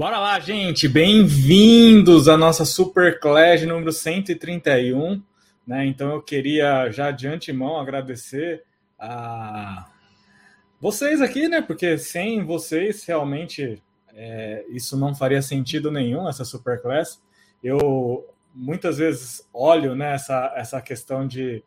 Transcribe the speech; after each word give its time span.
Bora 0.00 0.18
lá, 0.18 0.40
gente! 0.40 0.88
Bem-vindos 0.88 2.26
à 2.26 2.34
nossa 2.34 2.64
Super 2.64 3.20
Clash 3.20 3.66
número 3.66 3.92
131. 3.92 5.22
Né? 5.66 5.84
Então 5.84 6.12
eu 6.12 6.22
queria 6.22 6.90
já 6.90 7.10
de 7.10 7.28
antemão 7.28 7.78
agradecer 7.78 8.64
a 8.98 9.90
vocês 10.80 11.20
aqui, 11.20 11.48
né? 11.48 11.60
Porque 11.60 11.98
sem 11.98 12.42
vocês 12.42 13.04
realmente 13.04 13.82
é, 14.14 14.64
isso 14.70 14.96
não 14.96 15.14
faria 15.14 15.42
sentido 15.42 15.90
nenhum, 15.90 16.26
essa 16.26 16.46
Superclass. 16.46 17.22
Eu 17.62 18.26
muitas 18.54 18.96
vezes 18.96 19.46
olho 19.52 19.94
né, 19.94 20.14
essa, 20.14 20.50
essa 20.56 20.80
questão 20.80 21.28
de, 21.28 21.62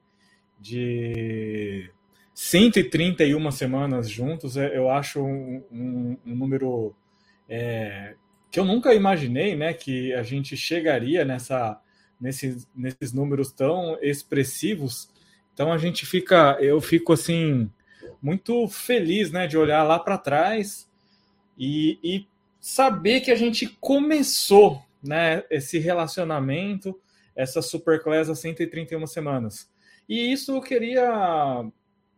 de 0.59 1.87
131 2.33 3.51
semanas 3.51 4.09
juntos, 4.09 4.57
é, 4.57 4.75
eu 4.75 4.89
acho 4.89 5.21
um, 5.21 5.63
um, 5.71 6.17
um 6.25 6.35
número 6.35 6.95
é, 7.47 8.15
que 8.53 8.59
eu 8.59 8.65
nunca 8.65 8.93
imaginei 8.93 9.55
né, 9.55 9.73
que 9.73 10.13
a 10.13 10.21
gente 10.21 10.55
chegaria 10.55 11.25
nessa, 11.25 11.81
nesses, 12.21 12.67
nesses 12.75 13.11
números 13.11 13.51
tão 13.51 13.97
expressivos. 13.99 15.09
Então 15.51 15.73
a 15.73 15.77
gente 15.79 16.05
fica, 16.05 16.55
eu 16.61 16.79
fico 16.79 17.13
assim, 17.13 17.67
muito 18.21 18.67
feliz 18.67 19.31
né, 19.31 19.47
de 19.47 19.57
olhar 19.57 19.81
lá 19.81 19.97
para 19.97 20.19
trás 20.19 20.87
e, 21.57 21.97
e 22.03 22.27
saber 22.59 23.21
que 23.21 23.31
a 23.31 23.35
gente 23.35 23.65
começou 23.81 24.79
né, 25.01 25.43
esse 25.49 25.79
relacionamento, 25.79 26.95
essa 27.35 27.59
Superclass 27.59 28.29
há 28.29 28.35
131 28.35 29.07
semanas. 29.07 29.67
E 30.07 30.31
isso 30.31 30.55
eu 30.55 30.61
queria 30.61 31.65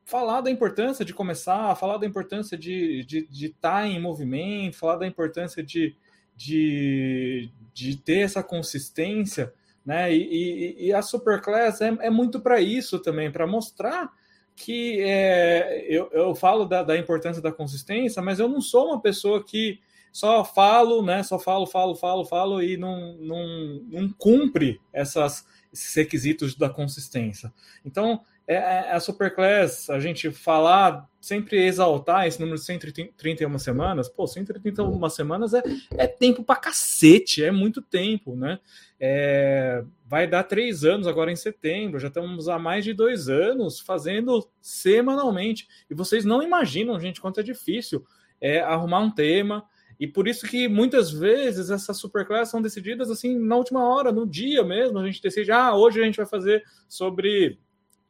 falar 0.04 0.42
da 0.42 0.52
importância 0.52 1.06
de 1.06 1.14
começar, 1.14 1.74
falar 1.78 1.96
da 1.96 2.06
importância 2.06 2.58
de 2.58 3.00
estar 3.00 3.08
de, 3.08 3.28
de 3.28 3.50
tá 3.50 3.88
em 3.88 4.02
movimento, 4.02 4.76
falar 4.76 4.98
da 4.98 5.08
importância 5.08 5.64
de, 5.64 5.96
de, 6.36 7.50
de 7.74 7.98
ter 7.98 8.20
essa 8.20 8.44
consistência, 8.44 9.54
né? 9.86 10.14
E, 10.14 10.76
e, 10.80 10.88
e 10.88 10.94
a 10.94 11.02
Superclass 11.02 11.82
é, 11.82 11.96
é 12.02 12.10
muito 12.10 12.40
para 12.40 12.60
isso 12.60 13.00
também, 13.00 13.32
para 13.32 13.48
mostrar 13.48 14.12
que 14.56 15.02
é, 15.02 15.86
eu, 15.90 16.10
eu 16.12 16.34
falo 16.34 16.66
da, 16.66 16.82
da 16.82 16.98
importância 16.98 17.42
da 17.42 17.52
consistência, 17.52 18.22
mas 18.22 18.40
eu 18.40 18.48
não 18.48 18.62
sou 18.62 18.88
uma 18.88 19.02
pessoa 19.02 19.44
que 19.44 19.80
só 20.12 20.46
falo, 20.46 21.04
né? 21.04 21.22
Só 21.24 21.38
falo, 21.38 21.68
falo, 21.68 21.94
falo, 21.94 22.24
falo 22.24 22.64
e 22.64 22.78
não, 22.78 23.18
não, 23.18 23.82
não 23.90 24.10
cumpre 24.18 24.80
essas, 24.94 25.46
esses 25.74 25.94
requisitos 25.94 26.56
da 26.56 26.70
consistência. 26.70 27.54
Então, 27.84 28.22
é, 28.48 28.56
é 28.56 28.92
a 28.94 29.00
Superclass, 29.02 29.90
a 29.90 30.00
gente 30.00 30.32
falar, 30.32 31.06
sempre 31.26 31.66
exaltar 31.66 32.28
esse 32.28 32.40
número 32.40 32.60
de 32.60 32.64
131 32.64 33.58
semanas, 33.58 34.08
pô, 34.08 34.28
131 34.28 35.10
semanas 35.10 35.56
é, 35.56 35.64
é 35.98 36.06
tempo 36.06 36.44
pra 36.44 36.56
cacete, 36.56 37.44
é 37.44 37.52
muito 37.52 37.82
tempo, 37.82 38.36
né? 38.36 38.60
É, 39.00 39.84
vai 40.06 40.28
dar 40.28 40.44
três 40.44 40.86
anos 40.86 41.08
agora 41.08 41.32
em 41.32 41.36
setembro, 41.36 42.00
já 42.00 42.10
estamos 42.10 42.48
há 42.48 42.60
mais 42.60 42.86
de 42.86 42.94
dois 42.94 43.28
anos 43.28 43.80
fazendo 43.80 44.48
semanalmente. 44.62 45.68
E 45.90 45.96
vocês 45.96 46.24
não 46.24 46.44
imaginam, 46.44 47.00
gente, 47.00 47.20
quanto 47.20 47.40
é 47.40 47.44
difícil 47.44 48.06
é, 48.40 48.60
arrumar 48.60 49.00
um 49.00 49.10
tema, 49.10 49.66
e 50.00 50.06
por 50.06 50.28
isso 50.28 50.46
que 50.46 50.68
muitas 50.68 51.10
vezes 51.10 51.72
essas 51.72 51.98
superclasses 51.98 52.52
são 52.52 52.62
decididas 52.62 53.10
assim 53.10 53.36
na 53.40 53.56
última 53.56 53.84
hora, 53.84 54.12
no 54.12 54.28
dia 54.28 54.64
mesmo. 54.64 55.00
A 55.00 55.06
gente 55.06 55.22
decide, 55.22 55.52
ah, 55.52 55.74
hoje 55.74 56.02
a 56.02 56.06
gente 56.06 56.18
vai 56.18 56.26
fazer 56.26 56.64
sobre 56.88 57.58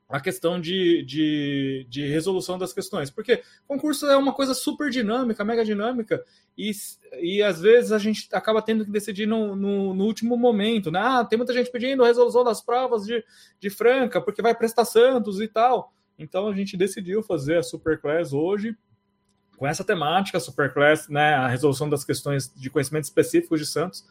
a 0.07 0.19
questão 0.19 0.61
de, 0.61 1.03
de, 1.03 1.85
de 1.89 2.07
resolução 2.07 2.57
das 2.57 2.71
questões. 2.71 3.09
Porque 3.09 3.41
concurso 3.67 4.05
é 4.05 4.15
uma 4.15 4.33
coisa 4.33 4.53
super 4.53 4.89
dinâmica, 4.89 5.43
mega 5.43 5.65
dinâmica, 5.65 6.23
e, 6.57 6.71
e 7.19 7.41
às 7.41 7.59
vezes 7.59 7.91
a 7.91 7.97
gente 7.97 8.27
acaba 8.31 8.61
tendo 8.61 8.85
que 8.85 8.91
decidir 8.91 9.25
no, 9.25 9.55
no, 9.55 9.93
no 9.93 10.05
último 10.05 10.37
momento. 10.37 10.91
Né? 10.91 10.99
Ah, 11.01 11.25
tem 11.25 11.37
muita 11.37 11.53
gente 11.53 11.71
pedindo 11.71 12.03
resolução 12.03 12.43
das 12.43 12.61
provas 12.61 13.03
de, 13.05 13.23
de 13.59 13.69
Franca, 13.69 14.21
porque 14.21 14.41
vai 14.41 14.55
prestar 14.55 14.85
Santos 14.85 15.41
e 15.41 15.47
tal. 15.47 15.93
Então 16.17 16.47
a 16.47 16.53
gente 16.53 16.77
decidiu 16.77 17.21
fazer 17.23 17.57
a 17.57 17.63
Superclass 17.63 18.31
hoje 18.31 18.77
com 19.57 19.67
essa 19.67 19.83
temática, 19.83 20.39
Superclass, 20.39 21.07
né, 21.07 21.33
a 21.35 21.47
resolução 21.47 21.89
das 21.89 22.03
questões 22.03 22.51
de 22.55 22.69
conhecimentos 22.69 23.09
específicos 23.09 23.59
de 23.59 23.65
Santos. 23.65 24.05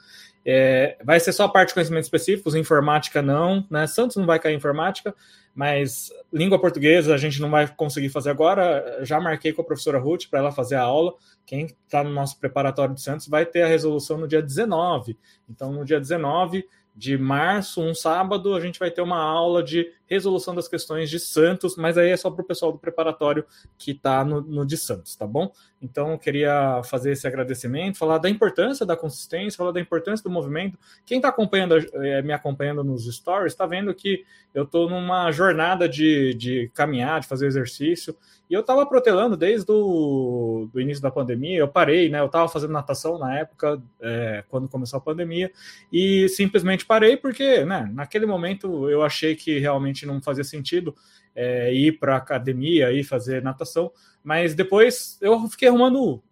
É, 0.46 0.98
vai 1.02 1.18
ser 1.18 1.32
só 1.32 1.44
a 1.44 1.48
parte 1.48 1.68
de 1.68 1.74
conhecimentos 1.74 2.06
específicos, 2.06 2.54
informática 2.54 3.22
não, 3.22 3.66
né? 3.70 3.86
Santos 3.86 4.16
não 4.16 4.26
vai 4.26 4.38
cair 4.38 4.52
em 4.52 4.56
informática, 4.56 5.14
mas 5.54 6.12
língua 6.32 6.60
portuguesa 6.60 7.14
a 7.14 7.16
gente 7.16 7.40
não 7.40 7.50
vai 7.50 7.66
conseguir 7.66 8.10
fazer 8.10 8.30
agora. 8.30 8.98
Já 9.02 9.18
marquei 9.20 9.52
com 9.52 9.62
a 9.62 9.64
professora 9.64 9.98
Ruth 9.98 10.24
para 10.28 10.40
ela 10.40 10.52
fazer 10.52 10.74
a 10.74 10.82
aula. 10.82 11.14
Quem 11.46 11.66
está 11.66 12.04
no 12.04 12.10
nosso 12.10 12.38
preparatório 12.38 12.94
de 12.94 13.00
Santos 13.00 13.26
vai 13.26 13.46
ter 13.46 13.62
a 13.62 13.68
resolução 13.68 14.18
no 14.18 14.28
dia 14.28 14.42
19. 14.42 15.16
Então, 15.48 15.72
no 15.72 15.84
dia 15.84 15.98
19 15.98 16.66
de 16.94 17.16
março, 17.16 17.80
um 17.80 17.94
sábado, 17.94 18.54
a 18.54 18.60
gente 18.60 18.78
vai 18.78 18.90
ter 18.90 19.00
uma 19.00 19.20
aula 19.20 19.62
de 19.62 19.90
resolução 20.14 20.54
das 20.54 20.66
questões 20.66 21.10
de 21.10 21.18
Santos, 21.18 21.76
mas 21.76 21.98
aí 21.98 22.10
é 22.10 22.16
só 22.16 22.30
para 22.30 22.42
o 22.42 22.46
pessoal 22.46 22.72
do 22.72 22.78
preparatório 22.78 23.44
que 23.76 23.90
está 23.90 24.24
no, 24.24 24.40
no, 24.40 24.66
de 24.66 24.76
Santos, 24.76 25.14
tá 25.14 25.26
bom? 25.26 25.52
Então, 25.82 26.12
eu 26.12 26.18
queria 26.18 26.82
fazer 26.84 27.12
esse 27.12 27.26
agradecimento, 27.26 27.98
falar 27.98 28.18
da 28.18 28.30
importância 28.30 28.86
da 28.86 28.96
consistência, 28.96 29.58
falar 29.58 29.72
da 29.72 29.80
importância 29.80 30.24
do 30.24 30.30
movimento. 30.30 30.78
Quem 31.04 31.18
está 31.18 31.28
acompanhando, 31.28 31.76
é, 31.76 32.22
me 32.22 32.32
acompanhando 32.32 32.82
nos 32.82 33.04
stories, 33.14 33.52
está 33.52 33.66
vendo 33.66 33.92
que 33.94 34.24
eu 34.54 34.64
estou 34.64 34.88
numa 34.88 35.30
jornada 35.30 35.88
de, 35.88 36.32
de 36.34 36.70
caminhar, 36.72 37.20
de 37.20 37.26
fazer 37.26 37.46
exercício, 37.46 38.16
e 38.48 38.54
eu 38.54 38.60
estava 38.60 38.84
protelando 38.86 39.36
desde 39.36 39.70
o 39.70 40.68
do 40.72 40.80
início 40.80 41.02
da 41.02 41.10
pandemia, 41.10 41.58
eu 41.58 41.68
parei, 41.68 42.08
né? 42.08 42.20
Eu 42.20 42.26
estava 42.26 42.48
fazendo 42.48 42.72
natação 42.72 43.18
na 43.18 43.38
época, 43.38 43.82
é, 44.00 44.44
quando 44.48 44.68
começou 44.68 44.98
a 44.98 45.00
pandemia, 45.00 45.50
e 45.92 46.28
simplesmente 46.28 46.84
parei 46.84 47.16
porque, 47.16 47.64
né, 47.64 47.90
naquele 47.92 48.26
momento 48.26 48.88
eu 48.88 49.02
achei 49.02 49.34
que 49.34 49.58
realmente 49.58 50.03
não 50.06 50.22
fazia 50.22 50.44
sentido 50.44 50.94
é, 51.34 51.72
ir 51.72 51.98
para 51.98 52.16
academia 52.16 52.92
e 52.92 53.02
fazer 53.02 53.42
natação, 53.42 53.92
mas 54.22 54.54
depois 54.54 55.18
eu 55.20 55.48
fiquei 55.48 55.68
arrumando 55.68 56.22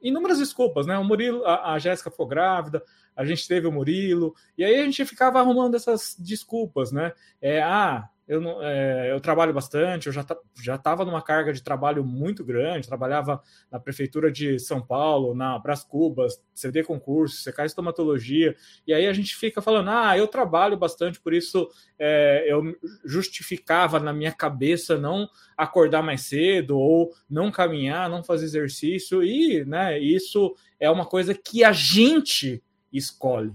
inúmeras 0.00 0.38
desculpas, 0.38 0.86
né? 0.86 0.98
O 0.98 1.04
Murilo, 1.04 1.44
a, 1.44 1.74
a 1.74 1.78
Jéssica 1.78 2.10
ficou 2.10 2.26
grávida, 2.26 2.82
a 3.16 3.24
gente 3.24 3.46
teve 3.46 3.66
o 3.66 3.72
Murilo, 3.72 4.34
e 4.56 4.64
aí 4.64 4.80
a 4.80 4.84
gente 4.84 5.04
ficava 5.04 5.38
arrumando 5.38 5.76
essas 5.76 6.16
desculpas, 6.18 6.90
né? 6.90 7.12
É, 7.40 7.62
ah, 7.62 8.08
eu, 8.26 8.40
não, 8.40 8.62
é, 8.62 9.10
eu 9.10 9.20
trabalho 9.20 9.52
bastante, 9.52 10.06
eu 10.06 10.12
já 10.12 10.24
já 10.62 10.76
estava 10.76 11.04
numa 11.04 11.20
carga 11.20 11.52
de 11.52 11.62
trabalho 11.62 12.04
muito 12.04 12.44
grande, 12.44 12.86
trabalhava 12.86 13.42
na 13.70 13.80
prefeitura 13.80 14.30
de 14.30 14.58
São 14.58 14.80
Paulo, 14.80 15.34
na 15.34 15.58
Brás 15.58 15.82
Cubas, 15.82 16.40
CD 16.54 16.84
concurso, 16.84 17.50
CK 17.50 17.62
estomatologia, 17.64 18.54
e 18.86 18.94
aí 18.94 19.06
a 19.06 19.12
gente 19.12 19.34
fica 19.34 19.60
falando, 19.60 19.90
ah, 19.90 20.16
eu 20.16 20.28
trabalho 20.28 20.76
bastante, 20.76 21.20
por 21.20 21.34
isso 21.34 21.68
é, 21.98 22.44
eu 22.46 22.62
justificava 23.04 23.98
na 23.98 24.12
minha 24.12 24.32
cabeça 24.32 24.96
não 24.96 25.28
acordar 25.56 26.02
mais 26.02 26.22
cedo, 26.22 26.78
ou 26.78 27.12
não 27.28 27.50
caminhar, 27.50 28.08
não 28.08 28.22
fazer 28.22 28.44
exercício, 28.44 29.22
e 29.22 29.64
né, 29.64 29.98
isso 29.98 30.54
é 30.78 30.88
uma 30.90 31.06
coisa 31.06 31.34
que 31.34 31.64
a 31.64 31.72
gente 31.72 32.62
escolhe. 32.92 33.52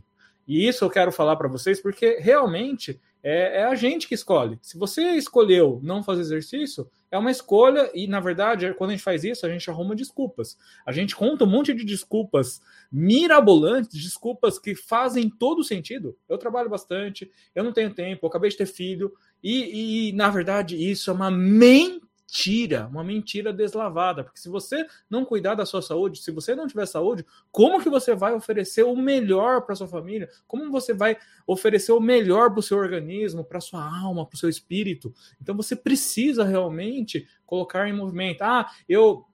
E 0.47 0.65
isso 0.67 0.85
eu 0.85 0.89
quero 0.89 1.11
falar 1.11 1.35
para 1.35 1.49
vocês, 1.49 1.81
porque 1.81 2.17
realmente 2.21 2.99
é, 3.29 3.59
é, 3.59 3.63
a 3.65 3.75
gente 3.75 4.07
que 4.07 4.15
escolhe. 4.15 4.57
Se 4.61 4.77
você 4.77 5.01
escolheu 5.15 5.81
não 5.83 6.01
fazer 6.01 6.21
exercício, 6.21 6.89
é 7.11 7.17
uma 7.17 7.29
escolha, 7.29 7.91
e 7.93 8.07
na 8.07 8.21
verdade, 8.21 8.73
quando 8.75 8.91
a 8.91 8.93
gente 8.93 9.03
faz 9.03 9.25
isso, 9.25 9.45
a 9.45 9.49
gente 9.49 9.69
arruma 9.69 9.93
desculpas. 9.93 10.57
A 10.85 10.93
gente 10.93 11.13
conta 11.13 11.43
um 11.43 11.49
monte 11.49 11.73
de 11.73 11.83
desculpas 11.83 12.61
mirabolantes, 12.89 14.01
desculpas 14.01 14.57
que 14.57 14.73
fazem 14.73 15.29
todo 15.29 15.61
sentido. 15.61 16.15
Eu 16.29 16.37
trabalho 16.37 16.69
bastante, 16.69 17.29
eu 17.53 17.65
não 17.65 17.73
tenho 17.73 17.93
tempo, 17.93 18.25
eu 18.25 18.29
acabei 18.29 18.49
de 18.49 18.55
ter 18.55 18.65
filho, 18.65 19.11
e, 19.43 20.07
e 20.07 20.13
na 20.13 20.29
verdade, 20.29 20.77
isso 20.77 21.09
é 21.09 21.13
uma 21.13 21.29
mentira 21.29 22.06
mentira, 22.27 22.87
uma 22.87 23.03
mentira 23.03 23.53
deslavada, 23.53 24.23
porque 24.23 24.39
se 24.39 24.49
você 24.49 24.85
não 25.09 25.23
cuidar 25.23 25.55
da 25.55 25.65
sua 25.65 25.81
saúde, 25.81 26.19
se 26.21 26.29
você 26.29 26.53
não 26.53 26.67
tiver 26.67 26.85
saúde, 26.85 27.25
como 27.51 27.81
que 27.81 27.89
você 27.89 28.13
vai 28.13 28.33
oferecer 28.33 28.83
o 28.83 28.95
melhor 28.95 29.61
para 29.61 29.75
sua 29.75 29.87
família? 29.87 30.29
Como 30.45 30.69
você 30.69 30.93
vai 30.93 31.17
oferecer 31.47 31.93
o 31.93 32.01
melhor 32.01 32.51
para 32.51 32.59
o 32.59 32.63
seu 32.63 32.77
organismo, 32.77 33.45
para 33.45 33.61
sua 33.61 33.81
alma, 33.81 34.25
para 34.25 34.35
o 34.35 34.39
seu 34.39 34.49
espírito? 34.49 35.13
Então 35.41 35.55
você 35.55 35.75
precisa 35.75 36.43
realmente 36.43 37.25
colocar 37.45 37.87
em 37.87 37.93
movimento. 37.93 38.41
Ah, 38.41 38.69
eu 38.89 39.25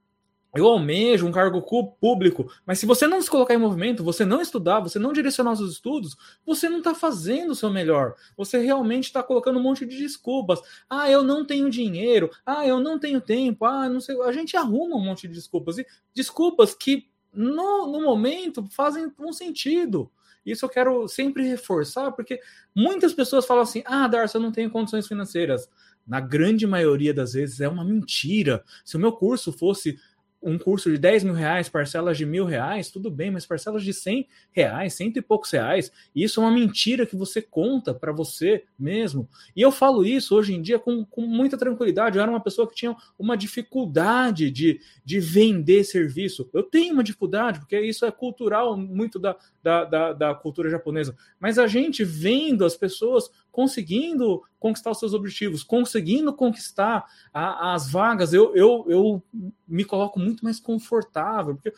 eu 0.56 0.68
almejo 0.68 1.26
um 1.26 1.32
cargo 1.32 1.62
público, 2.00 2.52
mas 2.66 2.78
se 2.78 2.86
você 2.86 3.08
não 3.08 3.22
se 3.22 3.30
colocar 3.30 3.56
em 3.56 3.58
movimento, 3.58 4.04
você 4.04 4.24
não 4.24 4.40
estudar, 4.40 4.82
você 4.82 5.00
não 5.00 5.12
direcionar 5.12 5.54
os 5.54 5.60
seus 5.60 5.72
estudos, 5.74 6.16
você 6.46 6.70
não 6.70 6.78
está 6.78 6.94
fazendo 6.94 7.52
o 7.52 7.56
seu 7.56 7.72
melhor. 7.72 8.14
Você 8.38 8.60
realmente 8.60 9.06
está 9.06 9.24
colocando 9.24 9.58
um 9.58 9.64
monte 9.64 9.86
de 9.86 9.98
desculpas. 9.98 10.60
Ah, 10.88 11.10
eu 11.10 11.24
não 11.24 11.44
tenho 11.44 11.70
dinheiro. 11.72 12.30
Ah, 12.46 12.68
eu 12.68 12.80
não 12.80 13.00
tenho 13.00 13.20
tempo. 13.20 13.66
Ah, 13.66 13.90
não 13.90 14.00
sei. 14.00 14.20
A 14.22 14.32
gente 14.32 14.56
arruma 14.56 14.96
um 14.96 15.04
monte 15.04 15.28
de 15.28 15.34
desculpas. 15.34 15.80
E 15.80 15.88
desculpas 16.14 16.76
que 16.76 17.08
no, 17.34 17.92
no 17.92 18.02
momento 18.04 18.64
fazem 18.70 19.12
um 19.20 19.34
sentido. 19.34 20.12
Isso 20.46 20.66
eu 20.66 20.70
quero 20.70 21.08
sempre 21.08 21.48
reforçar, 21.48 22.12
porque 22.12 22.40
muitas 22.76 23.14
pessoas 23.14 23.46
falam 23.46 23.64
assim: 23.64 23.82
ah, 23.86 24.08
Darcy, 24.08 24.36
eu 24.36 24.42
não 24.42 24.52
tenho 24.52 24.70
condições 24.70 25.08
financeiras. 25.08 25.68
Na 26.06 26.20
grande 26.20 26.68
maioria 26.68 27.14
das 27.14 27.34
vezes 27.34 27.62
é 27.62 27.68
uma 27.68 27.84
mentira. 27.84 28.64
Se 28.84 28.98
o 28.98 29.00
meu 29.00 29.14
curso 29.14 29.54
fosse 29.54 29.98
um 30.44 30.58
curso 30.58 30.92
de 30.92 30.98
10 30.98 31.24
mil 31.24 31.34
reais, 31.34 31.70
parcelas 31.70 32.18
de 32.18 32.26
mil 32.26 32.46
reais, 32.46 32.92
tudo 32.92 33.10
bem, 33.10 33.32
mas 33.32 33.46
parcelas 33.46 33.84
de 33.84 33.94
100 33.94 34.28
reais, 34.52 34.94
cento 34.94 35.18
e 35.18 35.22
poucos 35.22 35.52
reais, 35.52 35.92
isso 36.14 36.42
é 36.42 36.44
uma 36.44 36.52
mentira 36.52 37.06
que 37.06 37.16
você 37.16 37.42
conta 37.42 37.94
para 37.94 38.12
você 38.12 38.66
mesmo. 38.78 39.28
E 39.56 39.62
eu 39.62 39.72
falo 39.72 40.06
isso 40.06 40.36
hoje 40.36 40.54
em 40.54 40.62
dia 40.62 40.78
com, 40.78 41.06
com 41.06 41.22
muita 41.22 41.58
tranquilidade. 41.58 42.18
Eu 42.18 42.22
era 42.22 42.32
uma 42.32 42.44
pessoa 42.44 42.68
que 42.68 42.76
tinha 42.76 42.96
uma 43.18 43.38
dificuldade 43.38 44.52
de, 44.52 44.80
de 45.04 45.20
vender 45.20 45.84
serviço. 45.84 46.50
Eu 46.54 46.64
tenho 46.64 46.94
uma 46.94 47.04
dificuldade, 47.04 47.60
porque 47.60 47.80
isso 47.80 48.06
é 48.06 48.12
cultural, 48.12 48.76
muito 48.78 49.18
da, 49.18 49.36
da, 49.62 49.86
da, 49.86 50.14
da 50.14 50.36
cultura 50.36 50.70
japonesa. 50.70 51.16
Mas 51.40 51.58
a 51.58 51.68
gente 51.68 52.04
vendo 52.04 52.66
as 52.66 52.76
pessoas 52.76 53.32
conseguindo 53.54 54.42
conquistar 54.64 54.92
os 54.92 55.00
seus 55.00 55.14
objetivos, 55.14 55.62
conseguindo 55.62 56.32
conquistar 56.34 57.06
a, 57.34 57.74
as 57.74 57.92
vagas, 57.92 58.34
eu, 58.34 58.56
eu, 58.56 58.86
eu 58.88 59.24
me 59.68 59.84
coloco 59.84 60.18
muito 60.18 60.42
mais 60.42 60.58
confortável, 60.58 61.56
porque 61.56 61.74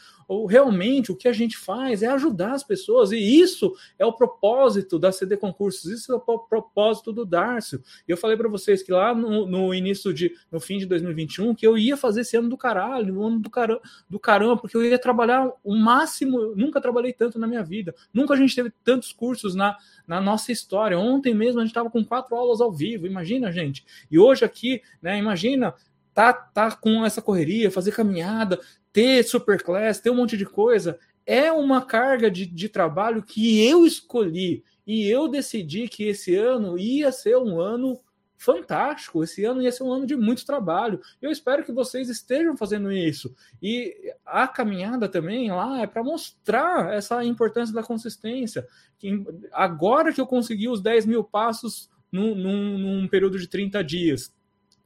realmente 0.47 1.11
o 1.11 1.15
que 1.15 1.27
a 1.27 1.33
gente 1.33 1.57
faz 1.57 2.03
é 2.03 2.07
ajudar 2.07 2.53
as 2.53 2.63
pessoas, 2.63 3.11
e 3.11 3.17
isso 3.17 3.75
é 3.97 4.05
o 4.05 4.13
propósito 4.13 4.99
da 4.99 5.11
CD 5.11 5.35
Concursos, 5.35 5.91
isso 5.91 6.13
é 6.13 6.15
o 6.15 6.19
propósito 6.19 7.11
do 7.11 7.25
Darcio. 7.25 7.81
E 8.07 8.11
eu 8.11 8.17
falei 8.17 8.37
para 8.37 8.47
vocês 8.47 8.83
que 8.83 8.91
lá 8.91 9.15
no, 9.15 9.47
no, 9.47 9.73
início 9.73 10.13
de, 10.13 10.31
no 10.51 10.59
fim 10.59 10.77
de 10.77 10.85
2021, 10.85 11.55
que 11.55 11.65
eu 11.65 11.75
ia 11.75 11.97
fazer 11.97 12.21
esse 12.21 12.37
ano 12.37 12.49
do 12.49 12.57
caralho, 12.57 13.19
um 13.19 13.25
ano 13.25 13.39
do 13.39 13.49
caramba, 13.49 13.81
do 14.07 14.19
caramba, 14.19 14.57
porque 14.57 14.77
eu 14.77 14.85
ia 14.85 14.99
trabalhar 14.99 15.51
o 15.63 15.75
máximo, 15.75 16.55
nunca 16.55 16.79
trabalhei 16.79 17.13
tanto 17.13 17.39
na 17.39 17.47
minha 17.47 17.63
vida, 17.63 17.95
nunca 18.13 18.35
a 18.35 18.37
gente 18.37 18.55
teve 18.55 18.71
tantos 18.83 19.11
cursos 19.11 19.55
na, 19.55 19.75
na 20.07 20.21
nossa 20.21 20.51
história. 20.51 20.99
Ontem 20.99 21.33
mesmo 21.33 21.64
gente 21.65 21.71
estava 21.71 21.89
com 21.89 22.03
quatro 22.03 22.35
aulas 22.35 22.61
ao 22.61 22.71
vivo, 22.71 23.07
imagina, 23.07 23.51
gente. 23.51 23.85
E 24.09 24.17
hoje 24.17 24.45
aqui, 24.45 24.81
né, 25.01 25.17
imagina, 25.17 25.73
tá, 26.13 26.31
tá 26.31 26.71
com 26.71 27.05
essa 27.05 27.21
correria, 27.21 27.69
fazer 27.69 27.91
caminhada, 27.91 28.59
ter 28.93 29.23
superclass, 29.23 29.99
ter 29.99 30.09
um 30.09 30.15
monte 30.15 30.37
de 30.37 30.45
coisa. 30.45 30.97
É 31.25 31.51
uma 31.51 31.81
carga 31.81 32.31
de, 32.31 32.45
de 32.45 32.69
trabalho 32.69 33.21
que 33.21 33.65
eu 33.67 33.85
escolhi 33.85 34.63
e 34.87 35.09
eu 35.09 35.27
decidi 35.27 35.87
que 35.87 36.03
esse 36.03 36.35
ano 36.35 36.77
ia 36.77 37.11
ser 37.11 37.37
um 37.37 37.59
ano 37.59 37.99
fantástico. 38.45 39.23
Esse 39.23 39.43
ano 39.43 39.61
ia 39.61 39.71
ser 39.71 39.83
um 39.83 39.91
ano 39.91 40.05
de 40.05 40.15
muito 40.15 40.45
trabalho. 40.45 41.01
Eu 41.19 41.31
espero 41.31 41.63
que 41.63 41.71
vocês 41.71 42.07
estejam 42.07 42.55
fazendo 42.55 42.91
isso. 42.91 43.35
E 43.61 44.13
a 44.23 44.47
caminhada 44.47 45.09
também 45.09 45.51
lá 45.51 45.81
é 45.81 45.87
para 45.87 46.03
mostrar 46.03 46.93
essa 46.93 47.25
importância 47.25 47.73
da 47.73 47.81
consistência. 47.81 48.67
Que 48.99 49.25
agora 49.51 50.13
que 50.13 50.21
eu 50.21 50.27
consegui 50.27 50.69
os 50.69 50.81
10 50.81 51.07
mil 51.07 51.23
passos 51.23 51.89
num, 52.11 52.35
num, 52.35 52.77
num 52.77 53.07
período 53.07 53.39
de 53.39 53.47
30 53.47 53.83
dias. 53.83 54.33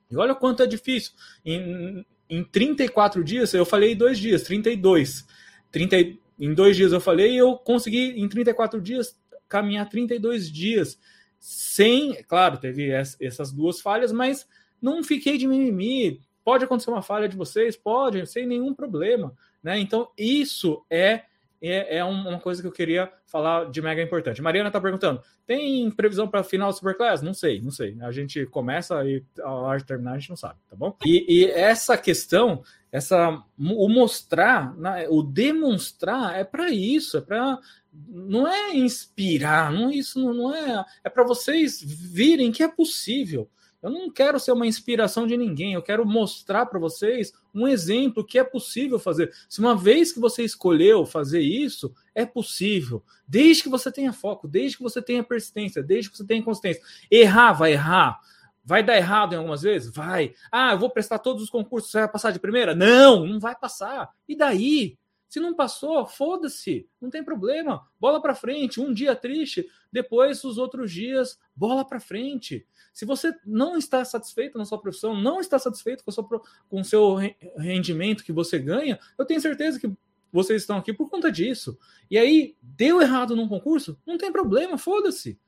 E 0.10 0.16
olha 0.16 0.34
quanto 0.34 0.64
é 0.64 0.68
difícil. 0.68 1.12
Em, 1.46 2.06
em 2.30 2.44
34 2.44 3.24
dias, 3.24 3.54
eu 3.54 3.66
falei 3.66 3.94
dois 3.94 4.18
dias, 4.18 4.44
32. 4.44 5.28
30, 5.72 5.98
em 6.40 6.54
dois 6.54 6.78
dias 6.78 6.94
eu 6.94 7.02
falei, 7.02 7.36
eu 7.36 7.56
consegui 7.58 8.20
em 8.20 8.28
34 8.28 8.82
dias 8.82 9.20
caminhar 9.48 9.88
32 9.90 10.50
dias 10.50 10.98
sem, 11.39 12.21
claro, 12.24 12.57
teve 12.57 12.91
essas 12.91 13.51
duas 13.51 13.80
falhas, 13.80 14.12
mas 14.12 14.47
não 14.81 15.03
fiquei 15.03 15.38
de 15.38 15.47
mimimi. 15.47 16.21
Pode 16.44 16.65
acontecer 16.65 16.89
uma 16.89 17.01
falha 17.01 17.30
de 17.30 17.38
vocês, 17.38 17.77
pode, 17.77 18.25
sem 18.27 18.45
nenhum 18.45 18.74
problema, 18.74 19.33
né? 19.63 19.80
Então 19.80 20.09
isso 20.18 20.83
é 20.89 21.24
é, 21.62 21.97
é 21.97 22.03
uma 22.03 22.39
coisa 22.39 22.62
que 22.62 22.68
eu 22.68 22.71
queria 22.71 23.12
falar 23.25 23.69
de 23.69 23.81
mega 23.81 24.01
importante. 24.01 24.41
Mariana 24.41 24.69
está 24.69 24.80
perguntando: 24.80 25.21
tem 25.45 25.89
previsão 25.91 26.27
para 26.27 26.44
final 26.44 26.69
do 26.69 26.75
Superclass? 26.75 27.21
Não 27.21 27.33
sei, 27.33 27.62
não 27.62 27.71
sei. 27.71 27.97
A 28.01 28.12
gente 28.12 28.45
começa 28.45 29.03
e 29.06 29.24
a 29.41 29.51
hora 29.51 29.80
de 29.80 29.86
terminar 29.86 30.13
a 30.13 30.18
gente 30.18 30.30
não 30.30 30.38
sabe, 30.38 30.56
tá 30.69 30.75
bom? 30.75 30.95
E, 31.06 31.25
e 31.27 31.45
essa 31.51 31.97
questão, 31.97 32.63
essa 32.91 33.44
o 33.57 33.89
mostrar, 33.89 34.75
né, 34.77 35.07
o 35.09 35.21
demonstrar 35.21 36.39
é 36.39 36.44
para 36.44 36.69
isso, 36.69 37.18
é 37.18 37.21
para 37.21 37.59
não 37.91 38.47
é 38.47 38.75
inspirar, 38.75 39.71
não 39.71 39.91
isso 39.91 40.19
não 40.19 40.53
é, 40.53 40.86
é 41.03 41.09
para 41.09 41.24
vocês 41.24 41.81
virem 41.83 42.51
que 42.51 42.63
é 42.63 42.68
possível. 42.68 43.50
Eu 43.81 43.89
não 43.89 44.12
quero 44.12 44.39
ser 44.39 44.51
uma 44.51 44.68
inspiração 44.68 45.25
de 45.25 45.38
ninguém, 45.38 45.74
eu 45.74 45.81
quero 45.81 46.06
mostrar 46.06 46.65
para 46.65 46.77
vocês 46.77 47.31
um 47.56 47.65
exemplo 47.65 48.25
que 48.25 48.38
é 48.38 48.44
possível 48.44 49.00
fazer. 49.00 49.33
Se 49.47 49.59
uma 49.59 49.75
vez 49.75 50.12
que 50.12 50.19
você 50.19 50.44
escolheu 50.44 51.06
fazer 51.06 51.39
isso, 51.39 51.94
é 52.13 52.25
possível. 52.25 53.01
Desde 53.25 53.63
que 53.63 53.69
você 53.69 53.89
tenha 53.89 54.12
foco, 54.12 54.47
desde 54.50 54.75
que 54.75 54.83
você 54.83 55.01
tenha 55.01 55.24
persistência, 55.24 55.81
desde 55.81 56.12
que 56.12 56.18
você 56.18 56.25
tenha 56.25 56.44
consistência. 56.44 56.81
Errar, 57.09 57.53
vai 57.53 57.71
errar. 57.71 58.19
Vai 58.65 58.83
dar 58.83 58.97
errado 58.97 59.33
em 59.33 59.38
algumas 59.38 59.62
vezes? 59.62 59.89
Vai. 59.89 60.33
Ah, 60.51 60.74
eu 60.74 60.80
vou 60.80 60.89
prestar 60.89 61.19
todos 61.19 61.41
os 61.41 61.50
concursos, 61.50 61.89
você 61.89 62.00
vai 62.00 62.09
passar 62.09 62.31
de 62.31 62.39
primeira? 62.39 62.75
Não, 62.75 63.25
não 63.25 63.39
vai 63.39 63.56
passar. 63.56 64.09
E 64.27 64.36
daí? 64.36 64.97
Se 65.30 65.40
não 65.40 65.54
passou, 65.54 66.08
foda-se, 66.08 66.90
não 67.00 67.12
tem 67.12 67.24
problema. 67.24 67.88
Bola 68.00 68.20
para 68.20 68.34
frente, 68.34 68.81
um 68.81 68.92
dia 68.92 69.16
triste, 69.16 69.70
depois 69.92 70.44
os 70.44 70.58
outros 70.58 70.92
dias, 70.92 71.40
bola 71.56 71.86
para 71.86 72.00
frente. 72.00 72.66
Se 72.92 73.06
você 73.06 73.31
não 73.46 73.78
está 73.78 74.04
satisfeito 74.04 74.58
na 74.58 74.66
sua 74.66 74.81
profissão, 74.81 75.16
não 75.16 75.40
está 75.40 75.60
satisfeito 75.60 76.04
com, 76.04 76.12
sua, 76.12 76.28
com 76.68 76.81
o 76.81 76.84
seu 76.84 77.16
rendimento 77.58 78.24
que 78.24 78.31
você 78.31 78.58
ganha, 78.58 79.00
eu 79.20 79.24
tenho 79.24 79.40
certeza 79.40 79.80
que 79.80 79.96
vocês 80.31 80.64
estão 80.64 80.78
aqui 80.78 80.92
por 80.92 81.12
conta 81.12 81.32
disso. 81.32 81.78
E 82.10 82.18
aí, 82.18 82.56
deu 82.60 83.00
errado 83.00 83.36
num 83.36 83.48
concurso? 83.48 84.02
Não 84.08 84.18
tem 84.18 84.32
problema, 84.32 84.80
foda-se. 84.80 85.40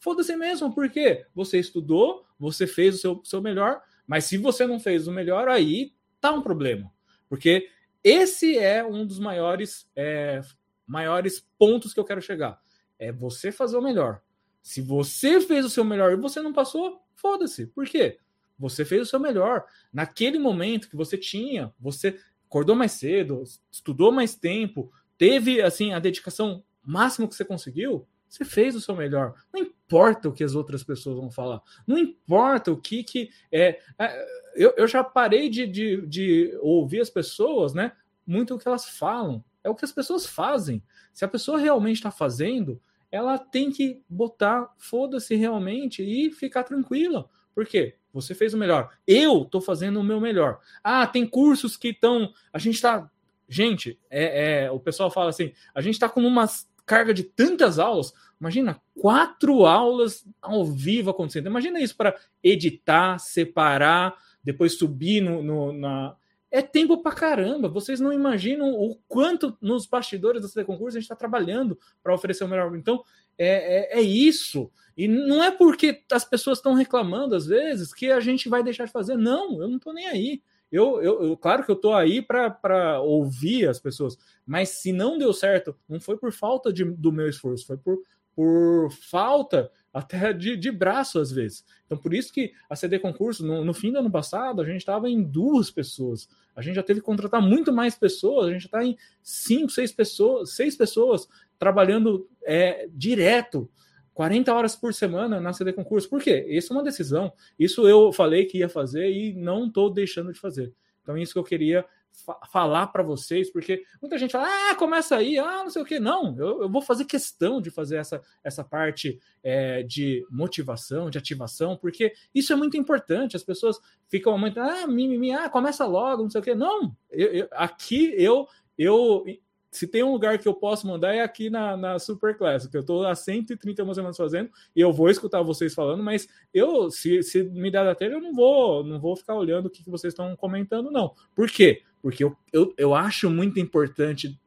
Foda-se 0.00 0.34
mesmo, 0.34 0.74
porque 0.74 1.24
você 1.32 1.60
estudou, 1.60 2.26
você 2.36 2.66
fez 2.66 2.96
o 2.96 2.98
seu, 2.98 3.20
seu 3.22 3.40
melhor, 3.40 3.80
mas 4.08 4.24
se 4.24 4.36
você 4.36 4.66
não 4.66 4.80
fez 4.80 5.06
o 5.06 5.12
melhor, 5.12 5.46
aí 5.48 5.94
tá 6.20 6.32
um 6.32 6.42
problema. 6.42 6.92
Porque 7.28 7.68
esse 8.02 8.58
é 8.58 8.84
um 8.84 9.06
dos 9.06 9.18
maiores, 9.18 9.88
é, 9.94 10.40
maiores 10.86 11.46
pontos 11.58 11.92
que 11.92 12.00
eu 12.00 12.04
quero 12.04 12.22
chegar. 12.22 12.60
É 12.98 13.12
você 13.12 13.50
fazer 13.52 13.76
o 13.76 13.82
melhor. 13.82 14.22
Se 14.62 14.80
você 14.80 15.40
fez 15.40 15.64
o 15.64 15.70
seu 15.70 15.84
melhor 15.84 16.12
e 16.12 16.16
você 16.16 16.40
não 16.40 16.52
passou, 16.52 17.02
foda-se. 17.14 17.66
Por 17.66 17.86
quê? 17.86 18.18
Você 18.58 18.84
fez 18.84 19.02
o 19.02 19.06
seu 19.06 19.18
melhor. 19.18 19.64
Naquele 19.92 20.38
momento 20.38 20.88
que 20.88 20.96
você 20.96 21.16
tinha, 21.16 21.72
você 21.78 22.18
acordou 22.46 22.76
mais 22.76 22.92
cedo, 22.92 23.42
estudou 23.70 24.12
mais 24.12 24.34
tempo, 24.34 24.92
teve 25.16 25.62
assim 25.62 25.92
a 25.92 25.98
dedicação 25.98 26.62
máxima 26.82 27.28
que 27.28 27.34
você 27.34 27.44
conseguiu, 27.44 28.06
você 28.28 28.44
fez 28.44 28.74
o 28.74 28.80
seu 28.80 28.94
melhor. 28.94 29.34
Não 29.52 29.60
importa 29.60 30.28
o 30.28 30.32
que 30.32 30.44
as 30.44 30.54
outras 30.54 30.84
pessoas 30.84 31.16
vão 31.16 31.30
falar. 31.30 31.60
Não 31.86 31.98
importa 31.98 32.70
o 32.70 32.80
que 32.80 33.02
que 33.02 33.30
é. 33.50 33.80
é 33.98 34.39
eu, 34.54 34.74
eu 34.76 34.86
já 34.86 35.02
parei 35.02 35.48
de, 35.48 35.66
de, 35.66 36.06
de 36.06 36.58
ouvir 36.60 37.00
as 37.00 37.10
pessoas, 37.10 37.74
né? 37.74 37.92
Muito 38.26 38.54
o 38.54 38.58
que 38.58 38.68
elas 38.68 38.86
falam. 38.86 39.44
É 39.62 39.68
o 39.68 39.74
que 39.74 39.84
as 39.84 39.92
pessoas 39.92 40.26
fazem. 40.26 40.82
Se 41.12 41.24
a 41.24 41.28
pessoa 41.28 41.58
realmente 41.58 41.96
está 41.96 42.10
fazendo, 42.10 42.80
ela 43.10 43.38
tem 43.38 43.70
que 43.70 44.02
botar 44.08 44.72
foda-se 44.78 45.34
realmente 45.34 46.02
e 46.02 46.30
ficar 46.30 46.62
tranquila. 46.62 47.28
Por 47.54 47.66
quê? 47.66 47.96
Você 48.12 48.34
fez 48.34 48.54
o 48.54 48.58
melhor. 48.58 48.90
Eu 49.06 49.42
estou 49.42 49.60
fazendo 49.60 50.00
o 50.00 50.04
meu 50.04 50.20
melhor. 50.20 50.60
Ah, 50.82 51.06
tem 51.06 51.26
cursos 51.26 51.76
que 51.76 51.88
estão. 51.88 52.32
A 52.52 52.58
gente 52.58 52.76
está. 52.76 53.10
Gente, 53.48 53.98
é, 54.08 54.64
é, 54.64 54.70
o 54.70 54.80
pessoal 54.80 55.10
fala 55.10 55.30
assim: 55.30 55.52
a 55.74 55.80
gente 55.80 55.94
está 55.94 56.08
com 56.08 56.20
uma 56.24 56.46
carga 56.86 57.14
de 57.14 57.22
tantas 57.22 57.78
aulas. 57.78 58.12
Imagina 58.40 58.80
quatro 58.98 59.66
aulas 59.66 60.26
ao 60.40 60.64
vivo 60.64 61.10
acontecendo. 61.10 61.46
Imagina 61.46 61.80
isso 61.80 61.96
para 61.96 62.16
editar, 62.42 63.18
separar, 63.18 64.16
depois 64.42 64.78
subir 64.78 65.20
no, 65.20 65.42
no, 65.42 65.72
na. 65.72 66.16
É 66.50 66.60
tempo 66.60 67.00
para 67.02 67.14
caramba. 67.14 67.68
Vocês 67.68 68.00
não 68.00 68.12
imaginam 68.12 68.72
o 68.72 68.96
quanto 69.06 69.56
nos 69.60 69.86
bastidores 69.86 70.42
do 70.42 70.64
Concurso 70.64 70.96
a 70.96 71.00
gente 71.00 71.04
está 71.04 71.14
trabalhando 71.14 71.78
para 72.02 72.14
oferecer 72.14 72.42
o 72.42 72.48
melhor. 72.48 72.74
Então, 72.76 73.04
é, 73.38 73.98
é, 73.98 74.00
é, 74.00 74.02
isso. 74.02 74.70
E 74.96 75.06
não 75.06 75.42
é 75.44 75.50
porque 75.50 76.02
as 76.10 76.24
pessoas 76.24 76.58
estão 76.58 76.74
reclamando 76.74 77.36
às 77.36 77.46
vezes 77.46 77.94
que 77.94 78.10
a 78.10 78.18
gente 78.18 78.48
vai 78.48 78.64
deixar 78.64 78.86
de 78.86 78.92
fazer. 78.92 79.16
Não, 79.16 79.62
eu 79.62 79.68
não 79.68 79.76
estou 79.76 79.92
nem 79.92 80.08
aí. 80.08 80.42
Eu, 80.70 81.02
eu, 81.02 81.22
eu, 81.22 81.36
claro 81.36 81.64
que 81.64 81.70
eu 81.70 81.76
tô 81.76 81.92
aí 81.92 82.22
para 82.22 83.00
ouvir 83.00 83.68
as 83.68 83.80
pessoas, 83.80 84.16
mas 84.46 84.68
se 84.68 84.92
não 84.92 85.18
deu 85.18 85.32
certo, 85.32 85.76
não 85.88 85.98
foi 85.98 86.16
por 86.16 86.32
falta 86.32 86.72
de, 86.72 86.84
do 86.84 87.10
meu 87.10 87.28
esforço, 87.28 87.66
foi 87.66 87.76
por, 87.76 87.98
por 88.36 88.90
falta 88.92 89.70
até 89.92 90.32
de, 90.32 90.56
de 90.56 90.70
braço 90.70 91.18
às 91.18 91.30
vezes. 91.30 91.64
Então, 91.86 91.98
por 91.98 92.14
isso 92.14 92.32
que 92.32 92.52
a 92.68 92.76
CD 92.76 92.98
Concurso, 92.98 93.44
no, 93.44 93.64
no 93.64 93.74
fim 93.74 93.92
do 93.92 93.98
ano 93.98 94.10
passado, 94.10 94.60
a 94.60 94.64
gente 94.64 94.78
estava 94.78 95.08
em 95.08 95.22
duas 95.22 95.70
pessoas. 95.70 96.28
A 96.54 96.62
gente 96.62 96.76
já 96.76 96.82
teve 96.82 97.00
que 97.00 97.06
contratar 97.06 97.42
muito 97.42 97.72
mais 97.72 97.96
pessoas, 97.96 98.48
a 98.48 98.52
gente 98.52 98.66
está 98.66 98.84
em 98.84 98.96
cinco, 99.22 99.70
seis 99.70 99.92
pessoas, 99.92 100.52
seis 100.54 100.76
pessoas 100.76 101.28
trabalhando 101.58 102.28
é, 102.44 102.88
direto 102.92 103.70
40 104.14 104.52
horas 104.52 104.76
por 104.76 104.92
semana 104.92 105.40
na 105.40 105.52
CD 105.52 105.72
Concurso. 105.72 106.08
Por 106.08 106.22
quê? 106.22 106.44
Isso 106.48 106.72
é 106.72 106.76
uma 106.76 106.82
decisão. 106.82 107.32
Isso 107.58 107.88
eu 107.88 108.12
falei 108.12 108.44
que 108.44 108.58
ia 108.58 108.68
fazer 108.68 109.10
e 109.10 109.32
não 109.32 109.66
estou 109.66 109.90
deixando 109.90 110.32
de 110.32 110.38
fazer. 110.38 110.74
Então, 111.02 111.16
isso 111.16 111.32
que 111.32 111.38
eu 111.38 111.44
queria 111.44 111.86
fa 112.12 112.38
falar 112.52 112.88
para 112.88 113.02
vocês, 113.02 113.50
porque 113.50 113.82
muita 114.00 114.18
gente 114.18 114.32
fala, 114.32 114.48
ah, 114.48 114.74
começa 114.74 115.16
aí, 115.16 115.38
ah, 115.38 115.62
não 115.62 115.70
sei 115.70 115.82
o 115.82 115.84
que. 115.84 115.98
Não, 115.98 116.36
eu, 116.38 116.62
eu 116.62 116.68
vou 116.68 116.82
fazer 116.82 117.04
questão 117.04 117.60
de 117.60 117.70
fazer 117.70 117.96
essa, 117.96 118.20
essa 118.42 118.64
parte 118.64 119.18
é, 119.42 119.82
de 119.82 120.26
motivação, 120.30 121.10
de 121.10 121.18
ativação, 121.18 121.76
porque 121.76 122.12
isso 122.34 122.52
é 122.52 122.56
muito 122.56 122.76
importante. 122.76 123.36
As 123.36 123.42
pessoas 123.42 123.80
ficam 124.08 124.36
muito, 124.38 124.60
ah, 124.60 124.86
mimimi, 124.86 125.32
ah, 125.32 125.48
começa 125.48 125.86
logo, 125.86 126.22
não 126.22 126.30
sei 126.30 126.40
o 126.40 126.44
que. 126.44 126.54
Não, 126.54 126.94
eu, 127.10 127.28
eu, 127.32 127.48
aqui 127.52 128.12
eu, 128.16 128.46
eu 128.76 129.24
se 129.70 129.86
tem 129.86 130.02
um 130.02 130.12
lugar 130.12 130.36
que 130.38 130.48
eu 130.48 130.54
posso 130.54 130.86
mandar 130.86 131.14
é 131.14 131.20
aqui 131.20 131.48
na, 131.48 131.76
na 131.76 131.98
Super 131.98 132.36
Classic. 132.36 132.74
Eu 132.74 132.80
estou 132.80 133.06
há 133.06 133.14
130 133.14 133.94
semanas 133.94 134.16
fazendo 134.16 134.50
e 134.74 134.80
eu 134.80 134.92
vou 134.92 135.08
escutar 135.08 135.42
vocês 135.42 135.72
falando, 135.72 136.02
mas 136.02 136.28
eu, 136.52 136.90
se, 136.90 137.22
se 137.22 137.44
me 137.44 137.70
der 137.70 137.84
da 137.84 137.94
telha, 137.94 138.14
eu 138.14 138.20
não 138.20 138.34
vou, 138.34 138.82
não 138.82 138.98
vou 138.98 139.14
ficar 139.16 139.34
olhando 139.34 139.66
o 139.66 139.70
que, 139.70 139.84
que 139.84 139.90
vocês 139.90 140.12
estão 140.12 140.34
comentando, 140.34 140.90
não. 140.90 141.14
Por 141.34 141.48
quê? 141.48 141.82
Porque 142.02 142.24
eu, 142.24 142.36
eu, 142.52 142.74
eu 142.76 142.94
acho 142.94 143.28
muito 143.30 143.58
importante 143.60 144.38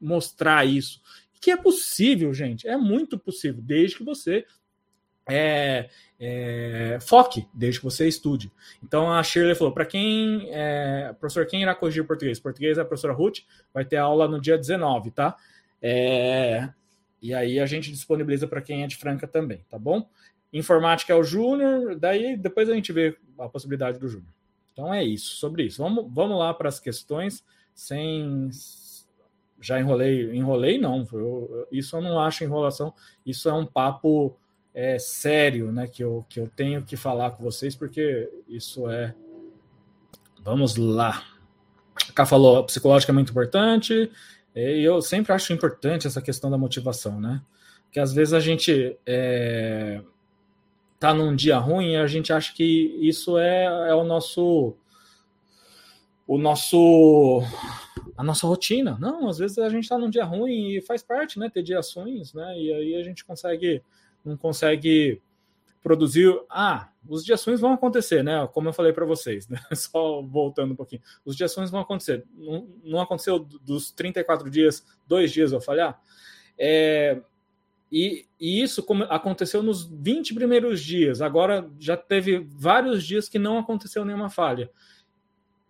mostrar 0.00 0.66
isso. 0.66 1.00
Que 1.40 1.50
é 1.50 1.56
possível, 1.56 2.32
gente. 2.34 2.66
É 2.66 2.76
muito 2.76 3.18
possível, 3.18 3.62
desde 3.62 3.96
que 3.96 4.04
você 4.04 4.44
é, 5.28 5.90
é, 6.18 6.98
foque, 7.00 7.46
desde 7.52 7.80
que 7.80 7.84
você 7.84 8.08
estude. 8.08 8.50
Então 8.82 9.12
a 9.12 9.22
Shirley 9.22 9.54
falou: 9.54 9.72
para 9.72 9.84
quem, 9.84 10.48
é, 10.50 11.14
professor, 11.20 11.46
quem 11.46 11.62
irá 11.62 11.74
corrigir 11.74 12.04
português? 12.06 12.40
Português 12.40 12.78
é 12.78 12.80
a 12.80 12.84
professora 12.84 13.12
Ruth, 13.12 13.40
vai 13.72 13.84
ter 13.84 13.96
aula 13.96 14.26
no 14.26 14.40
dia 14.40 14.56
19, 14.56 15.10
tá? 15.10 15.36
É, 15.82 16.68
e 17.20 17.34
aí 17.34 17.60
a 17.60 17.66
gente 17.66 17.90
disponibiliza 17.90 18.48
para 18.48 18.62
quem 18.62 18.82
é 18.82 18.86
de 18.86 18.96
Franca 18.96 19.28
também, 19.28 19.64
tá 19.68 19.78
bom? 19.78 20.08
Informática 20.52 21.12
é 21.12 21.16
o 21.16 21.22
Júnior, 21.22 21.96
daí 21.96 22.36
depois 22.36 22.70
a 22.70 22.74
gente 22.74 22.92
vê 22.92 23.16
a 23.38 23.48
possibilidade 23.48 23.98
do 23.98 24.08
Júnior. 24.08 24.32
Então 24.78 24.94
é 24.94 25.02
isso, 25.02 25.34
sobre 25.34 25.64
isso. 25.64 25.82
Vamos, 25.82 26.06
vamos 26.08 26.38
lá 26.38 26.54
para 26.54 26.68
as 26.68 26.78
questões, 26.78 27.44
sem. 27.74 28.48
Já 29.60 29.80
enrolei, 29.80 30.36
enrolei 30.36 30.78
não, 30.78 31.04
eu, 31.12 31.66
isso 31.72 31.96
eu 31.96 32.00
não 32.00 32.20
acho 32.20 32.44
enrolação, 32.44 32.94
isso 33.26 33.48
é 33.48 33.52
um 33.52 33.66
papo 33.66 34.36
é, 34.72 34.96
sério 34.96 35.72
né, 35.72 35.88
que, 35.88 36.04
eu, 36.04 36.24
que 36.28 36.38
eu 36.38 36.46
tenho 36.46 36.84
que 36.84 36.96
falar 36.96 37.32
com 37.32 37.42
vocês, 37.42 37.74
porque 37.74 38.30
isso 38.46 38.88
é. 38.88 39.12
Vamos 40.44 40.76
lá. 40.76 41.24
A 42.08 42.12
Cá 42.12 42.24
falou, 42.24 42.62
psicológico 42.62 43.10
é 43.10 43.14
muito 43.14 43.30
importante, 43.32 44.12
e 44.54 44.84
eu 44.84 45.02
sempre 45.02 45.32
acho 45.32 45.52
importante 45.52 46.06
essa 46.06 46.22
questão 46.22 46.48
da 46.48 46.56
motivação, 46.56 47.20
né? 47.20 47.42
Que 47.90 47.98
às 47.98 48.12
vezes 48.12 48.32
a 48.32 48.38
gente 48.38 48.96
é, 49.04 50.00
tá 50.98 51.14
num 51.14 51.34
dia 51.34 51.58
ruim 51.58 51.96
a 51.96 52.06
gente 52.06 52.32
acha 52.32 52.52
que 52.52 52.64
isso 53.00 53.38
é, 53.38 53.64
é 53.88 53.94
o 53.94 54.04
nosso 54.04 54.74
o 56.26 56.36
nosso 56.36 57.42
a 58.16 58.22
nossa 58.22 58.46
rotina. 58.46 58.98
Não, 59.00 59.28
às 59.28 59.38
vezes 59.38 59.58
a 59.58 59.68
gente 59.68 59.84
está 59.84 59.96
num 59.96 60.10
dia 60.10 60.24
ruim 60.24 60.72
e 60.72 60.80
faz 60.82 61.02
parte, 61.02 61.38
né? 61.38 61.48
Ter 61.48 61.62
dias 61.62 61.94
ruins, 61.94 62.34
né? 62.34 62.58
E 62.58 62.72
aí 62.72 62.94
a 62.96 63.02
gente 63.02 63.24
consegue 63.24 63.82
não 64.24 64.36
consegue 64.36 65.22
produzir. 65.82 66.28
Ah, 66.50 66.90
os 67.08 67.24
diações 67.24 67.60
vão 67.60 67.72
acontecer, 67.72 68.22
né? 68.22 68.46
Como 68.52 68.68
eu 68.68 68.72
falei 68.72 68.92
para 68.92 69.06
vocês, 69.06 69.48
né? 69.48 69.58
Só 69.72 70.20
voltando 70.20 70.72
um 70.72 70.76
pouquinho. 70.76 71.00
Os 71.24 71.36
diações 71.36 71.70
vão 71.70 71.80
acontecer. 71.80 72.24
Não, 72.36 72.68
não 72.84 73.00
aconteceu 73.00 73.38
dos 73.38 73.90
34 73.92 74.50
dias, 74.50 74.84
dois 75.06 75.32
dias 75.32 75.52
eu 75.52 75.60
falhar. 75.60 75.98
É, 76.58 77.22
e, 77.90 78.26
e, 78.38 78.62
isso 78.62 78.84
aconteceu 79.08 79.62
nos 79.62 79.84
20 79.84 80.34
primeiros 80.34 80.82
dias. 80.82 81.22
Agora 81.22 81.70
já 81.78 81.96
teve 81.96 82.46
vários 82.50 83.04
dias 83.04 83.28
que 83.28 83.38
não 83.38 83.58
aconteceu 83.58 84.04
nenhuma 84.04 84.28
falha. 84.28 84.70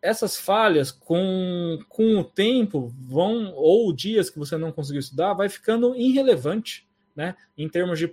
Essas 0.02 0.36
falhas, 0.36 0.90
com, 0.90 1.78
com 1.88 2.18
o 2.18 2.24
tempo, 2.24 2.92
vão, 3.00 3.52
ou 3.54 3.92
dias 3.92 4.30
que 4.30 4.38
você 4.38 4.56
não 4.56 4.72
conseguiu 4.72 5.00
estudar, 5.00 5.34
vai 5.34 5.48
ficando 5.48 5.94
irrelevante 5.94 6.87
né, 7.18 7.34
em 7.56 7.68
termos 7.68 7.98
de 7.98 8.06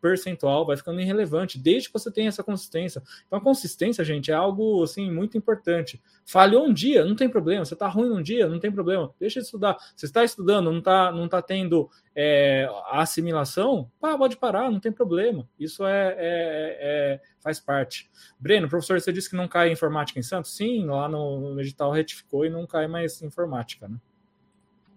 percentual, 0.00 0.64
vai 0.64 0.74
ficando 0.74 0.98
irrelevante, 1.02 1.58
desde 1.58 1.90
que 1.90 1.92
você 1.92 2.10
tenha 2.10 2.28
essa 2.30 2.42
consistência. 2.42 3.02
Então, 3.26 3.38
a 3.38 3.42
consistência, 3.42 4.02
gente, 4.02 4.30
é 4.30 4.34
algo 4.34 4.82
assim 4.82 5.12
muito 5.12 5.36
importante. 5.36 6.00
Falhou 6.24 6.66
um 6.66 6.72
dia, 6.72 7.04
não 7.04 7.14
tem 7.14 7.28
problema. 7.28 7.66
Você 7.66 7.74
está 7.74 7.86
ruim 7.86 8.10
um 8.10 8.22
dia, 8.22 8.48
não 8.48 8.58
tem 8.58 8.72
problema. 8.72 9.14
Deixa 9.20 9.38
de 9.38 9.44
estudar. 9.44 9.76
Você 9.94 10.06
está 10.06 10.24
estudando, 10.24 10.72
não 10.72 10.78
está 10.78 11.12
não 11.12 11.28
tá 11.28 11.42
tendo 11.42 11.90
é, 12.16 12.66
assimilação, 12.90 13.90
pá, 14.00 14.16
pode 14.16 14.38
parar, 14.38 14.70
não 14.70 14.80
tem 14.80 14.92
problema. 14.92 15.46
Isso 15.60 15.86
é, 15.86 16.16
é, 16.16 16.16
é, 16.18 17.20
faz 17.40 17.60
parte. 17.60 18.10
Breno, 18.40 18.66
professor, 18.66 18.98
você 18.98 19.12
disse 19.12 19.28
que 19.28 19.36
não 19.36 19.46
cai 19.46 19.70
informática 19.70 20.18
em 20.18 20.22
Santos? 20.22 20.56
Sim, 20.56 20.86
lá 20.86 21.06
no, 21.06 21.52
no 21.52 21.60
edital 21.60 21.92
retificou 21.92 22.46
e 22.46 22.48
não 22.48 22.66
cai 22.66 22.88
mais 22.88 23.20
informática, 23.20 23.86
né? 23.86 23.98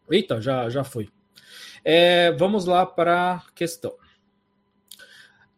Eita, 0.09 0.39
já, 0.39 0.69
já 0.69 0.85
foi. 0.85 1.09
É, 1.83 2.31
vamos 2.33 2.65
lá 2.65 2.85
para 2.85 3.33
a 3.33 3.43
questão. 3.53 3.93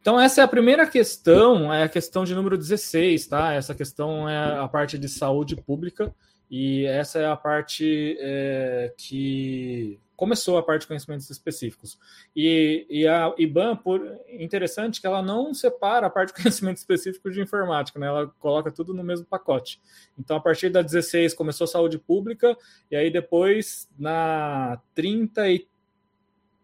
Então, 0.02 0.20
essa 0.20 0.42
é 0.42 0.44
a 0.44 0.48
primeira 0.48 0.86
questão, 0.86 1.74
é 1.74 1.84
a 1.84 1.90
questão 1.90 2.26
de 2.26 2.36
número 2.36 2.58
16, 2.58 3.26
tá? 3.28 3.54
Essa 3.54 3.74
questão 3.74 4.28
é 4.28 4.60
a 4.60 4.68
parte 4.68 4.98
de 4.98 5.08
saúde 5.08 5.56
pública, 5.56 6.14
e 6.52 6.86
essa 6.86 7.20
é 7.20 7.26
a 7.26 7.38
parte 7.38 8.18
é, 8.20 8.94
que 8.98 9.98
começou 10.16 10.58
a 10.58 10.64
parte 10.64 10.82
de 10.82 10.88
conhecimentos 10.88 11.30
específicos. 11.30 11.98
E, 12.36 12.86
e 12.90 13.08
a 13.08 13.34
IBAN, 13.38 13.76
por 13.78 14.02
interessante 14.30 15.00
que 15.00 15.08
ela 15.08 15.22
não 15.22 15.54
separa 15.54 16.08
a 16.08 16.10
parte 16.10 16.36
de 16.36 16.42
conhecimentos 16.44 16.82
específicos 16.82 17.34
de 17.34 17.42
informática, 17.42 17.98
né? 17.98 18.08
Ela 18.08 18.28
coloca 18.40 18.72
tudo 18.72 18.94
no 18.94 19.04
mesmo 19.04 19.26
pacote. 19.26 19.82
Então, 20.20 20.38
a 20.38 20.42
partir 20.42 20.70
da 20.70 20.82
16 20.82 21.34
começou 21.34 21.66
saúde 21.66 21.98
pública, 21.98 22.58
e 22.92 22.96
aí 22.96 23.10
depois, 23.10 23.90
na 23.98 24.80
33 24.94 25.66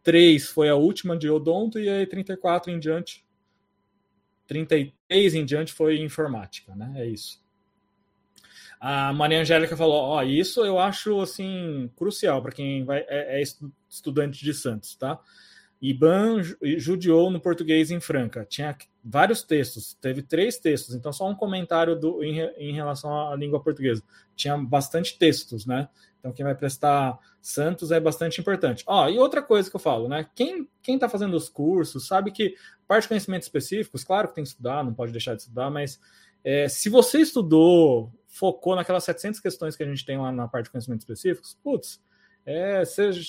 3 0.10 0.48
foi 0.48 0.70
a 0.70 0.76
última 0.76 1.16
de 1.16 1.30
odonto 1.30 1.78
e 1.78 1.88
aí 1.88 2.04
34 2.04 2.72
em 2.72 2.80
diante 2.80 3.24
33 4.48 5.36
em 5.36 5.46
diante 5.46 5.72
foi 5.72 6.02
informática, 6.02 6.76
né? 6.76 6.92
É 6.96 7.06
isso. 7.06 7.40
A 8.80 9.14
Maria 9.14 9.42
Angélica 9.42 9.78
falou: 9.78 10.02
Ó, 10.02 10.24
isso 10.24 10.66
eu 10.66 10.80
acho 10.80 11.22
assim 11.22 11.92
crucial 11.96 12.42
para 12.42 12.52
quem 12.52 12.84
vai 12.84 13.06
é, 13.08 13.40
é, 13.40 13.44
estudante 13.88 14.44
de 14.44 14.52
Santos, 14.52 14.96
tá? 14.96 15.20
Iban 15.80 16.42
judiou 16.78 17.30
no 17.30 17.40
português 17.40 17.92
em 17.92 18.00
Franca. 18.00 18.44
Tinha 18.50 18.76
vários 19.04 19.44
textos, 19.44 19.94
teve 19.94 20.24
três 20.24 20.58
textos, 20.58 20.96
então 20.96 21.14
só 21.14 21.30
um 21.30 21.36
comentário 21.36 21.96
do, 21.96 22.24
em, 22.24 22.40
em 22.58 22.74
relação 22.74 23.30
à 23.30 23.36
língua 23.36 23.62
portuguesa. 23.62 24.04
Tinha 24.36 24.58
bastante 24.58 25.20
textos, 25.20 25.68
né? 25.68 25.88
Então, 26.20 26.34
quem 26.34 26.44
vai 26.44 26.56
prestar 26.56 27.20
Santos 27.42 27.92
é 27.92 28.00
bastante 28.00 28.42
importante. 28.42 28.84
Ó, 28.86 29.08
e 29.08 29.18
outra 29.18 29.42
coisa 29.42 29.70
que 29.70 29.76
eu 29.76 29.80
falo, 29.80 30.08
né? 30.08 30.28
Quem 30.36 30.68
quem 30.82 30.96
está 30.96 31.08
fazendo 31.08 31.36
os 31.36 31.50
cursos 31.50 32.08
sabe 32.08 32.32
que 32.32 32.56
parte 32.88 33.04
de 33.04 33.10
conhecimentos 33.10 33.48
específicos, 33.48 34.04
claro 34.04 34.28
que 34.28 34.36
tem 34.36 34.44
que 34.44 34.50
estudar, 34.50 34.84
não 34.84 34.94
pode 34.94 35.12
deixar 35.12 35.36
de 35.36 35.42
estudar, 35.42 35.70
mas 35.70 36.00
é, 36.44 36.68
se 36.68 36.90
você 36.90 37.20
estudou, 37.20 38.12
focou 38.28 38.76
naquelas 38.76 39.04
700 39.04 39.40
questões 39.40 39.76
que 39.76 39.84
a 39.84 39.86
gente 39.86 40.06
tem 40.06 40.18
lá 40.18 40.32
na 40.32 40.48
parte 40.48 40.66
de 40.66 40.72
conhecimentos 40.72 41.04
específicos, 41.04 41.58
putz, 41.64 42.02
é, 42.46 42.84
seja, 42.86 43.22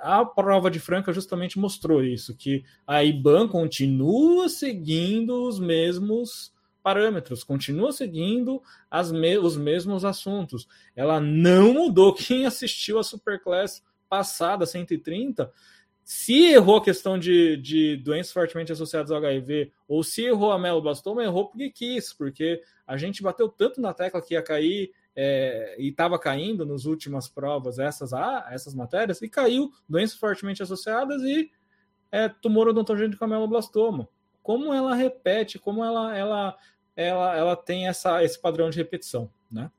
a 0.00 0.24
prova 0.24 0.70
de 0.70 0.80
Franca 0.80 1.12
justamente 1.12 1.58
mostrou 1.58 2.02
isso, 2.02 2.36
que 2.36 2.64
a 2.86 3.04
IBAN 3.04 3.48
continua 3.48 4.48
seguindo 4.48 5.46
os 5.46 5.58
mesmos 5.58 6.52
parâmetros, 6.82 7.44
continua 7.44 7.92
seguindo 7.92 8.62
me 9.12 9.38
os 9.38 9.56
mesmos 9.56 10.04
assuntos. 10.04 10.66
Ela 10.96 11.20
não 11.20 11.72
mudou. 11.72 12.12
Quem 12.14 12.46
assistiu 12.46 12.98
a 12.98 13.04
Superclass 13.04 13.82
passada, 14.08 14.66
130, 14.66 15.50
se 16.04 16.52
errou 16.52 16.76
a 16.76 16.84
questão 16.84 17.18
de, 17.18 17.56
de 17.56 17.96
doenças 17.96 18.32
fortemente 18.32 18.72
associadas 18.72 19.10
ao 19.10 19.18
HIV, 19.18 19.72
ou 19.86 20.02
se 20.02 20.22
errou 20.24 20.52
a 20.52 20.58
meloblastoma, 20.58 21.22
errou 21.22 21.48
porque 21.48 21.70
quis, 21.70 22.12
porque 22.12 22.60
a 22.86 22.96
gente 22.96 23.22
bateu 23.22 23.48
tanto 23.48 23.80
na 23.80 23.94
tecla 23.94 24.20
que 24.20 24.34
ia 24.34 24.42
cair 24.42 24.92
é, 25.14 25.76
e 25.78 25.88
estava 25.88 26.18
caindo 26.18 26.66
nas 26.66 26.84
últimas 26.84 27.28
provas 27.28 27.78
essas, 27.78 28.12
ah, 28.12 28.48
essas 28.50 28.74
matérias, 28.74 29.22
e 29.22 29.28
caiu 29.28 29.70
doenças 29.88 30.18
fortemente 30.18 30.62
associadas 30.62 31.22
e 31.22 31.50
é, 32.10 32.28
tumor 32.28 32.68
odontogênico 32.68 33.24
ameloblastoma. 33.24 34.08
Como 34.42 34.72
ela 34.72 34.94
repete, 34.94 35.58
como 35.58 35.84
ela, 35.84 36.16
ela 36.16 36.56
ela, 36.96 37.36
ela 37.36 37.56
tem 37.56 37.88
essa, 37.88 38.22
esse 38.22 38.38
padrão 38.38 38.70
de 38.70 38.78
repetição, 38.78 39.30
né? 39.50 39.70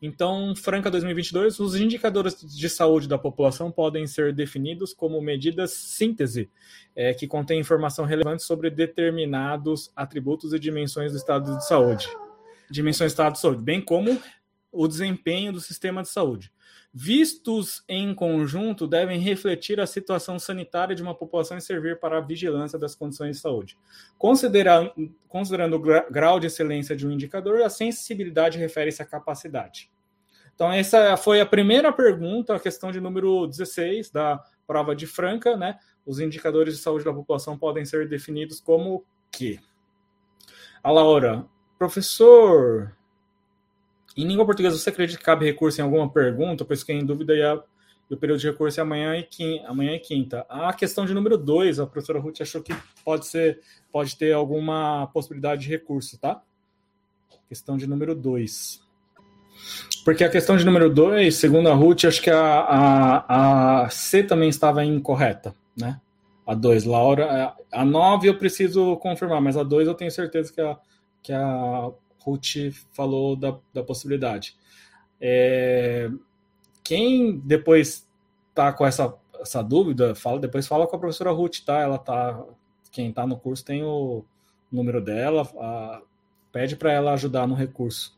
Então, 0.00 0.52
Franca 0.56 0.90
2022, 0.90 1.60
os 1.60 1.76
indicadores 1.76 2.40
de 2.40 2.68
saúde 2.68 3.06
da 3.06 3.16
população 3.16 3.70
podem 3.70 4.04
ser 4.04 4.34
definidos 4.34 4.92
como 4.92 5.20
medidas 5.22 5.74
síntese, 5.74 6.50
é, 6.94 7.14
que 7.14 7.28
contém 7.28 7.60
informação 7.60 8.04
relevante 8.04 8.42
sobre 8.42 8.68
determinados 8.68 9.92
atributos 9.94 10.52
e 10.52 10.58
dimensões 10.58 11.12
do 11.12 11.18
estado 11.18 11.56
de 11.56 11.64
saúde. 11.64 12.08
Dimensões 12.68 13.12
do 13.12 13.14
estado 13.14 13.34
de 13.34 13.40
saúde, 13.40 13.62
bem 13.62 13.80
como 13.80 14.20
o 14.72 14.88
desempenho 14.88 15.52
do 15.52 15.60
sistema 15.60 16.02
de 16.02 16.08
saúde 16.08 16.52
vistos 16.94 17.82
em 17.88 18.14
conjunto, 18.14 18.86
devem 18.86 19.18
refletir 19.18 19.80
a 19.80 19.86
situação 19.86 20.38
sanitária 20.38 20.94
de 20.94 21.02
uma 21.02 21.14
população 21.14 21.56
e 21.56 21.60
servir 21.60 21.98
para 21.98 22.18
a 22.18 22.20
vigilância 22.20 22.78
das 22.78 22.94
condições 22.94 23.36
de 23.36 23.42
saúde. 23.42 23.78
Considerando, 24.18 24.92
o 25.74 26.10
grau 26.10 26.38
de 26.38 26.48
excelência 26.48 26.94
de 26.94 27.06
um 27.06 27.10
indicador, 27.10 27.62
a 27.62 27.70
sensibilidade 27.70 28.58
refere-se 28.58 29.00
à 29.00 29.06
capacidade. 29.06 29.90
Então, 30.54 30.70
essa 30.70 31.16
foi 31.16 31.40
a 31.40 31.46
primeira 31.46 31.90
pergunta, 31.90 32.54
a 32.54 32.60
questão 32.60 32.92
de 32.92 33.00
número 33.00 33.46
16 33.46 34.10
da 34.10 34.38
prova 34.66 34.94
de 34.94 35.06
Franca, 35.06 35.56
né? 35.56 35.78
Os 36.04 36.20
indicadores 36.20 36.76
de 36.76 36.82
saúde 36.82 37.06
da 37.06 37.12
população 37.12 37.56
podem 37.56 37.86
ser 37.86 38.06
definidos 38.06 38.60
como 38.60 39.04
que? 39.30 39.58
A 40.82 40.90
Laura, 40.90 41.46
professor, 41.78 42.94
em 44.16 44.26
língua 44.26 44.44
portuguesa, 44.44 44.76
você 44.76 44.90
acredita 44.90 45.18
que 45.18 45.24
cabe 45.24 45.46
recurso 45.46 45.80
em 45.80 45.84
alguma 45.84 46.08
pergunta? 46.10 46.64
Pois 46.64 46.80
fiquei 46.80 46.96
em 46.96 47.04
dúvida 47.04 47.34
e, 47.34 47.42
o 48.12 48.16
período 48.16 48.40
de 48.40 48.50
recurso 48.50 48.78
é 48.78 48.82
amanhã 48.82 49.16
e, 49.16 49.22
quinta, 49.22 49.66
amanhã 49.66 49.94
e 49.94 49.98
quinta. 49.98 50.46
A 50.48 50.72
questão 50.74 51.06
de 51.06 51.14
número 51.14 51.38
2, 51.38 51.80
a 51.80 51.86
professora 51.86 52.20
Ruth 52.20 52.42
achou 52.42 52.62
que 52.62 52.74
pode 53.04 53.26
ser, 53.26 53.60
pode 53.90 54.16
ter 54.16 54.32
alguma 54.32 55.06
possibilidade 55.14 55.62
de 55.62 55.68
recurso, 55.68 56.18
tá? 56.18 56.42
Questão 57.48 57.76
de 57.76 57.86
número 57.86 58.14
2. 58.14 58.82
Porque 60.04 60.24
a 60.24 60.28
questão 60.28 60.56
de 60.56 60.64
número 60.64 60.90
2, 60.90 61.34
segundo 61.34 61.68
a 61.68 61.74
Ruth, 61.74 62.04
acho 62.04 62.20
que 62.20 62.30
a, 62.30 62.42
a, 62.42 63.84
a 63.84 63.90
C 63.90 64.22
também 64.22 64.48
estava 64.48 64.84
incorreta, 64.84 65.54
né? 65.76 66.00
A 66.46 66.54
2, 66.54 66.84
Laura. 66.84 67.54
A 67.70 67.84
9 67.84 68.28
eu 68.28 68.36
preciso 68.36 68.96
confirmar, 68.96 69.40
mas 69.40 69.56
a 69.56 69.62
2 69.62 69.86
eu 69.86 69.94
tenho 69.94 70.10
certeza 70.10 70.52
que 70.52 70.60
a, 70.60 70.76
que 71.22 71.32
a 71.32 71.90
Ruth 72.24 72.72
falou 72.92 73.36
da, 73.36 73.56
da 73.72 73.82
possibilidade. 73.82 74.54
É, 75.20 76.10
quem 76.82 77.38
depois 77.38 78.08
tá 78.54 78.72
com 78.72 78.86
essa, 78.86 79.14
essa 79.40 79.62
dúvida, 79.62 80.14
fala, 80.14 80.38
depois 80.38 80.66
fala 80.66 80.86
com 80.86 80.96
a 80.96 80.98
professora 80.98 81.30
Ruth, 81.30 81.60
tá? 81.64 81.78
Ela 81.78 81.98
tá. 81.98 82.42
Quem 82.90 83.08
está 83.08 83.26
no 83.26 83.38
curso 83.38 83.64
tem 83.64 83.82
o 83.82 84.24
número 84.70 85.00
dela, 85.00 85.48
a, 85.58 86.02
pede 86.50 86.76
para 86.76 86.92
ela 86.92 87.12
ajudar 87.12 87.46
no 87.46 87.54
recurso. 87.54 88.16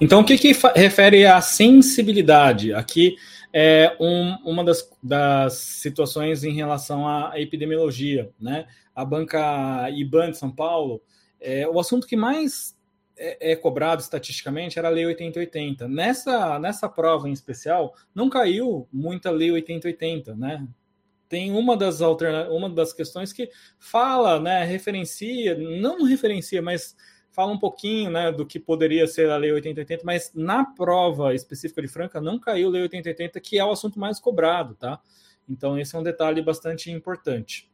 Então, 0.00 0.20
o 0.20 0.24
que, 0.24 0.36
que 0.36 0.52
refere 0.74 1.26
à 1.26 1.40
sensibilidade? 1.40 2.72
Aqui 2.72 3.16
é 3.52 3.96
um, 4.00 4.36
uma 4.44 4.64
das, 4.64 4.88
das, 5.02 5.54
situações 5.54 6.44
em 6.44 6.52
relação 6.52 7.08
à 7.08 7.32
epidemiologia. 7.40 8.30
Né? 8.40 8.66
A 8.94 9.04
banca 9.04 9.88
IBAN 9.90 10.32
de 10.32 10.38
São 10.38 10.50
Paulo, 10.50 11.00
é, 11.44 11.68
o 11.68 11.78
assunto 11.78 12.06
que 12.06 12.16
mais 12.16 12.74
é, 13.16 13.52
é, 13.52 13.56
cobrado 13.56 14.00
estatisticamente 14.00 14.78
era 14.78 14.88
a 14.88 14.90
Lei 14.90 15.04
8080. 15.04 15.86
Nessa, 15.86 16.58
nessa 16.58 16.88
prova 16.88 17.28
em 17.28 17.32
especial, 17.32 17.94
não 18.14 18.30
caiu 18.30 18.88
muita 18.90 19.30
Lei 19.30 19.52
8080, 19.52 20.34
né? 20.34 20.66
Tem 21.28 21.52
uma 21.52 21.76
das, 21.76 22.00
alterna 22.00 22.48
uma 22.50 22.68
das 22.68 22.92
questões 22.92 23.32
que 23.32 23.50
fala, 23.78 24.40
né, 24.40 24.64
referencia, 24.64 25.56
não 25.56 26.04
referencia, 26.04 26.62
mas 26.62 26.96
fala 27.30 27.52
um 27.52 27.58
pouquinho 27.58 28.10
né, 28.10 28.30
do 28.30 28.46
que 28.46 28.60
poderia 28.60 29.06
ser 29.06 29.28
a 29.30 29.36
Lei 29.36 29.52
8080, 29.52 30.02
mas 30.04 30.30
na 30.34 30.64
prova 30.64 31.34
específica 31.34 31.82
de 31.82 31.88
Franca 31.88 32.20
não 32.20 32.38
caiu 32.38 32.68
a 32.68 32.70
Lei 32.70 32.82
8080, 32.82 33.40
que 33.40 33.58
é 33.58 33.64
o 33.64 33.72
assunto 33.72 33.98
mais 33.98 34.20
cobrado, 34.20 34.74
tá? 34.76 35.00
Então, 35.48 35.78
esse 35.78 35.94
é 35.94 35.98
um 35.98 36.02
detalhe 36.02 36.40
bastante 36.40 36.90
importante. 36.90 37.68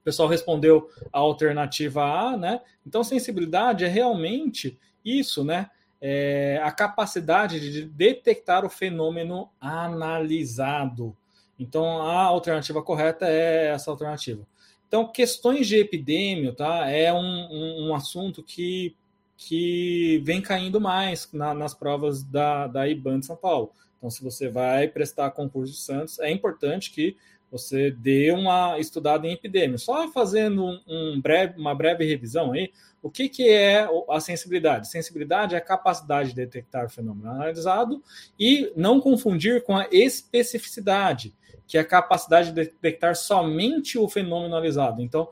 O 0.00 0.02
pessoal 0.02 0.28
respondeu 0.28 0.90
a 1.12 1.18
alternativa 1.18 2.02
A, 2.02 2.36
né? 2.36 2.60
Então, 2.86 3.04
sensibilidade 3.04 3.84
é 3.84 3.88
realmente 3.88 4.78
isso, 5.04 5.44
né? 5.44 5.70
É 6.00 6.58
a 6.62 6.72
capacidade 6.72 7.60
de 7.60 7.84
detectar 7.84 8.64
o 8.64 8.70
fenômeno 8.70 9.50
analisado. 9.60 11.14
Então, 11.58 12.00
a 12.00 12.22
alternativa 12.22 12.82
correta 12.82 13.26
é 13.28 13.66
essa 13.68 13.90
alternativa. 13.90 14.46
Então, 14.88 15.06
questões 15.06 15.68
de 15.68 15.76
epidêmio 15.76 16.54
tá, 16.54 16.88
é 16.90 17.12
um, 17.12 17.18
um, 17.18 17.88
um 17.88 17.94
assunto 17.94 18.42
que, 18.42 18.96
que 19.36 20.22
vem 20.24 20.40
caindo 20.40 20.80
mais 20.80 21.28
na, 21.32 21.52
nas 21.52 21.74
provas 21.74 22.24
da, 22.24 22.66
da 22.66 22.88
IBAN 22.88 23.20
de 23.20 23.26
São 23.26 23.36
Paulo. 23.36 23.70
Então, 23.98 24.10
se 24.10 24.24
você 24.24 24.48
vai 24.48 24.88
prestar 24.88 25.30
concurso 25.32 25.74
de 25.74 25.78
Santos, 25.78 26.18
é 26.18 26.30
importante 26.30 26.90
que 26.90 27.14
você 27.50 27.90
dê 27.90 28.30
uma 28.32 28.78
estudada 28.78 29.26
em 29.26 29.32
epidemia. 29.32 29.78
Só 29.78 30.08
fazendo 30.08 30.80
um, 30.86 31.20
breve, 31.20 31.58
uma 31.58 31.74
breve 31.74 32.04
revisão 32.04 32.52
aí, 32.52 32.70
o 33.02 33.10
que, 33.10 33.28
que 33.28 33.48
é 33.48 33.88
a 34.08 34.20
sensibilidade? 34.20 34.88
Sensibilidade 34.88 35.54
é 35.54 35.58
a 35.58 35.62
capacidade 35.62 36.30
de 36.30 36.36
detectar 36.36 36.86
o 36.86 36.90
fenômeno 36.90 37.30
analisado 37.30 38.02
e 38.38 38.72
não 38.76 39.00
confundir 39.00 39.64
com 39.64 39.76
a 39.76 39.88
especificidade 39.90 41.34
que 41.70 41.78
é 41.78 41.82
a 41.82 41.84
capacidade 41.84 42.48
de 42.48 42.54
detectar 42.54 43.14
somente 43.14 43.96
o 43.96 44.08
fenômeno 44.08 44.52
analisado. 44.52 45.00
Então, 45.00 45.28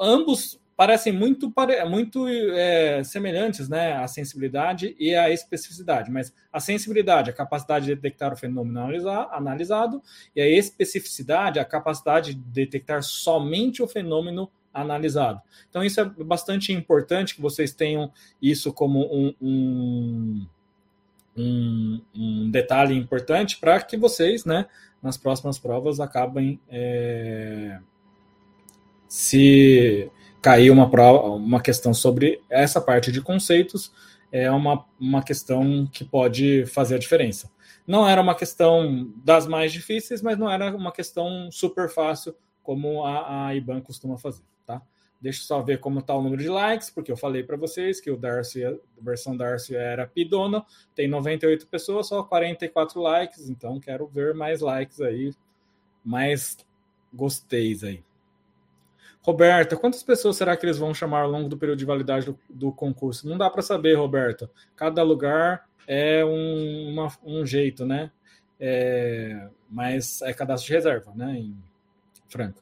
ambos 0.00 0.60
parecem 0.82 1.12
muito, 1.12 1.52
muito 1.88 2.26
é, 2.26 3.04
semelhantes, 3.04 3.68
né? 3.68 3.92
A 3.92 4.08
sensibilidade 4.08 4.96
e 4.98 5.14
a 5.14 5.30
especificidade. 5.30 6.10
Mas 6.10 6.34
a 6.52 6.58
sensibilidade, 6.58 7.30
a 7.30 7.32
capacidade 7.32 7.86
de 7.86 7.94
detectar 7.94 8.32
o 8.32 8.36
fenômeno 8.36 8.80
analisado, 9.30 10.02
e 10.34 10.40
a 10.40 10.48
especificidade, 10.48 11.60
a 11.60 11.64
capacidade 11.64 12.34
de 12.34 12.40
detectar 12.40 13.00
somente 13.00 13.80
o 13.80 13.86
fenômeno 13.86 14.50
analisado. 14.74 15.40
Então, 15.70 15.84
isso 15.84 16.00
é 16.00 16.04
bastante 16.04 16.72
importante 16.72 17.36
que 17.36 17.40
vocês 17.40 17.72
tenham 17.72 18.10
isso 18.40 18.72
como 18.72 19.04
um, 19.04 19.34
um, 19.40 20.46
um, 21.36 22.00
um 22.12 22.50
detalhe 22.50 22.96
importante 22.96 23.56
para 23.60 23.80
que 23.80 23.96
vocês, 23.96 24.44
né, 24.44 24.66
nas 25.00 25.16
próximas 25.16 25.60
provas 25.60 26.00
acabem 26.00 26.58
é, 26.68 27.78
se 29.06 30.10
cair 30.42 30.70
uma 30.70 30.90
prova, 30.90 31.28
uma 31.28 31.62
questão 31.62 31.94
sobre 31.94 32.42
essa 32.50 32.80
parte 32.80 33.12
de 33.12 33.22
conceitos 33.22 33.92
é 34.32 34.50
uma, 34.50 34.84
uma 34.98 35.22
questão 35.22 35.86
que 35.86 36.04
pode 36.04 36.66
fazer 36.66 36.96
a 36.96 36.98
diferença. 36.98 37.50
Não 37.86 38.08
era 38.08 38.20
uma 38.20 38.34
questão 38.34 39.12
das 39.24 39.46
mais 39.46 39.72
difíceis, 39.72 40.20
mas 40.20 40.36
não 40.36 40.50
era 40.50 40.74
uma 40.74 40.90
questão 40.90 41.48
super 41.52 41.88
fácil 41.88 42.34
como 42.62 43.04
a, 43.04 43.46
a 43.46 43.54
IBAN 43.54 43.80
costuma 43.80 44.16
fazer, 44.16 44.42
tá? 44.64 44.80
Deixa 45.20 45.42
eu 45.42 45.44
só 45.44 45.62
ver 45.62 45.78
como 45.78 46.00
está 46.00 46.14
o 46.14 46.22
número 46.22 46.42
de 46.42 46.48
likes, 46.48 46.90
porque 46.90 47.12
eu 47.12 47.16
falei 47.16 47.42
para 47.42 47.56
vocês 47.56 48.00
que 48.00 48.10
o 48.10 48.16
Darcy, 48.16 48.64
a 48.64 48.74
versão 49.00 49.36
Darcy 49.36 49.76
era 49.76 50.06
pidona, 50.06 50.64
tem 50.94 51.06
98 51.08 51.66
pessoas, 51.66 52.08
só 52.08 52.22
44 52.22 53.00
likes, 53.00 53.48
então 53.48 53.78
quero 53.78 54.06
ver 54.06 54.34
mais 54.34 54.60
likes 54.60 55.00
aí, 55.00 55.32
mais 56.04 56.56
gosteis 57.12 57.84
aí. 57.84 58.02
Roberta, 59.22 59.76
quantas 59.76 60.02
pessoas 60.02 60.36
será 60.36 60.56
que 60.56 60.66
eles 60.66 60.78
vão 60.78 60.92
chamar 60.92 61.22
ao 61.22 61.30
longo 61.30 61.48
do 61.48 61.56
período 61.56 61.78
de 61.78 61.84
validade 61.84 62.26
do, 62.26 62.38
do 62.50 62.72
concurso? 62.72 63.28
Não 63.28 63.38
dá 63.38 63.48
para 63.48 63.62
saber, 63.62 63.94
Roberta. 63.94 64.50
Cada 64.74 65.02
lugar 65.02 65.64
é 65.86 66.24
um, 66.24 66.90
uma, 66.90 67.12
um 67.24 67.46
jeito, 67.46 67.86
né? 67.86 68.10
É, 68.58 69.48
mas 69.70 70.22
é 70.22 70.32
cadastro 70.32 70.66
de 70.66 70.72
reserva, 70.74 71.12
né? 71.14 71.36
Em 71.38 71.56
Franca. 72.28 72.60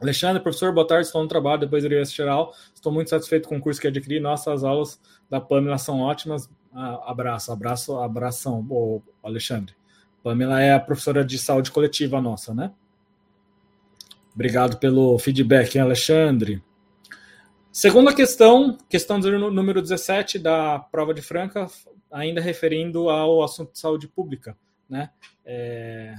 Alexandre, 0.00 0.42
professor, 0.42 0.72
boa 0.72 0.86
tarde, 0.86 1.06
estou 1.06 1.22
no 1.22 1.28
trabalho, 1.28 1.60
depois 1.60 1.84
irei 1.84 2.00
assistir 2.00 2.22
geral. 2.22 2.54
Estou 2.74 2.90
muito 2.90 3.10
satisfeito 3.10 3.48
com 3.48 3.56
o 3.56 3.60
curso 3.60 3.80
que 3.80 3.86
adquiri. 3.86 4.18
Nossas 4.18 4.64
aulas 4.64 5.00
da 5.28 5.40
Pamela 5.40 5.76
são 5.78 6.00
ótimas. 6.00 6.48
Ah, 6.72 7.10
abraço, 7.10 7.52
abraço, 7.52 7.98
abração, 7.98 8.66
oh, 8.70 9.02
Alexandre. 9.22 9.74
Pamela 10.22 10.60
é 10.60 10.72
a 10.72 10.80
professora 10.80 11.24
de 11.24 11.38
saúde 11.38 11.70
coletiva 11.70 12.20
nossa, 12.20 12.54
né? 12.54 12.72
Obrigado 14.40 14.78
pelo 14.78 15.18
feedback, 15.18 15.74
hein, 15.74 15.82
Alexandre. 15.82 16.62
Segunda 17.70 18.14
questão, 18.14 18.78
questão 18.88 19.18
número 19.18 19.82
17 19.82 20.38
da 20.38 20.78
prova 20.78 21.12
de 21.12 21.20
Franca, 21.20 21.66
ainda 22.10 22.40
referindo 22.40 23.10
ao 23.10 23.42
assunto 23.42 23.74
de 23.74 23.78
saúde 23.78 24.08
pública, 24.08 24.56
né? 24.88 25.10
É, 25.44 26.14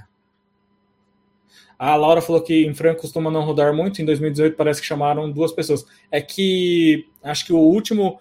a 1.79 1.95
Laura 1.95 2.21
falou 2.21 2.43
que 2.43 2.63
em 2.63 2.75
Franca 2.75 3.01
costuma 3.01 3.31
não 3.31 3.43
rodar 3.43 3.75
muito. 3.75 4.03
Em 4.03 4.05
2018 4.05 4.55
parece 4.55 4.81
que 4.81 4.87
chamaram 4.87 5.31
duas 5.31 5.51
pessoas. 5.51 5.83
É 6.11 6.21
que 6.21 7.09
acho 7.23 7.43
que 7.43 7.53
o 7.53 7.57
último, 7.57 8.19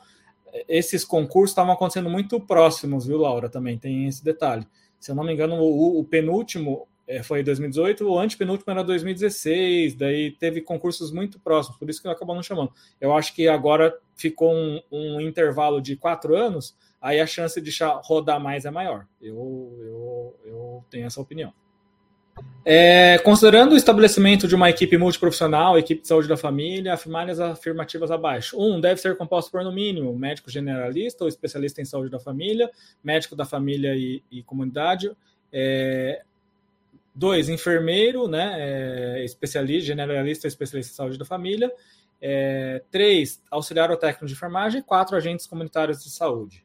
esses 0.66 1.04
concursos 1.04 1.50
estavam 1.50 1.74
acontecendo 1.74 2.08
muito 2.08 2.40
próximos, 2.40 3.06
viu, 3.06 3.18
Laura? 3.18 3.50
Também 3.50 3.76
tem 3.76 4.06
esse 4.06 4.24
detalhe. 4.24 4.66
Se 4.98 5.10
eu 5.10 5.14
não 5.14 5.24
me 5.24 5.34
engano, 5.34 5.56
o, 5.56 6.00
o 6.00 6.04
penúltimo 6.04 6.88
é, 7.10 7.24
foi 7.24 7.42
2018, 7.42 8.08
o 8.08 8.16
antepenúltimo 8.16 8.70
era 8.70 8.84
2016. 8.84 9.96
Daí 9.96 10.30
teve 10.30 10.60
concursos 10.60 11.10
muito 11.10 11.40
próximos, 11.40 11.76
por 11.76 11.90
isso 11.90 12.00
que 12.00 12.06
acabou 12.06 12.36
não 12.36 12.42
chamando. 12.42 12.72
Eu 13.00 13.12
acho 13.12 13.34
que 13.34 13.48
agora 13.48 13.92
ficou 14.14 14.54
um, 14.54 14.80
um 14.92 15.20
intervalo 15.20 15.82
de 15.82 15.96
quatro 15.96 16.36
anos, 16.36 16.76
aí 17.00 17.18
a 17.18 17.26
chance 17.26 17.60
de 17.60 17.70
rodar 18.04 18.38
mais 18.40 18.64
é 18.64 18.70
maior. 18.70 19.08
Eu, 19.20 19.76
eu, 19.80 20.40
eu 20.44 20.84
tenho 20.88 21.04
essa 21.04 21.20
opinião. 21.20 21.52
É, 22.64 23.18
considerando 23.18 23.72
o 23.72 23.76
estabelecimento 23.76 24.46
de 24.46 24.54
uma 24.54 24.70
equipe 24.70 24.96
multiprofissional, 24.96 25.76
equipe 25.76 26.02
de 26.02 26.06
saúde 26.06 26.28
da 26.28 26.36
família, 26.36 26.94
afirmadas 26.94 27.40
afirmativas 27.40 28.12
abaixo. 28.12 28.56
Um, 28.56 28.80
deve 28.80 29.00
ser 29.00 29.16
composto 29.16 29.50
por, 29.50 29.64
no 29.64 29.72
mínimo, 29.72 30.16
médico 30.16 30.48
generalista 30.48 31.24
ou 31.24 31.28
especialista 31.28 31.82
em 31.82 31.84
saúde 31.84 32.08
da 32.08 32.20
família, 32.20 32.70
médico 33.02 33.34
da 33.34 33.44
família 33.44 33.96
e, 33.96 34.22
e 34.30 34.44
comunidade. 34.44 35.10
É, 35.52 36.22
dois, 37.14 37.48
enfermeiro, 37.48 38.28
né, 38.28 38.54
é, 38.56 39.24
especialista, 39.24 39.86
generalista 39.86 40.46
especialista 40.46 40.92
em 40.92 40.96
saúde 40.96 41.18
da 41.18 41.24
família. 41.24 41.72
É, 42.22 42.82
três, 42.90 43.42
auxiliar 43.50 43.90
ou 43.90 43.96
técnico 43.96 44.26
de 44.26 44.32
enfermagem. 44.32 44.82
Quatro, 44.82 45.16
agentes 45.16 45.46
comunitários 45.46 46.02
de 46.02 46.10
saúde. 46.10 46.64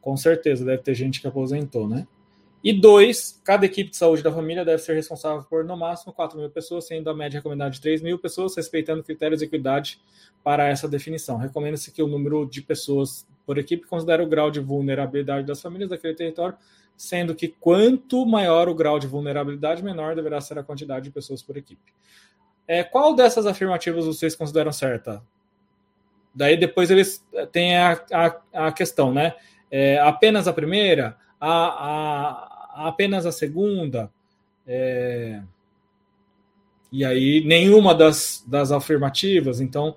Com 0.00 0.16
certeza, 0.16 0.64
deve 0.64 0.82
ter 0.82 0.94
gente 0.94 1.20
que 1.20 1.26
aposentou, 1.26 1.88
né? 1.88 2.06
E 2.64 2.72
dois, 2.72 3.40
cada 3.44 3.66
equipe 3.66 3.90
de 3.90 3.96
saúde 3.96 4.22
da 4.22 4.30
família 4.30 4.64
deve 4.64 4.80
ser 4.80 4.94
responsável 4.94 5.42
por, 5.42 5.64
no 5.64 5.76
máximo, 5.76 6.12
4 6.12 6.38
mil 6.38 6.48
pessoas, 6.48 6.86
sendo 6.86 7.10
a 7.10 7.14
média 7.14 7.38
recomendada 7.38 7.72
de 7.72 7.80
3 7.80 8.00
mil 8.02 8.18
pessoas, 8.20 8.54
respeitando 8.54 9.02
critérios 9.02 9.40
de 9.40 9.46
equidade 9.46 10.00
para 10.44 10.68
essa 10.68 10.88
definição. 10.88 11.36
Recomenda-se 11.36 11.90
que 11.90 12.00
o 12.00 12.06
número 12.06 12.46
de 12.46 12.62
pessoas 12.62 13.26
por 13.44 13.58
equipe 13.58 13.86
considere 13.88 14.22
o 14.22 14.28
grau 14.28 14.48
de 14.48 14.60
vulnerabilidade 14.60 15.44
das 15.44 15.60
famílias 15.60 15.90
daquele 15.90 16.14
território, 16.14 16.56
sendo 16.96 17.34
que 17.34 17.48
quanto 17.48 18.24
maior 18.26 18.68
o 18.68 18.74
grau 18.74 18.98
de 18.98 19.06
vulnerabilidade, 19.06 19.82
menor 19.82 20.14
deverá 20.14 20.40
ser 20.40 20.58
a 20.58 20.62
quantidade 20.62 21.04
de 21.04 21.10
pessoas 21.10 21.42
por 21.42 21.56
equipe. 21.56 21.92
É, 22.66 22.84
qual 22.84 23.14
dessas 23.14 23.46
afirmativas 23.46 24.06
vocês 24.06 24.34
consideram 24.34 24.72
certa? 24.72 25.22
Daí 26.34 26.56
depois 26.56 26.90
eles 26.90 27.24
têm 27.50 27.76
a, 27.76 28.04
a, 28.12 28.66
a 28.68 28.72
questão, 28.72 29.12
né? 29.12 29.34
É, 29.70 29.98
apenas 29.98 30.46
a 30.46 30.52
primeira, 30.52 31.16
a, 31.40 31.50
a, 31.50 32.88
apenas 32.88 33.26
a 33.26 33.32
segunda. 33.32 34.10
É... 34.66 35.42
E 36.90 37.04
aí, 37.04 37.42
nenhuma 37.44 37.94
das, 37.94 38.44
das 38.46 38.70
afirmativas. 38.70 39.60
Então, 39.60 39.96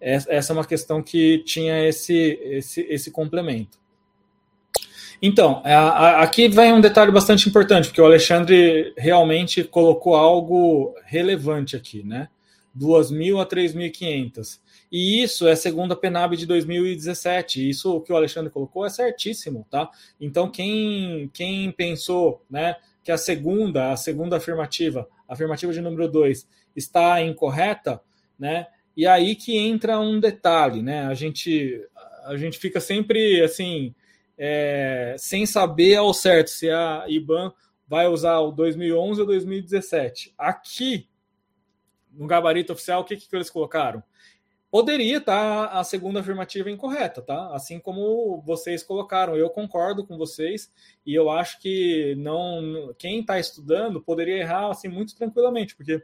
essa 0.00 0.52
é 0.52 0.54
uma 0.54 0.64
questão 0.64 1.02
que 1.02 1.38
tinha 1.44 1.86
esse, 1.86 2.38
esse, 2.42 2.82
esse 2.82 3.10
complemento. 3.10 3.78
Então, 5.20 5.62
a, 5.64 5.74
a, 5.74 6.22
aqui 6.22 6.48
vem 6.48 6.72
um 6.72 6.80
detalhe 6.80 7.10
bastante 7.10 7.48
importante, 7.48 7.88
porque 7.88 8.00
o 8.00 8.04
Alexandre 8.04 8.92
realmente 8.96 9.64
colocou 9.64 10.14
algo 10.14 10.94
relevante 11.04 11.76
aqui, 11.76 12.02
né? 12.02 12.28
2.000 12.78 13.40
a 13.40 13.46
3.500. 13.46 14.60
E 14.92 15.22
isso 15.22 15.48
é 15.48 15.56
segundo 15.56 15.92
a 15.92 15.96
Penab 15.96 16.36
de 16.36 16.46
2017. 16.46 17.68
Isso 17.68 18.00
que 18.02 18.12
o 18.12 18.16
Alexandre 18.16 18.50
colocou 18.50 18.84
é 18.84 18.90
certíssimo, 18.90 19.66
tá? 19.70 19.90
Então 20.20 20.50
quem 20.50 21.30
quem 21.32 21.72
pensou, 21.72 22.42
né, 22.48 22.76
que 23.02 23.10
a 23.10 23.18
segunda, 23.18 23.92
a 23.92 23.96
segunda 23.96 24.36
afirmativa, 24.36 25.08
a 25.28 25.32
afirmativa 25.32 25.72
de 25.72 25.80
número 25.80 26.08
2 26.08 26.46
está 26.74 27.20
incorreta, 27.22 28.00
né? 28.38 28.66
E 28.96 29.06
aí 29.06 29.34
que 29.34 29.56
entra 29.56 29.98
um 29.98 30.20
detalhe, 30.20 30.82
né? 30.82 31.06
A 31.06 31.14
gente 31.14 31.80
a 32.24 32.36
gente 32.36 32.58
fica 32.58 32.80
sempre 32.80 33.40
assim, 33.42 33.94
é, 34.38 35.16
sem 35.18 35.46
saber 35.46 35.96
ao 35.96 36.12
certo 36.12 36.50
se 36.50 36.70
a 36.70 37.04
IBAN 37.08 37.52
vai 37.88 38.06
usar 38.06 38.38
o 38.40 38.50
2011 38.50 39.20
ou 39.20 39.26
2017. 39.26 40.34
Aqui 40.36 41.08
no 42.12 42.26
gabarito 42.26 42.72
oficial, 42.72 43.02
o 43.02 43.04
que, 43.04 43.16
que 43.16 43.34
eles 43.34 43.50
colocaram? 43.50 44.02
Poderia 44.70 45.18
estar 45.18 45.68
tá 45.68 45.78
a 45.78 45.84
segunda 45.84 46.20
afirmativa 46.20 46.70
incorreta, 46.70 47.22
tá? 47.22 47.54
Assim 47.54 47.78
como 47.78 48.42
vocês 48.42 48.82
colocaram. 48.82 49.36
Eu 49.36 49.48
concordo 49.48 50.04
com 50.04 50.18
vocês 50.18 50.70
e 51.04 51.14
eu 51.14 51.30
acho 51.30 51.60
que 51.60 52.14
não 52.16 52.92
quem 52.98 53.20
está 53.20 53.38
estudando 53.38 54.02
poderia 54.02 54.38
errar 54.38 54.70
assim 54.70 54.88
muito 54.88 55.14
tranquilamente, 55.14 55.76
porque 55.76 56.02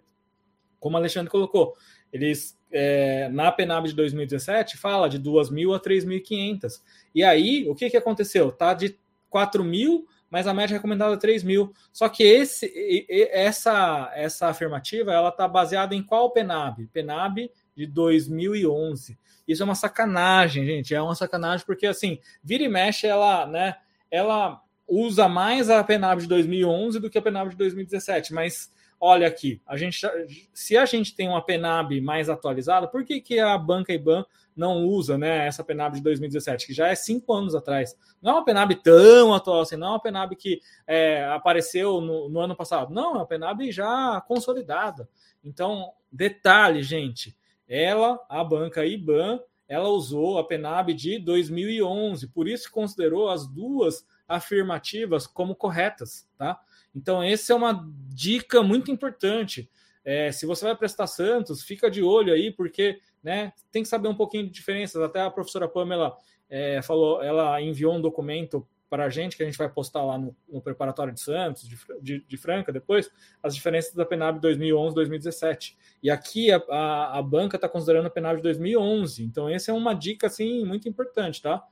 como 0.79 0.97
o 0.97 0.99
Alexandre 0.99 1.31
colocou, 1.31 1.75
eles 2.13 2.59
é, 2.73 3.29
na 3.29 3.53
PNAB 3.53 3.89
de 3.89 3.95
2017 3.95 4.79
fala 4.79 5.09
de 5.09 5.19
2.000 5.19 5.77
a 5.77 5.81
3.500. 5.81 6.81
E 7.15 7.23
aí, 7.23 7.69
o 7.69 7.75
que, 7.75 7.91
que 7.91 7.97
aconteceu? 7.97 8.51
Tá 8.51 8.73
de 8.75 8.97
4.000, 9.33 10.05
mas 10.31 10.47
a 10.47 10.55
média 10.55 10.75
recomendada 10.75 11.15
é 11.15 11.19
3.000. 11.19 11.71
Só 11.93 12.09
que 12.09 12.23
esse, 12.23 12.73
essa, 13.31 14.11
essa 14.15 14.49
afirmativa 14.49 15.13
ela 15.13 15.29
está 15.29 15.47
baseada 15.47 15.95
em 15.95 16.03
qual 16.03 16.33
PNAB? 16.33 16.89
PNAB 16.93 17.51
de 17.77 17.87
2011. 17.87 19.19
Isso 19.47 19.63
é 19.63 19.65
uma 19.65 19.75
sacanagem, 19.75 20.65
gente. 20.65 20.95
É 20.95 21.03
uma 21.03 21.15
sacanagem 21.15 21.67
porque 21.67 21.87
assim, 21.87 22.19
vira 22.43 22.63
e 22.63 22.69
mexe 22.69 23.07
ela, 23.07 23.47
né? 23.47 23.77
Ela 24.11 24.63
usa 24.87 25.29
mais 25.29 25.71
a 25.71 25.83
Penab 25.83 26.21
de 26.21 26.29
2011 26.29 27.01
do 27.01 27.09
que 27.09 27.19
a 27.19 27.23
Penab 27.23 27.51
de 27.51 27.57
2017, 27.57 28.35
mas 28.35 28.71
olha 29.05 29.27
aqui, 29.27 29.61
a 29.67 29.77
gente 29.77 30.01
se 30.55 30.77
a 30.77 30.85
gente 30.85 31.13
tem 31.17 31.29
uma 31.29 31.45
Penab 31.45 32.01
mais 32.01 32.29
atualizada, 32.29 32.87
por 32.87 33.05
que, 33.05 33.21
que 33.21 33.41
a 33.41 33.59
banca 33.59 33.93
IBAN 33.93 34.25
não 34.55 34.85
usa, 34.85 35.19
né, 35.19 35.45
essa 35.45 35.65
Penab 35.65 35.97
de 35.97 36.03
2017, 36.03 36.69
que 36.69 36.73
já 36.73 36.87
é 36.87 36.95
cinco 36.95 37.33
anos 37.33 37.57
atrás? 37.57 37.99
Não 38.23 38.31
é 38.31 38.35
uma 38.35 38.45
Penab 38.45 38.73
tão 38.77 39.35
atual 39.35 39.63
assim, 39.63 39.77
não 39.77 39.89
é 39.89 39.91
uma 39.91 40.01
Penab 40.01 40.37
que 40.37 40.61
é, 40.87 41.25
apareceu 41.25 42.01
no, 42.01 42.29
no 42.29 42.39
ano 42.39 42.55
passado, 42.55 42.95
não, 42.95 43.15
é 43.15 43.17
uma 43.17 43.27
Penab 43.27 43.73
já 43.73 44.23
consolidada. 44.29 45.09
Então, 45.43 45.91
detalhe, 46.11 46.81
gente, 46.81 47.37
ela, 47.69 48.25
a 48.29 48.45
banca 48.45 48.87
IBAN, 48.87 49.41
ela 49.67 49.89
usou 49.89 50.39
a 50.39 50.47
PENAB 50.47 50.93
de 50.93 51.19
2011, 51.19 52.29
por 52.29 52.47
isso 52.47 52.71
considerou 52.71 53.31
as 53.31 53.49
duas 53.49 54.07
afirmativas 54.29 55.27
como 55.27 55.57
corretas, 55.57 56.29
tá? 56.39 56.61
Então, 56.95 57.23
essa 57.23 57.53
é 57.53 57.57
uma 57.57 57.89
dica 58.09 58.63
muito 58.63 58.91
importante. 58.91 59.71
É, 60.05 60.33
se 60.33 60.47
você 60.47 60.65
vai 60.65 60.77
prestar 60.77 61.07
Santos, 61.07 61.63
fica 61.63 61.91
de 61.91 62.03
olho 62.03 62.33
aí, 62.33 62.51
porque 62.51 63.01
né, 63.23 63.53
tem 63.71 63.83
que 63.83 63.89
saber 63.89 64.09
um 64.09 64.15
pouquinho 64.15 64.45
de 64.45 64.51
diferenças. 64.51 65.01
Até 65.01 65.21
a 65.21 65.31
professora 65.31 65.69
Pamela 65.69 66.17
é, 66.51 66.83
falou, 66.83 67.23
ela 67.23 67.61
enviou 67.61 67.95
um 67.95 68.01
documento 68.01 68.67
para 68.93 69.07
a 69.07 69.09
gente, 69.09 69.39
que 69.39 69.43
a 69.43 69.47
gente 69.47 69.57
vai 69.57 69.71
postar 69.71 70.05
lá 70.05 70.19
no, 70.19 70.37
no 70.47 70.61
preparatório 70.61 71.15
de 71.15 71.21
Santos, 71.21 71.67
de, 71.67 71.79
de, 72.03 72.21
de, 72.29 72.37
Franca, 72.37 72.71
depois, 72.71 73.11
as 73.43 73.55
diferenças 73.55 73.95
da 73.95 74.05
PENAB 74.05 74.39
2011 74.39 74.95
2017. 74.95 75.79
E 76.03 76.11
aqui 76.11 76.53
a, 76.53 76.63
a, 76.69 77.19
a 77.19 77.23
banca 77.23 77.57
está 77.57 77.67
considerando 77.71 78.05
a 78.05 78.11
PENAB 78.11 78.37
de 78.37 78.43
2011. 78.43 79.25
Então, 79.25 79.49
essa 79.49 79.71
é 79.71 79.75
uma 79.75 79.95
dica 79.95 80.27
assim, 80.27 80.63
muito 80.67 80.91
importante, 80.91 81.41
tá? 81.41 81.67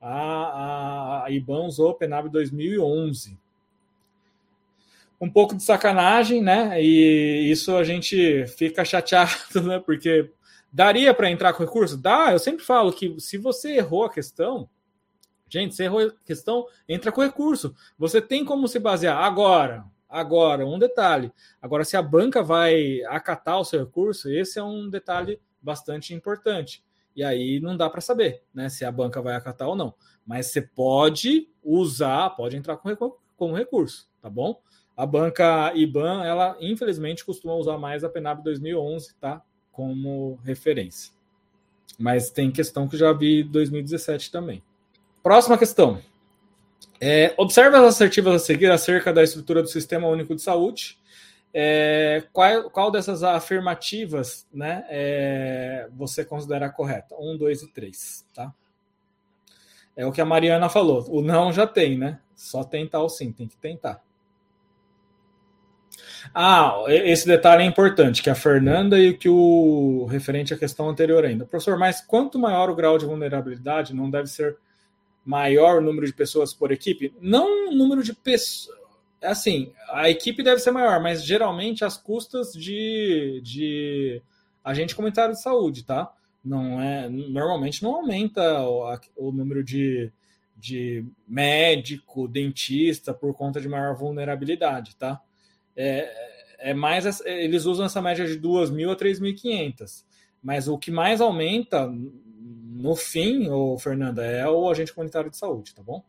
A, 0.00 0.10
a, 0.10 1.24
a 1.26 1.30
IBAN 1.30 1.66
usou 1.66 1.90
a 1.90 1.94
PENAB 1.96 2.30
2011. 2.30 3.38
Um 5.20 5.30
pouco 5.30 5.56
de 5.56 5.62
sacanagem, 5.62 6.42
né? 6.42 6.82
E 6.82 7.50
isso 7.50 7.74
a 7.76 7.84
gente 7.84 8.46
fica 8.48 8.84
chateado, 8.84 9.62
né? 9.64 9.78
Porque 9.78 10.30
daria 10.72 11.14
para 11.14 11.30
entrar 11.30 11.52
com 11.52 11.64
recurso? 11.64 11.96
Dá, 11.96 12.32
eu 12.32 12.38
sempre 12.38 12.64
falo 12.64 12.92
que 12.92 13.18
se 13.18 13.38
você 13.38 13.76
errou 13.76 14.04
a 14.04 14.12
questão, 14.12 14.68
Gente, 15.48 15.74
você 15.74 15.84
errou 15.84 16.00
a 16.00 16.10
questão, 16.24 16.66
entra 16.88 17.12
com 17.12 17.22
recurso. 17.22 17.74
Você 17.96 18.20
tem 18.20 18.44
como 18.44 18.66
se 18.66 18.78
basear 18.78 19.16
agora. 19.18 19.84
Agora, 20.08 20.66
um 20.66 20.78
detalhe. 20.78 21.32
Agora, 21.60 21.84
se 21.84 21.96
a 21.96 22.02
banca 22.02 22.42
vai 22.42 23.02
acatar 23.04 23.58
o 23.60 23.64
seu 23.64 23.80
recurso, 23.80 24.30
esse 24.30 24.58
é 24.58 24.62
um 24.62 24.88
detalhe 24.88 25.40
bastante 25.60 26.14
importante. 26.14 26.84
E 27.14 27.24
aí 27.24 27.60
não 27.60 27.76
dá 27.76 27.88
para 27.88 28.00
saber, 28.00 28.42
né, 28.52 28.68
se 28.68 28.84
a 28.84 28.92
banca 28.92 29.22
vai 29.22 29.34
acatar 29.34 29.68
ou 29.68 29.76
não. 29.76 29.94
Mas 30.24 30.46
você 30.46 30.60
pode 30.60 31.48
usar, 31.62 32.30
pode 32.30 32.56
entrar 32.56 32.76
com, 32.76 32.94
com 33.36 33.52
recurso, 33.52 34.08
tá 34.20 34.28
bom? 34.28 34.60
A 34.96 35.04
banca 35.04 35.72
IBAN, 35.74 36.24
ela 36.24 36.56
infelizmente 36.60 37.24
costuma 37.24 37.54
usar 37.54 37.76
mais 37.76 38.02
a 38.02 38.08
Penab 38.08 38.42
2011, 38.42 39.14
tá? 39.16 39.42
Como 39.70 40.38
referência. 40.42 41.12
Mas 41.98 42.30
tem 42.30 42.50
questão 42.50 42.88
que 42.88 42.96
já 42.96 43.12
vi 43.12 43.42
2017 43.42 44.30
também. 44.30 44.62
Próxima 45.22 45.58
questão. 45.58 46.00
É, 47.00 47.34
observe 47.36 47.76
as 47.76 47.84
assertivas 47.84 48.34
a 48.34 48.38
seguir 48.38 48.70
acerca 48.70 49.12
da 49.12 49.22
estrutura 49.22 49.62
do 49.62 49.68
Sistema 49.68 50.08
Único 50.08 50.34
de 50.34 50.40
Saúde. 50.40 50.98
É, 51.52 52.24
qual, 52.32 52.70
qual 52.70 52.90
dessas 52.90 53.22
afirmativas 53.22 54.46
né, 54.52 54.84
é, 54.88 55.88
você 55.94 56.24
considera 56.24 56.70
correta? 56.70 57.14
Um, 57.18 57.36
dois 57.36 57.62
e 57.62 57.72
três. 57.72 58.26
Tá? 58.34 58.52
É 59.96 60.06
o 60.06 60.12
que 60.12 60.20
a 60.20 60.26
Mariana 60.26 60.68
falou. 60.68 61.04
O 61.08 61.22
não 61.22 61.52
já 61.52 61.66
tem, 61.66 61.98
né? 61.98 62.20
Só 62.34 62.62
tentar 62.62 63.02
o 63.02 63.08
sim, 63.08 63.32
tem 63.32 63.48
que 63.48 63.56
tentar. 63.56 64.02
Ah, 66.34 66.84
esse 66.88 67.26
detalhe 67.26 67.62
é 67.62 67.66
importante, 67.66 68.22
que 68.22 68.30
a 68.30 68.34
Fernanda 68.34 68.98
e 68.98 69.14
que 69.14 69.28
o 69.28 70.06
referente 70.06 70.52
à 70.52 70.58
questão 70.58 70.88
anterior 70.88 71.24
ainda. 71.24 71.44
Professor, 71.44 71.78
mas 71.78 72.00
quanto 72.00 72.38
maior 72.38 72.70
o 72.70 72.74
grau 72.74 72.98
de 72.98 73.06
vulnerabilidade, 73.06 73.94
não 73.94 74.10
deve 74.10 74.28
ser 74.28 74.56
maior 75.24 75.80
número 75.82 76.06
de 76.06 76.12
pessoas 76.12 76.54
por 76.54 76.70
equipe? 76.70 77.12
Não 77.20 77.72
número 77.72 78.02
de 78.02 78.14
pessoas. 78.14 78.76
Assim, 79.22 79.72
a 79.90 80.08
equipe 80.08 80.42
deve 80.42 80.60
ser 80.60 80.70
maior, 80.70 81.00
mas 81.02 81.24
geralmente 81.24 81.84
as 81.84 81.96
custas 81.96 82.52
de, 82.52 83.40
de 83.42 84.22
agente 84.62 84.94
comunitário 84.94 85.34
de 85.34 85.42
saúde, 85.42 85.84
tá? 85.84 86.12
Não 86.44 86.80
é, 86.80 87.08
normalmente 87.08 87.82
não 87.82 87.96
aumenta 87.96 88.62
o, 88.62 88.98
o 89.16 89.32
número 89.32 89.64
de, 89.64 90.12
de 90.56 91.04
médico, 91.26 92.28
dentista 92.28 93.12
por 93.12 93.34
conta 93.34 93.60
de 93.60 93.68
maior 93.68 93.96
vulnerabilidade, 93.96 94.94
tá? 94.96 95.20
É, 95.76 96.70
é 96.70 96.74
mais 96.74 97.20
eles 97.24 97.64
usam 97.64 97.86
essa 97.86 98.00
média 98.00 98.26
de 98.26 98.38
2.000 98.40 98.92
a 98.92 98.96
3.500, 98.96 100.04
mas 100.42 100.68
o 100.68 100.78
que 100.78 100.90
mais 100.90 101.20
aumenta 101.20 101.92
no 102.76 102.94
fim, 102.94 103.48
o 103.48 103.78
Fernanda, 103.78 104.24
é 104.24 104.48
o 104.48 104.68
agente 104.70 104.92
comunitário 104.92 105.30
de 105.30 105.36
saúde, 105.36 105.74
tá 105.74 105.82
bom? 105.82 106.04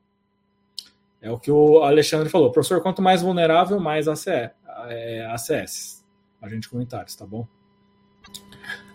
É 1.21 1.31
o 1.31 1.39
que 1.39 1.51
o 1.51 1.81
Alexandre 1.83 2.29
falou. 2.29 2.51
Professor, 2.51 2.81
quanto 2.81 3.01
mais 3.01 3.21
vulnerável, 3.21 3.79
mais 3.79 4.07
ACE, 4.07 4.51
é, 4.87 5.25
ACS, 5.31 6.05
agentes 6.41 6.69
comunitários, 6.69 7.15
tá 7.15 7.25
bom? 7.25 7.47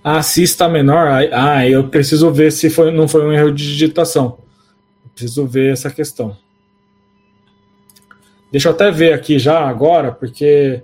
A 0.05 0.23
CIS 0.23 0.51
está 0.51 0.69
menor? 0.69 1.09
Ah, 1.33 1.67
eu 1.69 1.89
preciso 1.89 2.31
ver 2.33 2.51
se 2.53 2.69
foi, 2.69 2.91
não 2.91 3.07
foi 3.07 3.25
um 3.25 3.33
erro 3.33 3.53
de 3.53 3.65
digitação. 3.65 4.39
preciso 5.15 5.47
ver 5.47 5.73
essa 5.73 5.91
questão. 5.91 6.37
Deixa 8.53 8.69
eu 8.69 8.73
até 8.73 8.91
ver 8.91 9.15
aqui 9.15 9.39
já 9.39 9.67
agora, 9.67 10.13
porque 10.13 10.83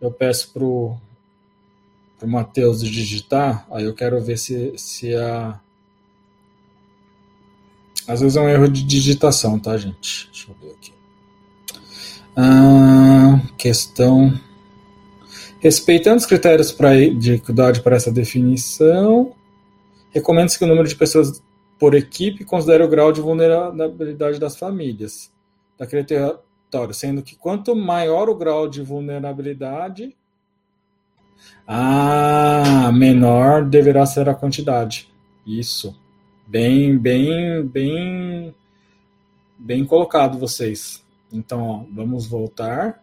eu 0.00 0.10
peço 0.10 0.50
para 0.54 0.64
o 0.64 0.98
Matheus 2.24 2.80
digitar, 2.80 3.66
aí 3.70 3.84
eu 3.84 3.94
quero 3.94 4.18
ver 4.22 4.38
se, 4.38 4.72
se 4.78 5.14
a. 5.14 5.60
Às 8.08 8.22
vezes 8.22 8.38
é 8.38 8.40
um 8.40 8.48
erro 8.48 8.66
de 8.66 8.82
digitação, 8.82 9.58
tá, 9.58 9.76
gente? 9.76 10.30
Deixa 10.32 10.50
eu 10.50 10.56
ver 10.62 10.74
aqui. 10.74 10.92
Ah, 12.34 13.38
questão. 13.58 14.32
Respeitando 15.60 16.16
os 16.16 16.26
critérios 16.26 16.72
pra, 16.72 16.94
de 16.94 17.34
equidade 17.34 17.82
para 17.82 17.96
essa 17.96 18.10
definição, 18.10 19.34
recomenda-se 20.10 20.58
que 20.58 20.64
o 20.64 20.68
número 20.68 20.88
de 20.88 20.96
pessoas 20.96 21.42
por 21.78 21.94
equipe 21.94 22.46
considere 22.46 22.82
o 22.82 22.88
grau 22.88 23.12
de 23.12 23.20
vulnerabilidade 23.20 24.40
das 24.40 24.56
famílias 24.56 25.30
daquele 25.78 26.04
sendo 26.92 27.22
que 27.22 27.36
quanto 27.36 27.74
maior 27.74 28.28
o 28.28 28.34
grau 28.34 28.68
de 28.68 28.82
vulnerabilidade, 28.82 30.16
ah, 31.66 32.90
menor 32.92 33.64
deverá 33.64 34.04
ser 34.06 34.28
a 34.28 34.34
quantidade. 34.34 35.08
Isso. 35.46 35.98
Bem, 36.46 36.98
bem, 36.98 37.64
bem, 37.66 38.54
bem 39.58 39.84
colocado 39.84 40.38
vocês. 40.38 41.04
Então, 41.32 41.62
ó, 41.62 41.84
vamos 41.94 42.26
voltar 42.26 43.00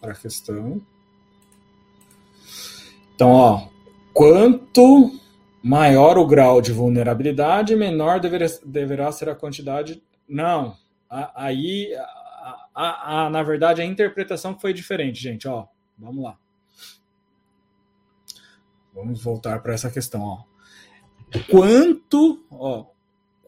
para 0.00 0.12
a 0.12 0.16
questão. 0.16 0.80
Então, 3.14 3.30
ó, 3.30 3.68
quanto 4.12 5.12
maior 5.62 6.18
o 6.18 6.26
grau 6.26 6.60
de 6.60 6.72
vulnerabilidade, 6.72 7.76
menor 7.76 8.20
deverá 8.64 9.12
ser 9.12 9.28
a 9.28 9.34
quantidade. 9.34 10.02
Não, 10.26 10.76
aí, 11.34 11.92
a, 12.74 13.24
a, 13.24 13.30
na 13.30 13.42
verdade, 13.42 13.82
a 13.82 13.84
interpretação 13.84 14.58
foi 14.58 14.72
diferente, 14.72 15.20
gente. 15.20 15.46
Ó, 15.48 15.66
vamos 15.98 16.24
lá. 16.24 16.38
Vamos 18.94 19.22
voltar 19.22 19.62
para 19.62 19.74
essa 19.74 19.90
questão. 19.90 20.22
Ó. 20.22 20.42
Quanto, 21.50 22.44
ó, 22.50 22.86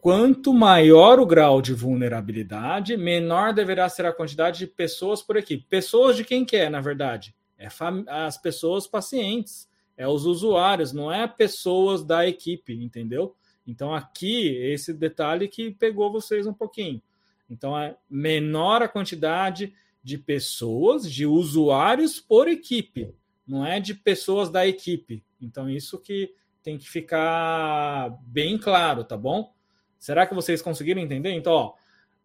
quanto 0.01 0.55
maior 0.55 1.21
o 1.21 1.27
grau 1.27 1.61
de 1.61 1.75
vulnerabilidade, 1.75 2.97
menor 2.97 3.53
deverá 3.53 3.88
ser 3.88 4.07
a 4.07 4.12
quantidade 4.12 4.59
de 4.59 4.67
pessoas 4.67 5.23
por 5.23 5.37
equipe. 5.37 5.67
Pessoas 5.69 6.17
de 6.17 6.25
quem 6.25 6.45
que 6.45 6.57
é, 6.57 6.71
na 6.71 6.81
verdade? 6.81 7.35
É 7.59 7.69
as 8.09 8.37
pessoas 8.37 8.87
pacientes 8.87 9.69
é 9.97 10.09
os 10.09 10.25
usuários, 10.27 10.93
não 10.93 11.12
é 11.12 11.27
pessoas 11.27 12.05
da 12.05 12.27
equipe, 12.27 12.75
entendeu? 12.75 13.35
Então 13.67 13.95
aqui 13.95 14.49
esse 14.49 14.93
detalhe 14.93 15.49
que 15.49 15.71
pegou 15.71 16.12
vocês 16.12 16.47
um 16.47 16.53
pouquinho. 16.53 17.01
Então 17.48 17.78
é 17.78 17.96
menor 18.09 18.83
a 18.83 18.88
quantidade 18.88 19.74
de 20.02 20.18
pessoas, 20.18 21.11
de 21.11 21.26
usuários 21.26 22.20
por 22.20 22.48
equipe, 22.48 23.14
não 23.46 23.64
é 23.64 23.80
de 23.80 23.94
pessoas 23.94 24.50
da 24.50 24.66
equipe. 24.66 25.24
Então 25.40 25.68
isso 25.68 25.98
que 25.98 26.35
tem 26.62 26.78
que 26.78 26.88
ficar 26.88 28.18
bem 28.22 28.57
claro, 28.57 29.04
tá 29.04 29.16
bom? 29.16 29.52
Será 29.98 30.26
que 30.26 30.35
vocês 30.35 30.62
conseguiram 30.62 31.00
entender? 31.00 31.33
Então, 31.33 31.52
ó, 31.52 31.74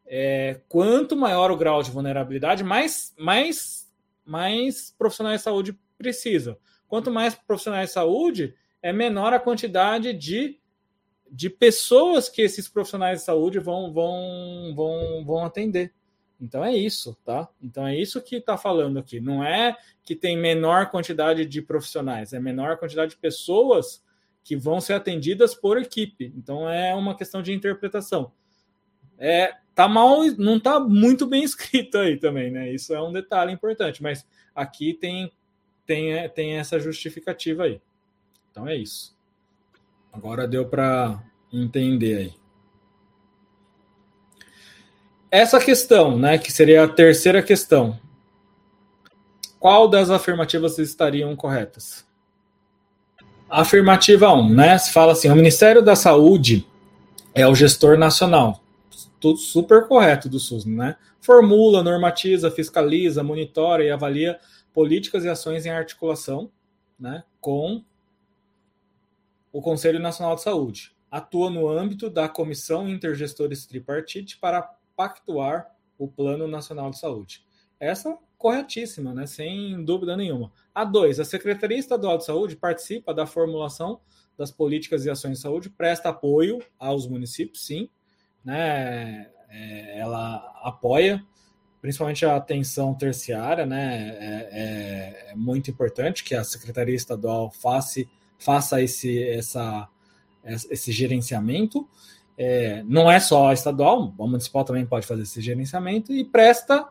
é, 0.06 0.62
quanto 0.68 1.16
maior 1.16 1.52
o 1.52 1.58
grau 1.58 1.84
de 1.84 1.92
vulnerabilidade, 1.92 2.64
mais, 2.64 3.14
mais, 3.18 3.90
mais 4.26 4.94
profissionais 4.98 5.42
de 5.42 5.44
saúde 5.44 5.80
precisam. 5.98 6.58
Quanto 6.88 7.12
mais 7.12 7.36
profissionais 7.36 7.90
de 7.90 7.94
saúde, 7.94 8.56
é 8.82 8.92
menor 8.92 9.34
a 9.34 9.40
quantidade 9.40 10.14
de, 10.14 10.59
de 11.32 11.50
pessoas 11.50 12.30
que 12.30 12.42
esses 12.42 12.68
profissionais 12.68 13.20
de 13.20 13.26
saúde 13.26 13.60
vão, 13.60 13.92
vão, 13.94 14.74
vão, 14.76 15.26
vão 15.26 15.46
atender. 15.46 15.94
Então 16.42 16.64
é 16.64 16.74
isso, 16.76 17.18
tá? 17.26 17.50
Então 17.62 17.86
é 17.86 17.96
isso 17.96 18.22
que 18.22 18.38
está 18.38 18.58
falando 18.58 18.98
aqui. 18.98 19.20
Não 19.20 19.44
é 19.44 19.76
que 20.04 20.16
tem 20.16 20.38
menor 20.38 20.90
quantidade 20.90 21.46
de 21.46 21.62
profissionais, 21.62 22.34
é 22.34 22.40
menor 22.40 22.78
quantidade 22.78 23.12
de 23.12 23.18
pessoas 23.18 24.04
que 24.44 24.56
vão 24.56 24.80
ser 24.80 24.94
atendidas 24.94 25.54
por 25.54 25.78
equipe. 25.78 26.34
Então 26.38 26.70
é 26.70 26.96
uma 26.96 27.16
questão 27.16 27.42
de 27.42 27.54
interpretação. 27.54 28.32
É, 29.18 29.54
tá 29.76 29.88
mal, 29.88 30.24
não 30.38 30.60
tá 30.60 30.80
muito 30.80 31.28
bem 31.28 31.44
escrito 31.46 31.98
aí 31.98 32.18
também, 32.18 32.50
né? 32.50 32.72
Isso 32.72 32.94
é 32.94 33.02
um 33.02 33.12
detalhe 33.12 33.52
importante, 33.52 34.02
mas 34.02 34.26
aqui 34.56 34.94
tem 34.94 35.32
tem, 35.90 36.30
tem 36.30 36.58
essa 36.58 36.80
justificativa 36.80 37.64
aí. 37.64 37.82
Então 38.52 38.68
é 38.68 38.76
isso. 38.76 39.18
Agora 40.12 40.48
deu 40.48 40.66
para 40.66 41.22
entender 41.52 42.18
aí. 42.18 42.34
Essa 45.32 45.60
questão, 45.60 46.18
né, 46.18 46.38
que 46.38 46.52
seria 46.52 46.84
a 46.84 46.88
terceira 46.88 47.42
questão. 47.44 48.00
Qual 49.60 49.88
das 49.88 50.10
afirmativas 50.10 50.80
estariam 50.80 51.36
corretas? 51.36 52.06
Afirmativa 53.50 54.32
1, 54.32 54.50
né? 54.50 54.78
Se 54.78 54.92
fala 54.92 55.12
assim: 55.12 55.30
o 55.30 55.36
Ministério 55.36 55.82
da 55.82 55.96
Saúde 55.96 56.66
é 57.34 57.48
o 57.48 57.56
gestor 57.56 57.98
nacional. 57.98 58.64
Tudo 59.20 59.38
super 59.38 59.88
correto 59.88 60.30
do 60.30 60.40
SUS, 60.40 60.66
né? 60.66 60.96
Formula, 61.20 61.84
normatiza, 61.84 62.50
fiscaliza, 62.50 63.22
monitora 63.22 63.84
e 63.84 63.92
avalia 63.92 64.40
políticas 64.74 65.26
e 65.26 65.30
ações 65.30 65.66
em 65.66 65.70
articulação 65.70 66.50
né, 67.00 67.24
com 67.40 67.84
o 69.52 69.62
Conselho 69.62 70.00
Nacional 70.00 70.36
de 70.36 70.42
Saúde. 70.42 70.96
Atua 71.10 71.50
no 71.50 71.68
âmbito 71.68 72.10
da 72.10 72.30
Comissão 72.30 72.88
Intergestores 72.88 73.66
Tripartite 73.66 74.38
para 74.38 74.62
pactuar 74.96 75.76
o 75.98 76.08
Plano 76.08 76.48
Nacional 76.48 76.92
de 76.92 77.00
Saúde. 77.00 77.44
Essa 77.80 78.18
corretíssima, 78.38 79.14
né, 79.14 79.26
sem 79.26 79.84
dúvida 79.84 80.16
nenhuma. 80.16 80.52
A 80.74 80.84
dois, 80.86 81.20
a 81.20 81.26
Secretaria 81.26 81.78
Estadual 81.78 82.18
de 82.18 82.26
Saúde 82.26 82.56
participa 82.56 83.14
da 83.14 83.26
formulação 83.26 84.00
das 84.38 84.52
políticas 84.52 85.06
e 85.06 85.10
ações 85.10 85.38
de 85.38 85.42
saúde, 85.42 85.70
presta 85.70 86.10
apoio 86.10 86.60
aos 86.78 87.06
municípios, 87.06 87.66
sim, 87.66 87.90
né, 88.44 89.30
é, 89.50 90.00
ela 90.00 90.36
apoia 90.64 91.22
principalmente 91.82 92.26
a 92.26 92.36
atenção 92.36 92.94
terciária, 92.94 93.66
né, 93.66 94.18
é, 94.20 94.50
é, 94.52 95.32
é, 95.32 95.36
muito 95.36 95.72
importante 95.72 96.24
que 96.24 96.36
a 96.36 96.44
Secretaria 96.44 96.96
Estadual 96.96 97.52
faça, 97.52 98.02
faça 98.40 98.82
esse, 98.82 99.22
essa, 99.24 99.88
esse 100.44 100.92
gerenciamento. 100.92 101.88
É, 102.38 102.82
não 102.88 103.12
é 103.12 103.20
só 103.20 103.50
a 103.50 103.54
estadual, 103.54 104.14
a 104.18 104.24
municipal 104.26 104.64
também 104.64 104.86
pode 104.86 105.06
fazer 105.06 105.24
esse 105.24 105.42
gerenciamento 105.42 106.14
e 106.14 106.24
presta 106.24 106.88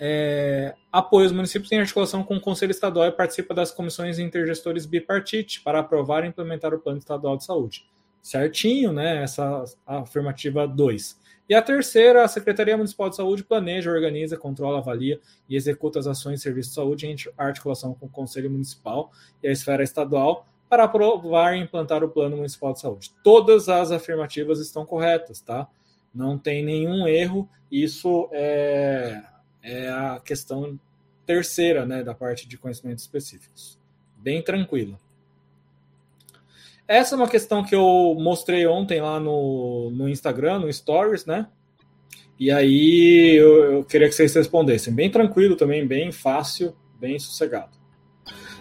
é, 0.00 0.74
apoio 0.90 1.24
aos 1.24 1.32
municípios 1.32 1.70
em 1.70 1.78
articulação 1.78 2.24
com 2.24 2.36
o 2.36 2.40
Conselho 2.40 2.70
Estadual 2.70 3.06
e 3.06 3.12
participa 3.12 3.54
das 3.54 3.70
comissões 3.70 4.18
intergestores 4.18 4.86
bipartite 4.86 5.60
para 5.60 5.80
aprovar 5.80 6.24
e 6.24 6.28
implementar 6.28 6.74
o 6.74 6.78
Plano 6.78 6.98
Estadual 6.98 7.36
de 7.36 7.44
Saúde. 7.44 7.86
Certinho, 8.22 8.92
né? 8.92 9.22
Essa 9.22 9.64
afirmativa 9.86 10.66
2. 10.66 11.20
E 11.46 11.54
a 11.54 11.60
terceira, 11.60 12.24
a 12.24 12.28
Secretaria 12.28 12.76
Municipal 12.76 13.10
de 13.10 13.16
Saúde 13.16 13.44
planeja, 13.44 13.90
organiza, 13.90 14.36
controla, 14.36 14.78
avalia 14.78 15.20
e 15.48 15.54
executa 15.54 15.98
as 15.98 16.06
ações 16.06 16.36
de 16.36 16.42
serviço 16.42 16.70
de 16.70 16.74
saúde 16.74 17.06
em 17.06 17.16
articulação 17.36 17.92
com 17.92 18.06
o 18.06 18.08
Conselho 18.08 18.50
Municipal 18.50 19.12
e 19.42 19.48
a 19.48 19.52
esfera 19.52 19.82
estadual 19.82 20.46
para 20.68 20.84
aprovar 20.84 21.56
e 21.56 21.60
implantar 21.60 22.02
o 22.02 22.08
Plano 22.08 22.36
Municipal 22.36 22.72
de 22.72 22.80
Saúde. 22.80 23.12
Todas 23.22 23.68
as 23.68 23.90
afirmativas 23.90 24.58
estão 24.58 24.84
corretas, 24.84 25.40
tá? 25.40 25.68
Não 26.14 26.38
tem 26.38 26.64
nenhum 26.64 27.06
erro. 27.06 27.48
Isso 27.70 28.28
é, 28.32 29.22
é 29.62 29.88
a 29.88 30.20
questão 30.24 30.78
terceira, 31.26 31.86
né, 31.86 32.02
da 32.02 32.14
parte 32.14 32.46
de 32.46 32.58
conhecimentos 32.58 33.04
específicos. 33.04 33.78
Bem 34.16 34.42
tranquilo. 34.42 34.98
Essa 36.86 37.14
é 37.14 37.16
uma 37.16 37.28
questão 37.28 37.64
que 37.64 37.74
eu 37.74 38.14
mostrei 38.18 38.66
ontem 38.66 39.00
lá 39.00 39.18
no, 39.18 39.90
no 39.90 40.08
Instagram, 40.08 40.60
no 40.60 40.72
Stories, 40.72 41.24
né? 41.24 41.48
E 42.38 42.50
aí 42.50 43.36
eu, 43.36 43.72
eu 43.72 43.84
queria 43.84 44.08
que 44.08 44.14
vocês 44.14 44.34
respondessem. 44.34 44.94
Bem 44.94 45.10
tranquilo 45.10 45.56
também, 45.56 45.86
bem 45.86 46.12
fácil, 46.12 46.76
bem 46.98 47.18
sossegado. 47.18 47.83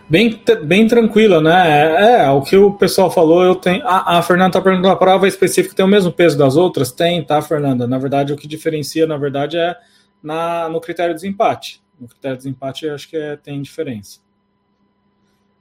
Bem, 0.09 0.41
bem 0.65 0.87
tranquila, 0.87 1.41
né? 1.41 1.69
É, 1.69 2.23
é, 2.23 2.29
o 2.29 2.41
que 2.41 2.57
o 2.57 2.73
pessoal 2.73 3.09
falou, 3.09 3.43
eu 3.43 3.55
tenho. 3.55 3.81
a 3.87 4.21
Fernanda 4.21 4.49
está 4.49 4.61
perguntando: 4.61 4.89
a 4.89 4.95
prova 4.95 5.27
específica 5.27 5.75
tem 5.75 5.85
o 5.85 5.87
mesmo 5.87 6.11
peso 6.11 6.37
das 6.37 6.55
outras? 6.57 6.91
Tem, 6.91 7.23
tá, 7.23 7.41
Fernanda? 7.41 7.87
Na 7.87 7.97
verdade, 7.97 8.33
o 8.33 8.35
que 8.35 8.47
diferencia, 8.47 9.07
na 9.07 9.17
verdade, 9.17 9.57
é 9.57 9.75
na, 10.21 10.67
no 10.69 10.81
critério 10.81 11.15
de 11.15 11.21
desempate. 11.21 11.81
No 11.99 12.07
critério 12.07 12.37
de 12.37 12.43
desempate, 12.43 12.89
acho 12.89 13.09
que 13.09 13.15
é, 13.15 13.37
tem 13.37 13.61
diferença. 13.61 14.19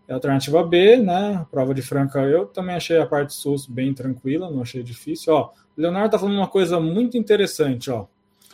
É 0.08 0.12
a 0.12 0.16
alternativa 0.16 0.62
B, 0.64 0.96
né? 0.96 1.38
A 1.40 1.44
prova 1.44 1.72
de 1.72 1.80
Franca, 1.80 2.20
eu 2.20 2.46
também 2.46 2.74
achei 2.74 2.98
a 2.98 3.06
parte 3.06 3.32
SUS 3.34 3.66
bem 3.66 3.94
tranquila, 3.94 4.50
não 4.50 4.62
achei 4.62 4.82
difícil. 4.82 5.32
Ó, 5.32 5.50
Leonardo 5.76 6.10
tá 6.10 6.18
falando 6.18 6.36
uma 6.36 6.48
coisa 6.48 6.80
muito 6.80 7.16
interessante, 7.16 7.90
ó. 7.90 8.06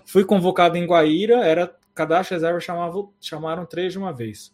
Fui 0.04 0.24
convocado 0.24 0.76
em 0.76 0.86
Guaíra, 0.86 1.44
era 1.44 1.74
cadastro 1.94 2.34
reserva, 2.34 2.60
chamava, 2.60 3.04
chamaram 3.20 3.66
três 3.66 3.92
de 3.92 3.98
uma 3.98 4.12
vez. 4.12 4.52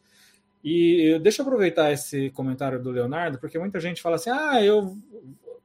E 0.65 1.19
deixa 1.19 1.43
eu 1.43 1.47
aproveitar 1.47 1.93
esse 1.93 2.31
comentário 2.31 2.83
do 2.83 2.91
Leonardo, 2.91 3.39
porque 3.39 3.59
muita 3.59 3.79
gente 3.79 4.01
fala 4.01 4.17
assim: 4.17 4.31
ah, 4.31 4.65
eu 4.65 4.97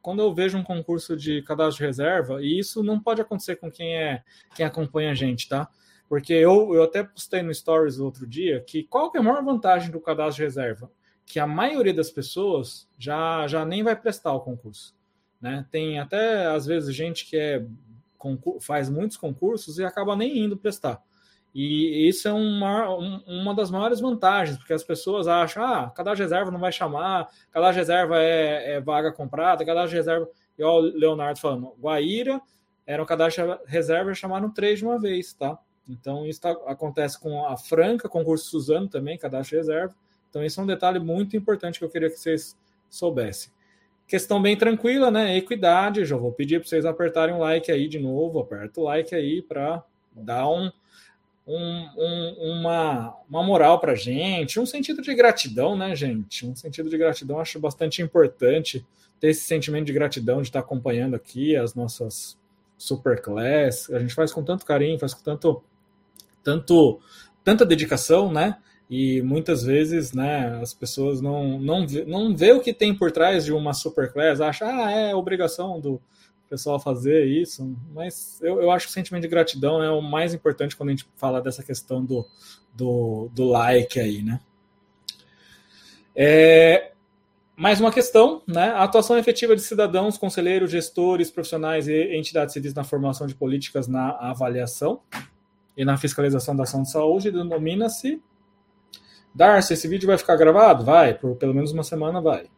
quando 0.02 0.22
eu 0.22 0.34
vejo 0.34 0.58
um 0.58 0.64
concurso 0.64 1.16
de 1.16 1.42
cadastro 1.44 1.78
de 1.78 1.88
reserva, 1.88 2.42
e 2.42 2.60
isso 2.60 2.84
não 2.84 3.00
pode 3.00 3.22
acontecer 3.22 3.56
com 3.56 3.72
quem 3.72 3.96
é 3.96 4.24
quem 4.56 4.66
acompanha 4.66 5.12
a 5.12 5.16
gente, 5.16 5.48
tá? 5.48 5.70
Porque 6.08 6.34
eu, 6.34 6.74
eu 6.74 6.84
até 6.84 7.04
postei 7.04 7.42
no 7.42 7.54
Stories 7.54 8.00
outro 8.00 8.28
dia 8.28 8.62
que 8.62 8.84
qual 8.84 9.12
que 9.12 9.18
é 9.18 9.22
a 9.22 9.24
maior 9.24 9.44
vantagem 9.44 9.90
do 9.90 10.02
cadastro 10.02 10.38
de 10.38 10.44
reserva? 10.44 10.92
Que 11.26 11.40
a 11.40 11.48
maioria 11.48 11.94
das 11.94 12.10
pessoas 12.10 12.90
já, 12.98 13.48
já 13.48 13.64
nem 13.64 13.84
vai 13.84 13.96
prestar 13.96 14.34
o 14.34 14.42
concurso. 14.42 14.96
Né? 15.40 15.66
Tem 15.72 16.00
até, 16.00 16.48
às 16.48 16.66
vezes, 16.66 16.94
gente 16.96 17.26
que 17.26 17.38
é, 17.38 17.66
faz 18.60 18.90
muitos 18.90 19.16
concursos 19.16 19.78
e 19.78 19.86
acaba 19.86 20.16
nem 20.16 20.40
indo 20.40 20.58
prestar. 20.58 21.02
E 21.54 22.08
isso 22.08 22.28
é 22.28 22.34
uma, 22.34 22.90
uma 23.26 23.56
das 23.56 23.72
maiores 23.72 24.00
vantagens, 24.00 24.58
porque 24.58 24.74
as 24.74 24.84
pessoas 24.84 25.28
acham, 25.28 25.64
ah, 25.64 25.90
cadastro 25.90 26.24
reserva 26.24 26.52
não 26.52 26.60
vai 26.60 26.72
chamar, 26.72 27.28
cadastro 27.52 27.80
reserva 27.80 28.22
é, 28.22 28.74
é 28.74 28.82
vaga 28.82 29.12
comprada, 29.12 29.66
cadastro 29.66 29.98
reserva, 29.98 30.30
igual 30.58 30.78
o 30.78 30.82
Leonardo 30.82 31.40
falando, 31.40 31.74
Guaíra 31.80 32.40
era 32.90 33.02
um 33.02 33.06
cadastro 33.06 33.60
reserva, 33.68 34.16
chamaram 34.16 34.52
três 34.52 34.80
de 34.80 34.86
uma 34.86 35.00
vez, 35.00 35.32
tá? 35.34 35.60
Então 35.88 36.26
isso 36.26 36.42
tá, 36.42 36.52
acontece 36.66 37.20
com 37.20 37.46
a 37.46 37.56
Franca, 37.56 38.10
concurso 38.10 38.50
Suzano 38.50 38.88
também, 38.88 39.18
cadastro 39.18 39.58
reserva. 39.58 39.94
Então 40.28 40.44
isso 40.44 40.60
é 40.60 40.64
um 40.64 40.68
detalhe 40.68 41.00
muito 41.00 41.38
importante 41.38 41.78
que 41.78 41.86
eu 41.86 41.90
queria 41.90 42.10
que 42.10 42.18
vocês 42.18 42.58
soubessem. 42.90 43.52
Questão 44.08 44.42
bem 44.42 44.58
tranquila, 44.58 45.12
né? 45.12 45.38
Equidade, 45.38 46.04
já 46.04 46.18
vou 46.18 46.32
pedir 46.32 46.60
para 46.60 46.68
vocês 46.68 46.84
apertarem 46.84 47.36
o 47.36 47.38
like 47.38 47.72
aí 47.72 47.88
de 47.88 48.00
novo, 48.00 48.40
aperta 48.40 48.80
o 48.82 48.84
like 48.84 49.14
aí 49.14 49.42
para 49.42 49.84
dar 50.12 50.48
um 50.50 50.72
um, 51.50 51.90
um, 51.98 52.60
uma, 52.60 53.18
uma 53.28 53.44
moral 53.44 53.80
para 53.80 53.96
gente, 53.96 54.60
um 54.60 54.66
sentido 54.68 55.02
de 55.02 55.16
gratidão, 55.16 55.76
né, 55.76 55.96
gente? 55.96 56.46
Um 56.46 56.56
sentido 56.56 56.90
de 56.90 56.98
gratidão, 56.98 57.40
acho 57.40 57.60
bastante 57.60 58.04
importante 58.04 58.86
ter 59.20 59.30
esse 59.30 59.42
sentimento 59.42 59.86
de 59.86 59.94
gratidão 59.94 60.42
de 60.42 60.50
estar 60.50 60.60
acompanhando 60.60 61.16
aqui 61.16 61.56
as 61.56 61.74
nossas 61.74 62.38
superclass. 62.78 63.90
A 63.90 63.98
gente 63.98 64.14
faz 64.14 64.32
com 64.32 64.44
tanto 64.44 64.64
carinho, 64.64 65.00
faz 65.00 65.16
com 65.16 65.24
tanto, 65.24 65.64
tanto, 66.44 67.00
tanta 67.44 67.66
dedicação, 67.66 68.32
né? 68.32 68.58
E 68.88 69.22
muitas 69.24 69.64
vezes, 69.64 70.14
né, 70.14 70.60
as 70.62 70.74
pessoas 70.74 71.20
não, 71.20 71.60
não, 71.60 71.86
vê, 71.86 72.06
não 72.06 72.36
vê 72.36 72.52
o 72.52 72.62
que 72.62 72.74
tem 72.74 72.94
por 72.94 73.12
trás 73.12 73.46
de 73.46 73.54
uma 73.54 73.74
superclass, 73.74 74.42
acha, 74.42 74.66
ah, 74.66 74.92
é 74.92 75.14
obrigação 75.14 75.80
do, 75.80 76.02
pessoal 76.50 76.80
fazer 76.80 77.26
isso, 77.26 77.76
mas 77.94 78.42
eu, 78.42 78.62
eu 78.62 78.72
acho 78.72 78.88
que 78.88 78.92
o 78.92 78.94
sentimento 78.94 79.22
de 79.22 79.28
gratidão 79.28 79.84
é 79.84 79.92
o 79.92 80.02
mais 80.02 80.34
importante 80.34 80.76
quando 80.76 80.90
a 80.90 80.92
gente 80.94 81.08
fala 81.16 81.42
dessa 81.42 81.64
questão 81.64 82.04
do, 82.04 82.26
do, 82.74 83.30
do 83.34 83.46
like 83.46 84.00
aí, 84.00 84.24
né? 84.24 84.40
É, 86.16 86.92
mais 87.56 87.80
uma 87.80 87.92
questão, 87.92 88.42
né? 88.48 88.70
A 88.70 88.84
atuação 88.84 89.18
efetiva 89.18 89.56
de 89.56 89.62
cidadãos, 89.62 90.18
conselheiros, 90.18 90.72
gestores, 90.72 91.30
profissionais 91.30 91.88
e 91.88 92.16
entidades 92.16 92.54
civis 92.54 92.74
na 92.74 92.84
formação 92.84 93.28
de 93.28 93.36
políticas 93.36 93.88
na 93.88 94.12
avaliação 94.18 95.02
e 95.78 95.86
na 95.86 95.98
fiscalização 95.98 96.56
da 96.56 96.64
ação 96.64 96.82
de 96.82 96.92
saúde 96.92 97.32
denomina-se. 97.32 98.22
Darcy, 99.36 99.74
esse 99.74 99.88
vídeo 99.88 100.08
vai 100.08 100.18
ficar 100.18 100.36
gravado? 100.36 100.84
Vai, 100.84 101.14
por 101.14 101.36
pelo 101.36 101.54
menos 101.54 101.72
uma 101.72 101.84
semana 101.84 102.20
vai. 102.20 102.50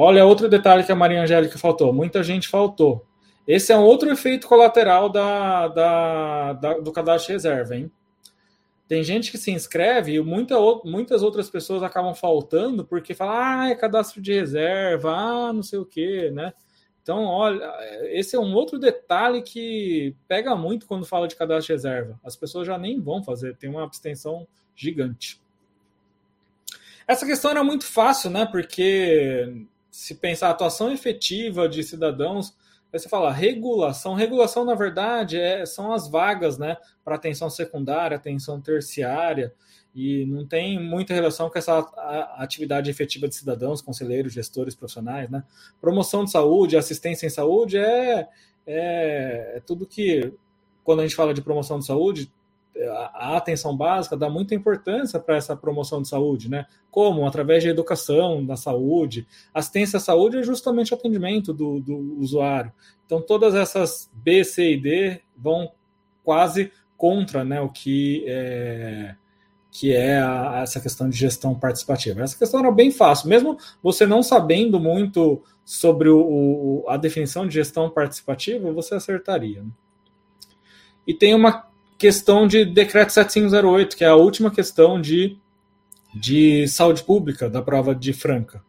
Olha, 0.00 0.24
outro 0.24 0.48
detalhe 0.48 0.84
que 0.84 0.92
a 0.92 0.94
Maria 0.94 1.20
Angélica 1.20 1.58
faltou. 1.58 1.92
Muita 1.92 2.22
gente 2.22 2.46
faltou. 2.46 3.04
Esse 3.44 3.72
é 3.72 3.76
um 3.76 3.82
outro 3.82 4.08
efeito 4.08 4.46
colateral 4.46 5.08
da, 5.08 5.66
da, 5.66 6.52
da 6.52 6.78
do 6.78 6.92
cadastro 6.92 7.26
de 7.26 7.32
reserva, 7.32 7.74
hein? 7.74 7.90
Tem 8.86 9.02
gente 9.02 9.32
que 9.32 9.36
se 9.36 9.50
inscreve 9.50 10.14
e 10.14 10.20
muita, 10.20 10.54
muitas 10.84 11.20
outras 11.20 11.50
pessoas 11.50 11.82
acabam 11.82 12.14
faltando 12.14 12.84
porque 12.84 13.12
falam, 13.12 13.34
ah, 13.34 13.70
é 13.70 13.74
cadastro 13.74 14.22
de 14.22 14.32
reserva, 14.32 15.16
ah, 15.16 15.52
não 15.52 15.64
sei 15.64 15.80
o 15.80 15.84
quê, 15.84 16.30
né? 16.32 16.52
Então, 17.02 17.24
olha, 17.24 17.68
esse 18.12 18.36
é 18.36 18.38
um 18.38 18.54
outro 18.54 18.78
detalhe 18.78 19.42
que 19.42 20.14
pega 20.28 20.54
muito 20.54 20.86
quando 20.86 21.04
fala 21.06 21.26
de 21.26 21.34
cadastro 21.34 21.66
de 21.66 21.72
reserva. 21.72 22.20
As 22.22 22.36
pessoas 22.36 22.68
já 22.68 22.78
nem 22.78 23.00
vão 23.00 23.24
fazer, 23.24 23.56
tem 23.56 23.68
uma 23.68 23.82
abstenção 23.82 24.46
gigante. 24.76 25.42
Essa 27.04 27.26
questão 27.26 27.50
era 27.50 27.64
muito 27.64 27.84
fácil, 27.84 28.30
né? 28.30 28.46
Porque 28.46 29.66
se 29.98 30.14
pensar 30.14 30.50
atuação 30.50 30.92
efetiva 30.92 31.68
de 31.68 31.82
cidadãos, 31.82 32.54
aí 32.92 33.00
você 33.00 33.08
fala 33.08 33.32
regulação. 33.32 34.14
Regulação, 34.14 34.64
na 34.64 34.76
verdade, 34.76 35.36
é, 35.36 35.66
são 35.66 35.92
as 35.92 36.08
vagas 36.08 36.56
né, 36.56 36.76
para 37.04 37.16
atenção 37.16 37.50
secundária, 37.50 38.16
atenção 38.16 38.60
terciária, 38.60 39.52
e 39.92 40.24
não 40.26 40.46
tem 40.46 40.80
muita 40.80 41.12
relação 41.12 41.50
com 41.50 41.58
essa 41.58 41.78
atividade 42.36 42.88
efetiva 42.88 43.26
de 43.26 43.34
cidadãos, 43.34 43.82
conselheiros, 43.82 44.32
gestores 44.32 44.76
profissionais. 44.76 45.28
Né? 45.28 45.42
Promoção 45.80 46.24
de 46.24 46.30
saúde, 46.30 46.76
assistência 46.76 47.26
em 47.26 47.30
saúde 47.30 47.76
é, 47.76 48.28
é, 48.64 49.54
é 49.56 49.62
tudo 49.66 49.84
que, 49.84 50.32
quando 50.84 51.00
a 51.00 51.02
gente 51.02 51.16
fala 51.16 51.34
de 51.34 51.42
promoção 51.42 51.80
de 51.80 51.86
saúde, 51.86 52.32
a 53.14 53.36
atenção 53.36 53.76
básica 53.76 54.16
dá 54.16 54.30
muita 54.30 54.54
importância 54.54 55.18
para 55.18 55.36
essa 55.36 55.56
promoção 55.56 56.00
de 56.02 56.08
saúde, 56.08 56.48
né? 56.48 56.66
Como? 56.90 57.26
Através 57.26 57.62
de 57.62 57.68
educação 57.68 58.44
da 58.44 58.56
saúde. 58.56 59.26
Assistência 59.52 59.96
à 59.96 60.00
saúde 60.00 60.38
é 60.38 60.42
justamente 60.42 60.92
o 60.92 60.96
atendimento 60.96 61.52
do, 61.52 61.80
do 61.80 61.96
usuário. 62.18 62.72
Então, 63.04 63.20
todas 63.20 63.54
essas 63.54 64.10
B, 64.12 64.44
C 64.44 64.72
e 64.72 64.80
D 64.80 65.20
vão 65.36 65.70
quase 66.22 66.70
contra 66.96 67.44
né, 67.44 67.60
o 67.60 67.68
que 67.68 68.24
é, 68.26 69.14
que 69.70 69.94
é 69.94 70.20
a, 70.20 70.60
essa 70.62 70.80
questão 70.80 71.08
de 71.08 71.16
gestão 71.16 71.54
participativa. 71.54 72.22
Essa 72.22 72.36
questão 72.36 72.60
era 72.60 72.70
bem 72.70 72.90
fácil, 72.90 73.28
mesmo 73.28 73.56
você 73.82 74.04
não 74.04 74.22
sabendo 74.22 74.80
muito 74.80 75.42
sobre 75.64 76.08
o, 76.08 76.20
o, 76.20 76.84
a 76.88 76.96
definição 76.96 77.46
de 77.46 77.54
gestão 77.54 77.88
participativa, 77.88 78.72
você 78.72 78.94
acertaria. 78.94 79.62
Né? 79.62 79.70
E 81.06 81.14
tem 81.14 81.34
uma 81.34 81.68
questão 81.98 82.46
de 82.46 82.64
decreto 82.64 83.12
7508, 83.12 83.96
que 83.96 84.04
é 84.04 84.08
a 84.08 84.14
última 84.14 84.50
questão 84.50 85.00
de, 85.00 85.36
de 86.14 86.66
saúde 86.68 87.02
pública 87.02 87.50
da 87.50 87.60
prova 87.60 87.94
de 87.94 88.12
Franca. 88.12 88.62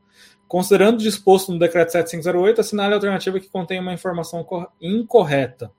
Considerando 0.47 0.97
disposto 0.97 1.51
no 1.51 1.59
decreto 1.59 1.91
7508, 1.91 2.61
assinale 2.61 2.93
a 2.93 2.97
alternativa 2.97 3.39
que 3.39 3.47
contém 3.47 3.79
uma 3.79 3.93
informação 3.93 4.43
incorreta. 4.81 5.71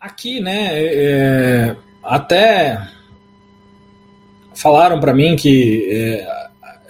Aqui, 0.00 0.40
né, 0.40 0.68
é, 0.72 1.76
até 2.02 2.88
falaram 4.54 4.98
para 4.98 5.12
mim 5.12 5.36
que, 5.36 5.88
é, 5.92 6.48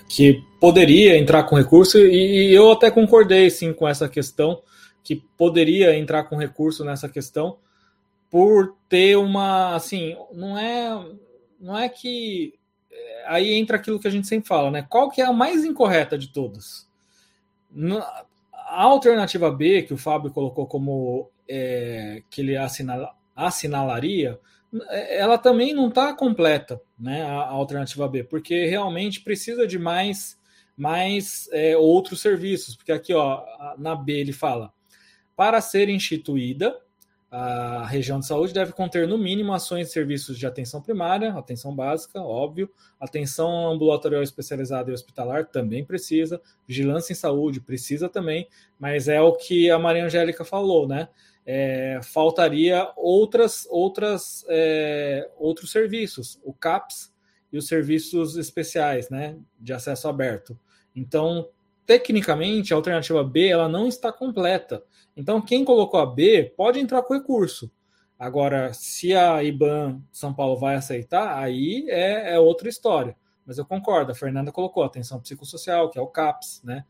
que 0.09 0.45
poderia 0.61 1.19
entrar 1.19 1.43
com 1.43 1.57
recurso 1.57 1.99
e, 1.99 2.51
e 2.51 2.55
eu 2.55 2.71
até 2.71 2.89
concordei 2.89 3.51
sim 3.51 3.73
com 3.73 3.89
essa 3.89 4.09
questão, 4.09 4.63
que 5.03 5.17
poderia 5.37 5.97
entrar 5.97 6.25
com 6.25 6.37
recurso 6.37 6.85
nessa 6.85 7.09
questão, 7.09 7.57
por 8.31 8.77
ter 8.89 9.17
uma, 9.17 9.75
assim, 9.75 10.17
não 10.33 10.59
é, 10.59 11.17
não 11.61 11.79
é 11.79 11.89
que 11.89 12.55
é, 12.91 13.25
aí 13.27 13.55
entra 13.55 13.77
aquilo 13.77 13.99
que 13.99 14.09
a 14.09 14.11
gente 14.11 14.27
sempre 14.27 14.49
fala, 14.49 14.71
né? 14.71 14.87
Qual 14.89 15.11
que 15.11 15.21
é 15.21 15.25
a 15.25 15.33
mais 15.33 15.65
incorreta 15.65 16.19
de 16.19 16.29
todas? 16.29 16.89
A 18.53 18.83
alternativa 18.83 19.51
B 19.51 19.83
que 19.83 19.95
o 19.95 19.99
Fábio 19.99 20.31
colocou 20.31 20.67
como 20.67 21.31
é, 21.49 22.23
que 22.31 22.43
ele 22.43 22.57
assinala, 22.57 23.15
assinalaria, 23.35 24.39
ela 25.11 25.39
também 25.39 25.73
não 25.73 25.89
está 25.89 26.13
completa, 26.13 26.81
né? 26.99 27.23
A, 27.23 27.33
a, 27.33 27.49
alternativa 27.51 28.07
B, 28.07 28.25
porque 28.25 28.67
realmente 28.67 29.21
precisa 29.21 29.67
de 29.67 29.79
mais, 29.79 30.39
mais 30.77 31.49
é, 31.53 31.77
outros 31.77 32.21
serviços, 32.21 32.77
porque 32.77 32.93
aqui, 32.93 33.15
ó, 33.15 33.43
na 33.79 33.95
B 33.95 34.13
ele 34.13 34.33
fala 34.33 34.73
para 35.35 35.61
ser 35.61 35.89
instituída 35.89 36.77
a 37.31 37.85
região 37.87 38.19
de 38.19 38.27
saúde 38.27 38.55
deve 38.55 38.73
conter, 38.73 39.07
no 39.07 39.19
mínimo, 39.19 39.53
ações 39.53 39.89
e 39.89 39.93
serviços 39.93 40.39
de 40.39 40.47
atenção 40.47 40.81
primária, 40.81 41.35
atenção 41.35 41.75
básica, 41.75 42.23
óbvio, 42.23 42.71
atenção 42.99 43.71
ambulatorial 43.71 44.23
especializada 44.23 44.91
e 44.91 44.95
hospitalar 44.95 45.47
também 45.47 45.85
precisa, 45.85 46.41
vigilância 46.67 47.13
em 47.13 47.17
saúde 47.17 47.61
precisa 47.61 48.09
também, 48.09 48.49
mas 48.79 49.09
é 49.09 49.21
o 49.21 49.33
que 49.35 49.71
a 49.71 49.79
Maria 49.79 50.07
Angélica 50.07 50.43
falou, 50.45 50.89
né? 50.89 51.09
É, 51.45 52.01
faltaria 52.03 52.91
outras, 52.97 53.67
outras, 53.71 54.45
é, 54.49 55.31
outros 55.39 55.71
serviços, 55.71 56.39
o 56.43 56.53
CAPS 56.53 57.13
e 57.53 57.59
os 57.59 57.67
serviços 57.67 58.37
especiais, 58.37 59.09
né, 59.09 59.37
de 59.59 59.73
acesso 59.73 60.09
aberto. 60.09 60.59
Então, 60.95 61.49
tecnicamente, 61.89 62.75
a 62.75 62.77
alternativa 62.77 63.25
B 63.25 63.49
ela 63.49 63.67
não 63.67 63.89
está 63.89 64.13
completa. 64.13 64.85
Então, 65.17 65.41
quem 65.41 65.65
colocou 65.65 65.99
a 65.99 66.05
B 66.05 66.53
pode 66.55 66.79
entrar 66.79 67.03
com 67.03 67.15
recurso. 67.15 67.73
Agora, 68.19 68.75
se 68.75 69.15
a 69.15 69.43
IBAN 69.43 69.99
São 70.13 70.35
Paulo 70.35 70.59
vai 70.59 70.77
aceitar, 70.77 71.39
aí 71.39 71.87
é, 71.89 72.35
é 72.35 72.39
outra 72.39 72.69
história. 72.69 73.17
Mas 73.47 73.57
eu 73.57 73.65
concordo, 73.65 74.13
a 74.13 74.15
Fernanda 74.15 74.53
colocou 74.53 74.83
atenção 74.85 75.19
psicossocial, 75.19 75.89
que 75.89 75.99
é 75.99 76.03
o 76.03 76.07
CAPS, 76.07 76.61
né? 76.63 76.85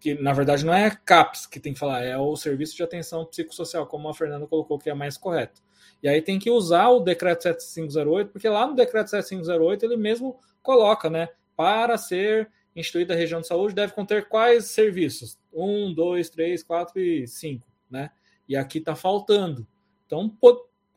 Que 0.00 0.14
na 0.14 0.32
verdade 0.32 0.64
não 0.64 0.72
é 0.72 0.90
CAPS 1.04 1.44
que 1.44 1.60
tem 1.60 1.74
que 1.74 1.78
falar, 1.78 2.02
é 2.02 2.16
o 2.16 2.34
Serviço 2.34 2.74
de 2.74 2.82
Atenção 2.82 3.26
Psicossocial, 3.26 3.86
como 3.86 4.08
a 4.08 4.14
Fernanda 4.14 4.46
colocou, 4.46 4.78
que 4.78 4.88
é 4.88 4.94
mais 4.94 5.18
correto. 5.18 5.60
E 6.02 6.08
aí 6.08 6.22
tem 6.22 6.38
que 6.38 6.50
usar 6.50 6.88
o 6.88 7.00
decreto 7.00 7.42
7508, 7.42 8.30
porque 8.30 8.48
lá 8.48 8.66
no 8.66 8.74
decreto 8.74 9.10
7508 9.10 9.84
ele 9.84 9.96
mesmo 9.98 10.40
coloca, 10.62 11.10
né? 11.10 11.28
Para 11.54 11.98
ser 11.98 12.48
instituída 12.74 13.14
a 13.14 13.16
região 13.16 13.40
de 13.40 13.46
saúde 13.46 13.74
deve 13.74 13.92
conter 13.92 14.28
quais 14.28 14.66
serviços? 14.66 15.38
Um, 15.52 15.92
dois, 15.92 16.30
três, 16.30 16.62
quatro 16.62 17.00
e 17.00 17.26
cinco, 17.26 17.66
né? 17.90 18.10
E 18.48 18.56
aqui 18.56 18.78
está 18.78 18.94
faltando. 18.94 19.66
Então, 20.06 20.36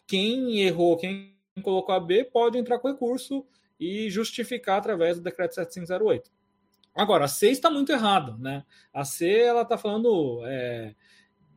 quem 0.07 0.61
errou, 0.61 0.97
quem 0.97 1.35
colocou 1.61 1.95
a 1.95 1.99
B, 1.99 2.23
pode 2.23 2.57
entrar 2.57 2.79
com 2.79 2.87
recurso 2.87 3.45
e 3.79 4.09
justificar 4.09 4.77
através 4.77 5.17
do 5.17 5.23
decreto 5.23 5.55
7508. 5.55 6.31
Agora, 6.93 7.25
a 7.25 7.27
C 7.27 7.49
está 7.49 7.69
muito 7.69 7.91
errado, 7.91 8.37
né? 8.37 8.63
A 8.93 9.03
C 9.03 9.29
ela 9.29 9.63
está 9.63 9.77
falando 9.77 10.41
é, 10.45 10.95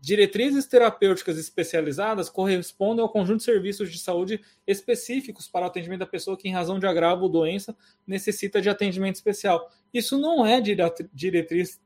diretrizes 0.00 0.66
terapêuticas 0.66 1.38
especializadas 1.38 2.30
correspondem 2.30 3.02
ao 3.02 3.08
conjunto 3.08 3.38
de 3.38 3.44
serviços 3.44 3.90
de 3.90 3.98
saúde 3.98 4.40
específicos 4.66 5.48
para 5.48 5.66
o 5.66 5.68
atendimento 5.68 6.00
da 6.00 6.06
pessoa 6.06 6.36
que, 6.36 6.48
em 6.48 6.52
razão 6.52 6.78
de 6.78 6.86
agravo 6.86 7.24
ou 7.24 7.28
doença, 7.28 7.76
necessita 8.06 8.60
de 8.60 8.70
atendimento 8.70 9.16
especial. 9.16 9.70
Isso 9.92 10.16
não 10.18 10.46
é 10.46 10.60
diretriz 10.60 11.80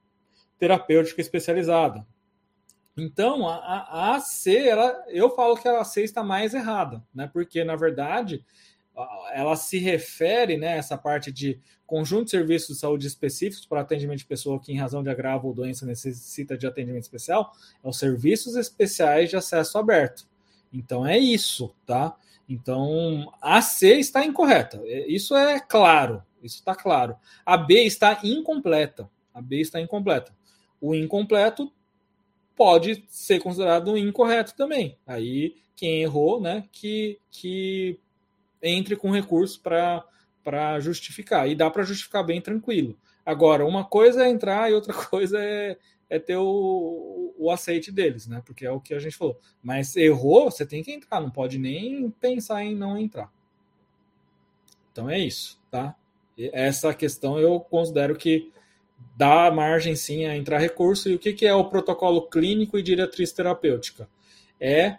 terapêutica 0.58 1.20
especializada. 1.20 2.06
Então, 2.96 3.48
a, 3.48 3.56
a, 3.56 4.14
a 4.16 4.20
C, 4.20 4.68
ela, 4.68 5.02
eu 5.08 5.30
falo 5.34 5.56
que 5.56 5.66
a 5.66 5.82
C 5.82 6.02
está 6.02 6.22
mais 6.22 6.52
errada, 6.52 7.02
né? 7.14 7.28
Porque, 7.32 7.64
na 7.64 7.74
verdade, 7.74 8.44
ela 9.32 9.57
se 9.57 9.78
refere, 9.78 10.57
né, 10.57 10.76
essa 10.76 10.99
parte 10.99 11.32
de 11.32 11.59
conjunto 11.86 12.26
de 12.26 12.30
serviços 12.30 12.76
de 12.76 12.80
saúde 12.80 13.07
específicos 13.07 13.66
para 13.66 13.80
atendimento 13.80 14.18
de 14.18 14.26
pessoa 14.26 14.61
que, 14.61 14.72
em 14.72 14.78
razão 14.78 15.03
de 15.03 15.11
agravo 15.11 15.49
ou 15.49 15.55
doença, 15.55 15.86
necessita 15.86 16.57
de 16.57 16.66
atendimento 16.66 17.03
especial, 17.03 17.53
é 17.82 17.88
os 17.88 17.99
serviços 17.99 18.57
especiais 18.57 19.30
de 19.30 19.36
acesso 19.36 19.78
aberto. 19.78 20.26
Então, 20.72 21.07
é 21.07 21.18
isso, 21.18 21.74
tá? 21.86 22.16
Então, 22.49 23.32
a 23.40 23.62
C 23.62 23.99
está 23.99 24.24
incorreta. 24.24 24.80
Isso 25.07 25.34
é 25.36 25.61
claro, 25.61 26.22
isso 26.43 26.57
está 26.57 26.74
claro. 26.74 27.16
A 27.45 27.57
B 27.57 27.82
está 27.84 28.18
incompleta. 28.22 29.09
A 29.32 29.40
B 29.40 29.61
está 29.61 29.80
incompleta. 29.80 30.34
O 30.80 30.95
incompleto 30.95 31.72
pode 32.57 33.05
ser 33.09 33.40
considerado 33.40 33.97
incorreto 33.97 34.55
também. 34.55 34.99
Aí, 35.07 35.57
quem 35.74 36.03
errou, 36.03 36.40
né, 36.40 36.68
que, 36.72 37.18
que 37.30 37.99
entre 38.62 38.96
com 38.96 39.10
recurso 39.10 39.60
para 39.60 40.80
justificar. 40.80 41.48
E 41.48 41.54
dá 41.54 41.70
para 41.70 41.82
justificar 41.82 42.24
bem 42.24 42.40
tranquilo. 42.40 42.96
Agora, 43.24 43.66
uma 43.66 43.84
coisa 43.84 44.24
é 44.24 44.28
entrar 44.28 44.70
e 44.70 44.74
outra 44.74 44.92
coisa 45.08 45.38
é, 45.38 45.76
é 46.08 46.18
ter 46.18 46.36
o, 46.36 47.34
o 47.38 47.50
aceite 47.50 47.90
deles, 47.90 48.26
né? 48.26 48.42
Porque 48.44 48.64
é 48.64 48.70
o 48.70 48.80
que 48.80 48.94
a 48.94 48.98
gente 48.98 49.16
falou. 49.16 49.38
Mas 49.62 49.96
errou, 49.96 50.50
você 50.50 50.64
tem 50.64 50.82
que 50.82 50.92
entrar, 50.92 51.20
não 51.20 51.30
pode 51.30 51.58
nem 51.58 52.10
pensar 52.10 52.62
em 52.62 52.74
não 52.74 52.96
entrar. 52.96 53.32
Então 54.92 55.08
é 55.08 55.18
isso, 55.18 55.60
tá? 55.70 55.96
Essa 56.52 56.92
questão 56.92 57.38
eu 57.38 57.58
considero 57.60 58.16
que 58.16 58.52
dá 59.16 59.50
margem 59.50 59.96
sim 59.96 60.26
a 60.26 60.36
entrar 60.36 60.58
recurso. 60.58 61.08
E 61.08 61.14
o 61.14 61.18
que, 61.18 61.32
que 61.32 61.46
é 61.46 61.54
o 61.54 61.64
protocolo 61.64 62.28
clínico 62.28 62.78
e 62.78 62.82
diretriz 62.82 63.32
terapêutica? 63.32 64.08
É 64.60 64.98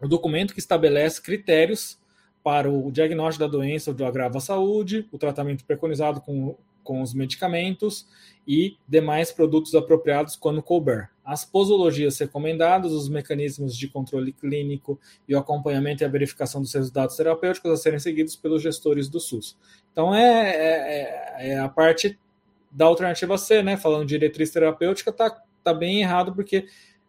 o 0.00 0.08
documento 0.08 0.54
que 0.54 0.60
estabelece 0.60 1.20
critérios 1.20 1.99
para 2.42 2.70
o 2.70 2.90
diagnóstico 2.90 3.44
da 3.44 3.50
doença 3.50 3.90
ou 3.90 3.96
do 3.96 4.04
agravo 4.04 4.38
à 4.38 4.40
saúde, 4.40 5.06
o 5.12 5.18
tratamento 5.18 5.64
preconizado 5.64 6.20
com, 6.20 6.56
com 6.82 7.02
os 7.02 7.12
medicamentos 7.12 8.06
e 8.46 8.76
demais 8.88 9.30
produtos 9.30 9.74
apropriados 9.74 10.36
quando 10.36 10.62
couber. 10.62 11.10
As 11.24 11.44
posologias 11.44 12.18
recomendadas, 12.18 12.92
os 12.92 13.08
mecanismos 13.08 13.76
de 13.76 13.86
controle 13.88 14.32
clínico 14.32 14.98
e 15.28 15.34
o 15.34 15.38
acompanhamento 15.38 16.02
e 16.02 16.06
a 16.06 16.08
verificação 16.08 16.60
dos 16.60 16.72
resultados 16.72 17.16
terapêuticos 17.16 17.70
a 17.70 17.76
serem 17.76 18.00
seguidos 18.00 18.34
pelos 18.34 18.62
gestores 18.62 19.08
do 19.08 19.20
SUS. 19.20 19.56
Então, 19.92 20.14
é, 20.14 20.50
é, 20.50 21.50
é 21.50 21.58
a 21.58 21.68
parte 21.68 22.18
da 22.70 22.86
alternativa 22.86 23.36
C, 23.36 23.62
né? 23.62 23.76
Falando 23.76 24.02
de 24.06 24.18
diretriz 24.18 24.50
terapêutica, 24.50 25.12
tá, 25.12 25.42
tá 25.62 25.74
bem 25.74 26.00
errado, 26.00 26.34
porque 26.34 26.66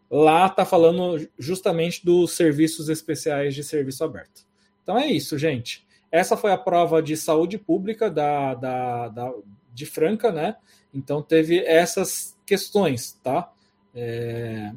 lá 0.09 0.49
tá 0.49 0.65
falando 0.65 1.27
justamente 1.39 2.05
dos 2.05 2.32
serviços 2.34 2.89
especiais 2.89 3.55
de 3.55 3.63
serviço 3.63 4.03
aberto. 4.03 4.51
Então 4.84 4.97
é 4.97 5.07
isso, 5.07 5.38
gente. 5.38 5.86
Essa 6.11 6.36
foi 6.36 6.51
a 6.51 6.57
prova 6.57 7.01
de 7.01 7.15
saúde 7.15 7.57
pública 7.57 8.09
da, 8.09 8.53
da, 8.53 9.07
da 9.07 9.34
de 9.73 9.86
Franca, 9.86 10.32
né? 10.32 10.57
Então 10.93 11.21
teve 11.21 11.59
essas 11.65 12.38
questões, 12.45 13.17
tá? 13.23 13.51
É, 13.95 14.71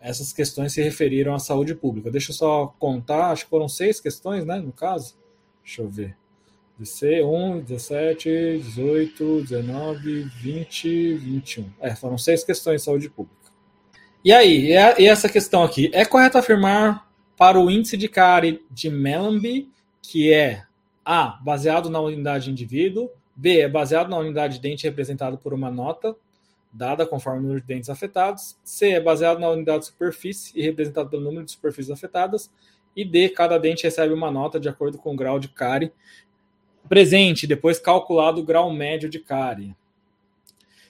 essas 0.00 0.32
questões 0.32 0.72
se 0.72 0.82
referiram 0.82 1.34
à 1.34 1.38
saúde 1.38 1.74
pública. 1.74 2.10
Deixa 2.10 2.30
eu 2.30 2.34
só 2.36 2.66
contar, 2.78 3.30
acho 3.30 3.44
que 3.44 3.50
foram 3.50 3.68
seis 3.68 4.00
questões, 4.00 4.44
né? 4.44 4.58
No 4.58 4.72
caso, 4.72 5.16
deixa 5.64 5.82
eu 5.82 5.88
ver. 5.88 6.16
1, 6.78 7.60
17, 7.60 8.58
18, 8.58 9.42
19, 9.42 10.22
20, 10.42 11.14
21. 11.14 11.70
É, 11.80 11.94
foram 11.94 12.18
seis 12.18 12.44
questões 12.44 12.82
de 12.82 12.84
saúde 12.84 13.08
pública. 13.08 13.50
E 14.22 14.30
aí, 14.30 14.72
e 14.98 15.06
essa 15.06 15.28
questão 15.28 15.62
aqui? 15.62 15.90
É 15.94 16.04
correto 16.04 16.36
afirmar 16.36 17.05
para 17.36 17.60
o 17.60 17.70
índice 17.70 17.96
de 17.96 18.08
CARI 18.08 18.64
de 18.70 18.90
Mellanby 18.90 19.70
que 20.10 20.32
é 20.32 20.64
A, 21.04 21.38
baseado 21.42 21.90
na 21.90 22.00
unidade 22.00 22.44
de 22.46 22.50
indivíduo, 22.52 23.10
B, 23.34 23.60
é 23.60 23.68
baseado 23.68 24.08
na 24.08 24.18
unidade 24.18 24.54
de 24.54 24.60
dente 24.60 24.84
representado 24.84 25.36
por 25.36 25.52
uma 25.52 25.70
nota, 25.70 26.16
dada 26.72 27.06
conforme 27.06 27.40
o 27.40 27.42
número 27.42 27.60
de 27.60 27.66
dentes 27.66 27.90
afetados, 27.90 28.56
C, 28.64 28.90
é 28.90 29.00
baseado 29.00 29.38
na 29.38 29.50
unidade 29.50 29.80
de 29.80 29.86
superfície 29.86 30.52
e 30.58 30.62
representado 30.62 31.10
pelo 31.10 31.22
número 31.22 31.44
de 31.44 31.52
superfícies 31.52 31.90
afetadas, 31.90 32.50
e 32.94 33.04
D, 33.04 33.28
cada 33.28 33.58
dente 33.58 33.84
recebe 33.84 34.14
uma 34.14 34.30
nota 34.30 34.58
de 34.58 34.68
acordo 34.68 34.96
com 34.96 35.12
o 35.12 35.16
grau 35.16 35.38
de 35.38 35.48
cárie 35.48 35.92
presente, 36.88 37.46
depois 37.46 37.78
calculado 37.78 38.40
o 38.40 38.44
grau 38.44 38.72
médio 38.72 39.08
de 39.08 39.18
cárie. 39.18 39.76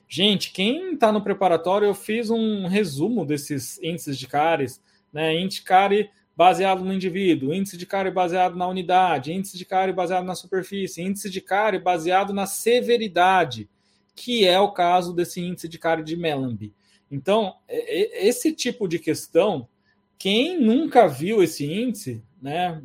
Gente, 0.08 0.52
quem 0.52 0.92
está 0.92 1.10
no 1.10 1.22
preparatório, 1.22 1.88
eu 1.88 1.94
fiz 1.94 2.30
um 2.30 2.66
resumo 2.68 3.24
desses 3.24 3.82
índices 3.82 4.16
de 4.16 4.28
cáries, 4.28 4.80
né? 5.12 5.34
Índice 5.34 5.62
cárie 5.62 6.10
baseado 6.36 6.84
no 6.84 6.92
indivíduo, 6.92 7.54
índice 7.54 7.76
de 7.76 7.86
cárie 7.86 8.12
baseado 8.12 8.56
na 8.56 8.68
unidade, 8.68 9.32
índice 9.32 9.56
de 9.56 9.64
cárie 9.64 9.94
baseado 9.94 10.24
na 10.24 10.34
superfície, 10.34 11.02
índice 11.02 11.30
de 11.30 11.40
cárie 11.40 11.80
baseado 11.80 12.34
na 12.34 12.44
severidade, 12.44 13.68
que 14.14 14.46
é 14.46 14.60
o 14.60 14.72
caso 14.72 15.14
desse 15.14 15.40
índice 15.40 15.66
de 15.66 15.78
cárie 15.78 16.04
de 16.04 16.16
Mellanby. 16.16 16.74
Então, 17.10 17.54
esse 17.68 18.52
tipo 18.52 18.86
de 18.86 18.98
questão, 18.98 19.66
quem 20.18 20.60
nunca 20.60 21.06
viu 21.06 21.42
esse 21.42 21.64
índice, 21.64 22.22
né, 22.42 22.82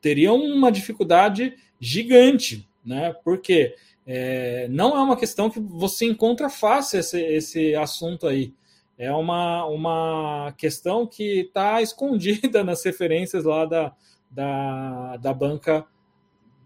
teria 0.00 0.32
uma 0.32 0.72
dificuldade 0.72 1.54
gigante, 1.80 2.68
né? 2.84 3.14
Porque 3.22 3.74
é, 4.06 4.66
não 4.68 4.96
é 4.96 5.02
uma 5.02 5.16
questão 5.16 5.50
que 5.50 5.60
você 5.60 6.06
encontra 6.06 6.48
fácil 6.48 6.98
esse, 7.00 7.20
esse 7.20 7.74
assunto 7.74 8.26
aí. 8.26 8.54
É 8.98 9.12
uma, 9.12 9.64
uma 9.66 10.52
questão 10.58 11.06
que 11.06 11.40
está 11.40 11.80
escondida 11.82 12.64
nas 12.64 12.84
referências 12.84 13.44
lá 13.44 13.64
da, 13.64 13.94
da, 14.30 15.16
da 15.16 15.32
banca 15.32 15.86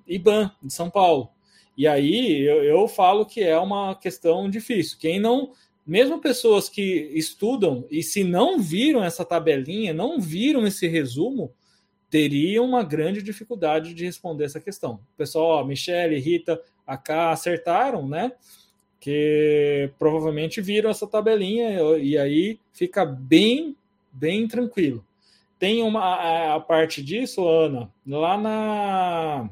IBAN 0.07 0.51
de 0.63 0.73
São 0.73 0.91
Paulo. 0.91 1.31
E 1.77 1.87
aí 1.87 2.41
eu, 2.43 2.65
eu 2.65 2.89
falo 2.89 3.27
que 3.27 3.43
é 3.43 3.59
uma 3.59 3.95
questão 3.95 4.49
difícil. 4.49 4.99
Quem 4.99 5.21
não, 5.21 5.53
mesmo 5.87 6.21
pessoas 6.21 6.69
que 6.69 7.11
estudam 7.15 7.87
e 7.91 8.03
se 8.03 8.25
não 8.25 8.59
viram 8.59 9.05
essa 9.05 9.25
tabelinha, 9.25 9.93
não 9.93 10.21
viram 10.21 10.67
esse 10.67 10.87
resumo, 10.87 11.53
teriam 12.11 12.65
uma 12.65 12.83
grande 12.83 13.23
dificuldade 13.23 13.95
de 13.95 14.05
responder 14.05 14.45
essa 14.45 14.61
questão. 14.61 15.01
Pessoal, 15.17 15.63
ó, 15.63 15.65
Michele, 15.65 16.19
Rita, 16.19 16.61
AK 16.87 17.11
acertaram, 17.11 18.07
né? 18.07 18.33
Que 19.03 19.91
provavelmente 19.99 20.61
viram 20.61 20.89
essa 20.89 21.09
tabelinha 21.09 21.99
e 21.99 22.17
aí 22.17 22.61
fica 22.73 23.05
bem, 23.05 23.77
bem 24.13 24.47
tranquilo. 24.47 25.05
Tem 25.59 25.83
uma 25.83 26.55
a, 26.55 26.61
parte 26.61 27.03
disso, 27.03 27.49
Ana, 27.49 27.91
lá 28.07 28.39
na, 28.39 29.51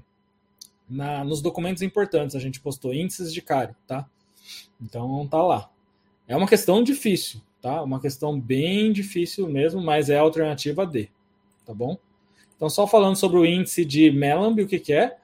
na 0.89 1.25
nos 1.25 1.43
documentos 1.43 1.83
importantes 1.83 2.37
a 2.37 2.39
gente 2.39 2.61
postou 2.61 2.95
índices 2.95 3.35
de 3.35 3.43
cárie, 3.43 3.75
tá? 3.89 4.09
Então 4.81 5.27
tá 5.27 5.43
lá. 5.43 5.69
É 6.29 6.37
uma 6.37 6.47
questão 6.47 6.81
difícil, 6.81 7.41
tá? 7.61 7.83
Uma 7.83 8.01
questão 8.01 8.41
bem 8.41 8.93
difícil 8.93 9.49
mesmo, 9.49 9.83
mas 9.83 10.09
é 10.09 10.17
a 10.17 10.23
alternativa 10.23 10.87
D, 10.87 11.09
tá 11.67 11.75
bom? 11.75 11.99
Então, 12.55 12.71
só 12.71 12.87
falando 12.87 13.17
sobre 13.17 13.39
o 13.39 13.45
índice 13.45 13.85
de 13.85 14.13
Mellanby, 14.13 14.63
o 14.63 14.69
que, 14.69 14.79
que 14.79 14.93
é? 14.93 15.17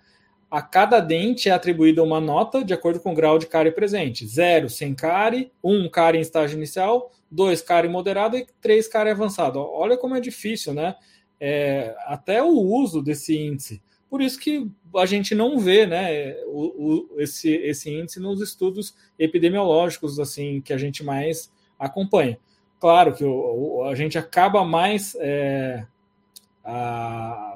A 0.50 0.62
cada 0.62 1.00
dente 1.00 1.48
é 1.48 1.52
atribuída 1.52 2.02
uma 2.02 2.20
nota 2.20 2.64
de 2.64 2.72
acordo 2.72 3.00
com 3.00 3.12
o 3.12 3.14
grau 3.14 3.38
de 3.38 3.46
cárie 3.46 3.72
presente. 3.72 4.26
Zero, 4.26 4.70
sem 4.70 4.94
cárie. 4.94 5.50
Um, 5.62 5.88
cárie 5.88 6.18
em 6.18 6.22
estágio 6.22 6.56
inicial. 6.56 7.10
Dois, 7.30 7.60
cárie 7.60 7.90
moderado. 7.90 8.36
E 8.36 8.46
três, 8.60 8.86
cárie 8.86 9.12
avançado. 9.12 9.58
Olha 9.58 9.96
como 9.96 10.14
é 10.14 10.20
difícil, 10.20 10.72
né? 10.72 10.94
É, 11.40 11.94
até 12.06 12.42
o 12.42 12.50
uso 12.50 13.02
desse 13.02 13.36
índice. 13.36 13.82
Por 14.08 14.22
isso 14.22 14.38
que 14.38 14.70
a 14.96 15.04
gente 15.04 15.34
não 15.34 15.58
vê 15.58 15.84
né, 15.84 16.36
o, 16.46 17.10
o, 17.16 17.20
esse, 17.20 17.50
esse 17.50 17.90
índice 17.90 18.20
nos 18.20 18.40
estudos 18.40 18.94
epidemiológicos 19.18 20.18
assim 20.20 20.60
que 20.60 20.72
a 20.72 20.78
gente 20.78 21.04
mais 21.04 21.52
acompanha. 21.78 22.38
Claro 22.78 23.14
que 23.14 23.24
o, 23.24 23.84
a 23.84 23.94
gente 23.94 24.16
acaba 24.16 24.64
mais 24.64 25.16
é, 25.18 25.84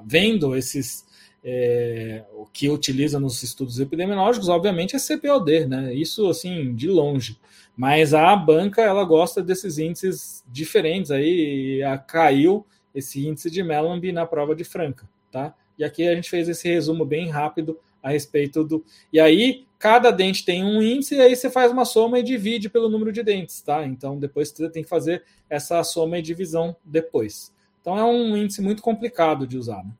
vendo 0.05 0.57
esses, 0.57 1.07
é, 1.43 2.25
o 2.35 2.47
que 2.47 2.69
utiliza 2.69 3.19
nos 3.19 3.43
estudos 3.43 3.81
epidemiológicos, 3.81 4.49
obviamente, 4.49 4.95
é 4.95 4.99
CPOD, 4.99 5.67
né? 5.67 5.95
Isso 5.95 6.29
assim, 6.29 6.75
de 6.75 6.89
longe. 6.89 7.39
Mas 7.77 8.13
a 8.13 8.35
banca 8.37 8.83
ela 8.83 9.05
gosta 9.05 9.43
desses 9.43 9.79
índices 9.79 10.45
diferentes 10.47 11.11
aí, 11.11 11.81
e 11.83 11.99
caiu 12.07 12.67
esse 12.95 13.27
índice 13.27 13.51
de 13.51 13.63
Mellanby 13.63 14.13
na 14.13 14.27
prova 14.27 14.55
de 14.55 14.65
Franca, 14.65 15.09
tá? 15.31 15.55
E 15.79 15.85
aqui 15.85 16.07
a 16.07 16.15
gente 16.15 16.29
fez 16.29 16.49
esse 16.49 16.69
resumo 16.69 17.05
bem 17.05 17.31
rápido 17.31 17.79
a 18.03 18.11
respeito 18.11 18.63
do. 18.65 18.85
E 19.13 19.19
aí, 19.19 19.67
cada 19.79 20.11
dente 20.11 20.45
tem 20.45 20.63
um 20.63 20.83
índice, 20.83 21.15
e 21.15 21.21
aí 21.21 21.35
você 21.35 21.49
faz 21.49 21.73
uma 21.73 21.87
soma 21.87 22.19
e 22.19 22.23
divide 22.23 22.69
pelo 22.69 22.89
número 22.89 23.13
de 23.13 23.23
dentes, 23.23 23.63
tá? 23.63 23.87
Então, 23.87 24.19
depois 24.19 24.51
você 24.51 24.69
tem 24.69 24.83
que 24.83 24.89
fazer 24.89 25.25
essa 25.49 25.83
soma 25.83 26.19
e 26.19 26.23
divisão 26.23 26.77
depois. 26.85 27.55
Então, 27.81 27.97
é 27.97 28.05
um 28.05 28.37
índice 28.37 28.61
muito 28.61 28.83
complicado 28.83 29.47
de 29.47 29.57
usar. 29.57 29.83
Né? 29.83 29.91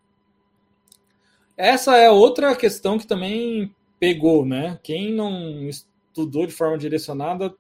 Essa 1.61 1.95
é 1.99 2.11
outra 2.11 2.57
questão 2.57 2.99
que 2.99 3.07
também 3.07 3.71
pegou, 3.99 4.47
né? 4.47 4.81
Quem 4.83 5.13
não 5.13 5.69
estudou 5.69 6.47
de 6.47 6.55
forma 6.55 6.79
direcionada 6.79 7.55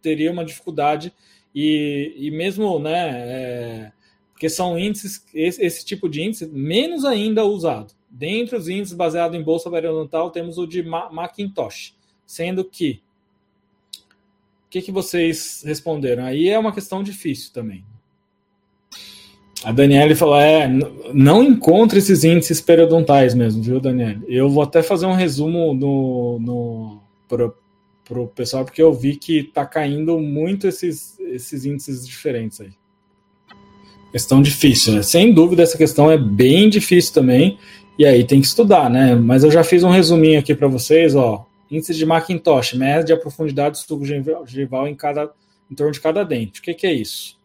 teria 0.00 0.30
uma 0.30 0.44
dificuldade 0.44 1.12
e, 1.52 2.14
e 2.16 2.30
mesmo, 2.30 2.78
né? 2.78 3.10
É, 3.10 3.92
porque 4.30 4.48
são 4.48 4.78
índices, 4.78 5.26
esse, 5.34 5.60
esse, 5.60 5.84
tipo 5.84 6.08
de 6.08 6.22
índice 6.22 6.46
menos 6.46 7.04
ainda 7.04 7.44
usado. 7.44 7.92
Dentre 8.08 8.56
os 8.56 8.68
índices 8.68 8.94
baseados 8.94 9.36
em 9.36 9.42
bolsa 9.42 9.68
periodontal, 9.68 10.30
temos 10.30 10.56
o 10.56 10.64
de 10.64 10.84
Macintosh, 10.84 11.96
sendo 12.24 12.64
que 12.64 13.02
o 14.66 14.70
que, 14.70 14.82
que 14.82 14.92
vocês 14.92 15.64
responderam? 15.66 16.24
Aí 16.24 16.48
é 16.48 16.56
uma 16.56 16.72
questão 16.72 17.02
difícil 17.02 17.52
também. 17.52 17.84
A 19.64 19.72
Daniele 19.72 20.14
falou: 20.14 20.36
é, 20.40 20.68
não 21.12 21.42
encontre 21.42 21.98
esses 21.98 22.24
índices 22.24 22.60
periodontais 22.60 23.34
mesmo, 23.34 23.62
viu, 23.62 23.80
Daniele? 23.80 24.22
Eu 24.26 24.48
vou 24.48 24.62
até 24.62 24.82
fazer 24.82 25.06
um 25.06 25.14
resumo 25.14 25.74
no, 25.74 26.38
no, 26.40 27.02
para 27.28 28.20
o 28.20 28.26
pessoal, 28.26 28.64
porque 28.64 28.82
eu 28.82 28.92
vi 28.92 29.16
que 29.16 29.38
está 29.38 29.64
caindo 29.64 30.18
muito 30.18 30.66
esses, 30.66 31.18
esses 31.20 31.64
índices 31.64 32.06
diferentes 32.06 32.60
aí. 32.60 32.70
Questão 34.10 34.42
difícil, 34.42 34.92
né? 34.92 35.02
Sem 35.02 35.32
dúvida, 35.32 35.62
essa 35.62 35.78
questão 35.78 36.10
é 36.10 36.18
bem 36.18 36.68
difícil 36.68 37.14
também. 37.14 37.58
E 37.98 38.04
aí 38.04 38.24
tem 38.24 38.40
que 38.40 38.46
estudar, 38.46 38.90
né? 38.90 39.14
Mas 39.14 39.44
eu 39.44 39.50
já 39.50 39.64
fiz 39.64 39.82
um 39.82 39.90
resuminho 39.90 40.38
aqui 40.38 40.54
para 40.54 40.68
vocês, 40.68 41.14
ó. 41.14 41.46
Índice 41.70 41.94
de 41.94 42.04
Macintosh, 42.04 42.74
mede 42.74 43.12
a 43.12 43.16
profundidade 43.16 43.78
do 43.78 43.78
suco 43.78 44.04
gengival 44.04 44.86
em, 44.86 44.94
cada, 44.94 45.30
em 45.70 45.74
torno 45.74 45.92
de 45.92 46.00
cada 46.00 46.22
dente. 46.22 46.60
O 46.60 46.62
que, 46.62 46.74
que 46.74 46.86
é 46.86 46.92
isso? 46.92 47.38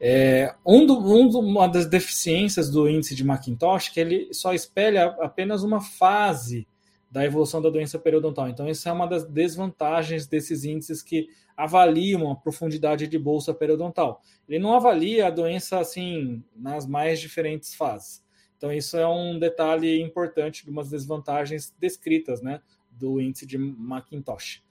É, 0.00 0.54
um, 0.64 0.86
do, 0.86 0.96
um 0.96 1.28
do, 1.28 1.40
uma 1.40 1.66
das 1.66 1.86
deficiências 1.86 2.70
do 2.70 2.88
índice 2.88 3.14
de 3.14 3.24
Macintosh 3.24 3.88
é 3.88 3.92
que 3.92 4.00
ele 4.00 4.32
só 4.32 4.54
espelha 4.54 5.06
apenas 5.20 5.64
uma 5.64 5.80
fase 5.80 6.66
da 7.10 7.24
evolução 7.24 7.60
da 7.60 7.70
doença 7.70 7.98
periodontal. 7.98 8.48
Então, 8.48 8.68
essa 8.68 8.90
é 8.90 8.92
uma 8.92 9.06
das 9.06 9.24
desvantagens 9.24 10.26
desses 10.26 10.64
índices 10.64 11.02
que 11.02 11.28
avaliam 11.56 12.30
a 12.30 12.36
profundidade 12.36 13.08
de 13.08 13.18
bolsa 13.18 13.52
periodontal. 13.52 14.22
Ele 14.48 14.58
não 14.58 14.74
avalia 14.74 15.26
a 15.26 15.30
doença 15.30 15.80
assim 15.80 16.44
nas 16.54 16.86
mais 16.86 17.18
diferentes 17.18 17.74
fases. 17.74 18.22
Então, 18.56 18.72
isso 18.72 18.96
é 18.96 19.06
um 19.06 19.38
detalhe 19.38 20.00
importante 20.02 20.64
de 20.64 20.70
umas 20.70 20.90
desvantagens 20.90 21.74
descritas 21.78 22.42
né, 22.42 22.60
do 22.90 23.20
índice 23.20 23.46
de 23.46 23.56
Macintosh 23.56 24.62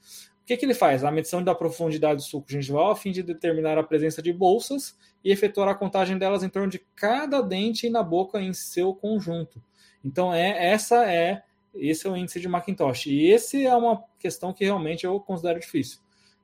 que, 0.48 0.56
que 0.56 0.66
ele 0.66 0.74
faz? 0.74 1.04
A 1.04 1.12
medição 1.12 1.44
da 1.44 1.54
profundidade 1.54 2.16
do 2.16 2.22
suco 2.22 2.50
gengival 2.50 2.92
a 2.92 2.96
fim 2.96 3.12
de 3.12 3.22
determinar 3.22 3.78
a 3.78 3.84
presença 3.84 4.22
de 4.22 4.32
bolsas 4.32 4.98
e 5.22 5.30
efetuar 5.30 5.68
a 5.68 5.76
contagem 5.76 6.18
delas 6.18 6.42
em 6.42 6.48
torno 6.48 6.70
de 6.70 6.80
cada 6.96 7.42
dente 7.42 7.86
e 7.86 7.90
na 7.90 8.02
boca 8.02 8.40
em 8.40 8.54
seu 8.54 8.96
conjunto. 8.96 9.62
Então, 10.04 10.34
é 10.34 10.72
essa 10.72 11.06
é 11.06 11.44
esse 11.76 12.08
é 12.08 12.10
o 12.10 12.16
índice 12.16 12.40
de 12.40 12.48
Macintosh. 12.48 13.08
E 13.08 13.28
esse 13.28 13.66
é 13.66 13.76
uma 13.76 14.02
questão 14.18 14.54
que 14.54 14.64
realmente 14.64 15.06
eu 15.06 15.20
considero 15.20 15.60
difícil. 15.60 16.00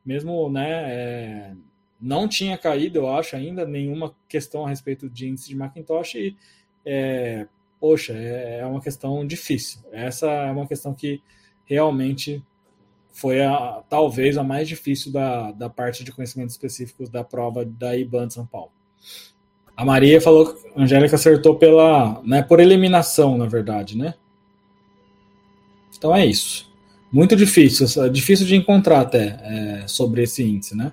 Mesmo, 0.05 0.49
né, 0.49 0.83
é, 0.93 1.55
não 1.99 2.27
tinha 2.27 2.57
caído, 2.57 2.99
eu 2.99 3.09
acho, 3.09 3.37
ainda 3.37 3.65
nenhuma 3.65 4.13
questão 4.27 4.65
a 4.65 4.69
respeito 4.69 5.09
de 5.09 5.29
índice 5.29 5.47
de 5.47 5.55
Macintosh 5.55 6.15
e, 6.15 6.35
é, 6.85 7.47
poxa, 7.79 8.11
é, 8.11 8.59
é 8.59 8.65
uma 8.65 8.81
questão 8.81 9.25
difícil. 9.25 9.79
Essa 9.93 10.27
é 10.29 10.51
uma 10.51 10.67
questão 10.67 10.93
que 10.93 11.21
realmente 11.65 12.43
foi 13.13 13.41
a, 13.41 13.81
talvez 13.87 14.37
a 14.37 14.43
mais 14.43 14.67
difícil 14.67 15.11
da, 15.11 15.51
da 15.51 15.69
parte 15.69 16.03
de 16.03 16.11
conhecimentos 16.11 16.55
específicos 16.55 17.09
da 17.09 17.23
prova 17.23 17.63
da 17.63 17.95
IBAN 17.95 18.27
de 18.27 18.33
São 18.33 18.45
Paulo. 18.45 18.71
A 19.77 19.85
Maria 19.85 20.19
falou 20.19 20.53
que 20.53 20.67
a 20.75 20.81
Angélica 20.81 21.15
acertou 21.15 21.55
pela, 21.55 22.21
né, 22.23 22.41
por 22.41 22.59
eliminação, 22.59 23.37
na 23.37 23.45
verdade, 23.45 23.97
né? 23.97 24.15
Então 25.95 26.13
é 26.13 26.25
isso. 26.25 26.71
Muito 27.11 27.35
difícil, 27.35 28.03
é 28.03 28.09
difícil 28.09 28.45
de 28.47 28.55
encontrar 28.55 29.01
até 29.01 29.39
é, 29.43 29.87
sobre 29.87 30.23
esse 30.23 30.43
índice, 30.43 30.75
né? 30.75 30.91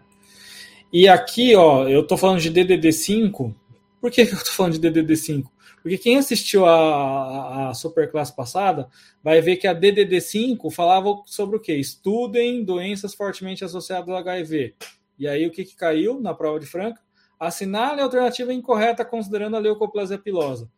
E 0.93 1.09
aqui, 1.09 1.55
ó, 1.55 1.89
eu 1.89 2.07
tô 2.07 2.17
falando 2.17 2.41
de 2.41 2.51
DDD5. 2.51 3.55
Por 4.01 4.11
que, 4.11 4.23
eu 4.23 4.39
tô 4.39 4.51
falando 4.51 4.79
de 4.79 4.91
DDD5? 4.91 5.45
Porque 5.83 5.97
quem 5.97 6.19
assistiu 6.19 6.67
a, 6.67 7.71
a 7.71 7.75
Superclasse 7.75 8.35
passada 8.35 8.89
vai 9.23 9.41
ver 9.41 9.57
que 9.57 9.67
a 9.67 9.75
DDD5 9.75 10.71
falava 10.71 11.23
sobre 11.27 11.57
o 11.57 11.61
quê? 11.61 11.75
Estudem 11.75 12.65
doenças 12.65 13.15
fortemente 13.15 13.65
associadas 13.65 14.09
ao 14.09 14.17
HIV. 14.17 14.75
E 15.19 15.27
aí 15.27 15.47
o 15.47 15.51
que, 15.51 15.65
que 15.65 15.77
caiu 15.77 16.21
na 16.21 16.35
prova 16.35 16.61
de 16.61 16.67
Franca? 16.67 17.01
Assinale 17.39 18.01
a 18.01 18.05
alternativa 18.05 18.53
incorreta 18.53 19.05
considerando 19.05 19.57
a 19.57 19.61
leucoplasia 19.61 20.19
pilosa. 20.19 20.71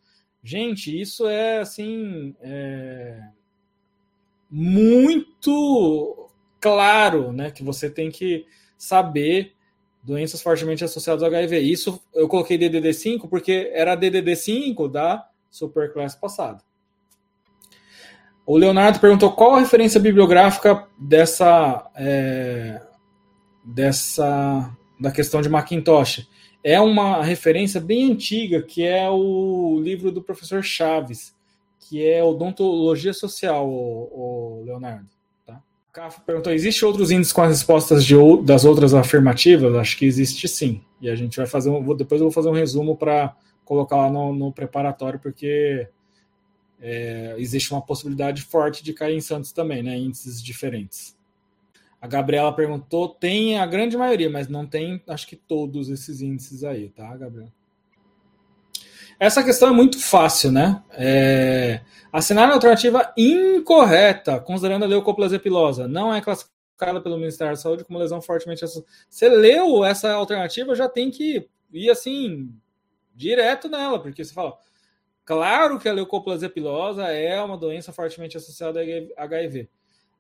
Gente, 0.43 1.01
isso 1.01 1.29
é 1.29 1.59
assim 1.59 2.35
é... 2.41 3.21
muito 4.51 6.29
claro, 6.61 7.33
né? 7.33 7.51
Que 7.51 7.63
você 7.65 7.91
tem 7.91 8.11
que 8.11 8.47
saber 8.77 9.55
doenças 10.03 10.43
fortemente 10.43 10.85
associadas 10.85 11.23
ao 11.23 11.29
HIV. 11.29 11.61
Isso 11.61 12.03
eu 12.15 12.27
coloquei 12.27 12.59
DDD5 12.59 13.29
porque 13.29 13.71
era 13.73 13.97
DDD5 13.97 14.91
da 14.91 15.29
superclasse 15.51 16.19
passada. 16.19 16.63
O 18.45 18.57
Leonardo 18.57 18.99
perguntou 18.99 19.33
qual 19.33 19.55
a 19.55 19.61
referência 19.61 20.01
bibliográfica 20.01 20.87
dessa 20.99 21.89
é, 21.95 22.83
dessa 23.65 24.77
da 24.99 25.13
questão 25.13 25.41
de 25.41 25.49
Macintosh. 25.49 26.29
É 26.65 26.81
uma 26.81 27.23
referência 27.23 27.81
bem 27.81 28.13
antiga 28.13 28.63
que 28.63 28.85
é 28.85 29.09
o 29.09 29.81
livro 29.81 30.11
do 30.11 30.23
professor 30.23 30.63
Chaves, 30.63 31.35
que 31.81 32.05
é 32.05 32.23
Odontologia 32.23 33.13
Social, 33.13 33.69
o, 33.69 34.61
o 34.61 34.65
Leonardo. 34.65 35.09
Cafo 35.93 36.23
perguntou: 36.23 36.53
existe 36.53 36.85
outros 36.85 37.11
índices 37.11 37.33
com 37.33 37.43
as 37.43 37.51
respostas 37.51 38.05
de, 38.05 38.15
das 38.45 38.65
outras 38.65 38.95
afirmativas? 38.95 39.75
Acho 39.75 39.99
que 39.99 40.07
existe 40.07 40.49
sim. 40.49 40.83
E 41.01 41.11
a 41.11 41.15
gente 41.15 41.37
vai 41.37 41.47
fazer 41.47 41.69
um, 41.69 41.95
depois 41.95 42.21
eu 42.21 42.27
vou 42.27 42.33
fazer 42.33 42.49
um 42.49 42.55
resumo 42.55 42.97
para 42.97 43.37
colocar 43.65 43.97
lá 43.97 44.11
no, 44.11 44.35
no 44.35 44.53
preparatório, 44.53 45.21
porque 45.21 45.87
é, 46.81 47.35
existe 47.37 47.73
uma 47.73 47.83
possibilidade 47.83 48.43
forte 48.43 48.83
de 48.83 48.95
cair 48.95 49.17
em 49.17 49.21
Santos 49.21 49.53
também, 49.53 49.83
né? 49.83 49.97
Índices 49.99 50.43
diferentes. 50.43 51.15
A 52.01 52.07
Gabriela 52.07 52.55
perguntou: 52.55 53.11
tem 53.11 53.59
a 53.59 53.67
grande 53.67 53.95
maioria, 53.97 54.31
mas 54.31 54.49
não 54.49 54.67
tem, 54.67 55.03
acho 55.07 55.27
que 55.27 55.37
todos 55.37 55.91
esses 55.91 56.23
índices 56.23 56.65
aí, 56.65 56.89
tá, 56.89 57.15
Gabriela? 57.17 57.53
Essa 59.23 59.45
questão 59.45 59.69
é 59.69 59.73
muito 59.73 60.01
fácil, 60.01 60.51
né? 60.51 60.83
É... 60.91 61.81
Assinar 62.13 62.51
a 62.51 62.55
alternativa 62.55 63.15
incorreta, 63.17 64.41
considerando 64.41 64.85
a 64.85 64.89
leucoplasia 64.89 65.39
pilosa, 65.39 65.87
não 65.87 66.13
é 66.13 66.21
classificada 66.21 67.01
pelo 67.01 67.17
Ministério 67.17 67.53
da 67.53 67.57
Saúde 67.57 67.85
como 67.85 68.01
lesão 68.01 68.21
fortemente 68.21 68.65
associada. 68.65 68.93
Você 69.09 69.29
leu 69.29 69.85
essa 69.85 70.13
alternativa, 70.13 70.75
já 70.75 70.89
tem 70.89 71.09
que 71.09 71.49
ir 71.73 71.89
assim, 71.89 72.53
direto 73.15 73.69
nela, 73.69 74.03
porque 74.03 74.25
você 74.25 74.35
fala, 74.35 74.59
claro 75.25 75.79
que 75.79 75.89
a 75.89 75.93
leucoplasia 75.93 76.51
pilosa 76.51 77.05
é 77.05 77.41
uma 77.41 77.57
doença 77.57 77.93
fortemente 77.93 78.37
associada 78.37 78.81
a 79.17 79.23
HIV. 79.23 79.69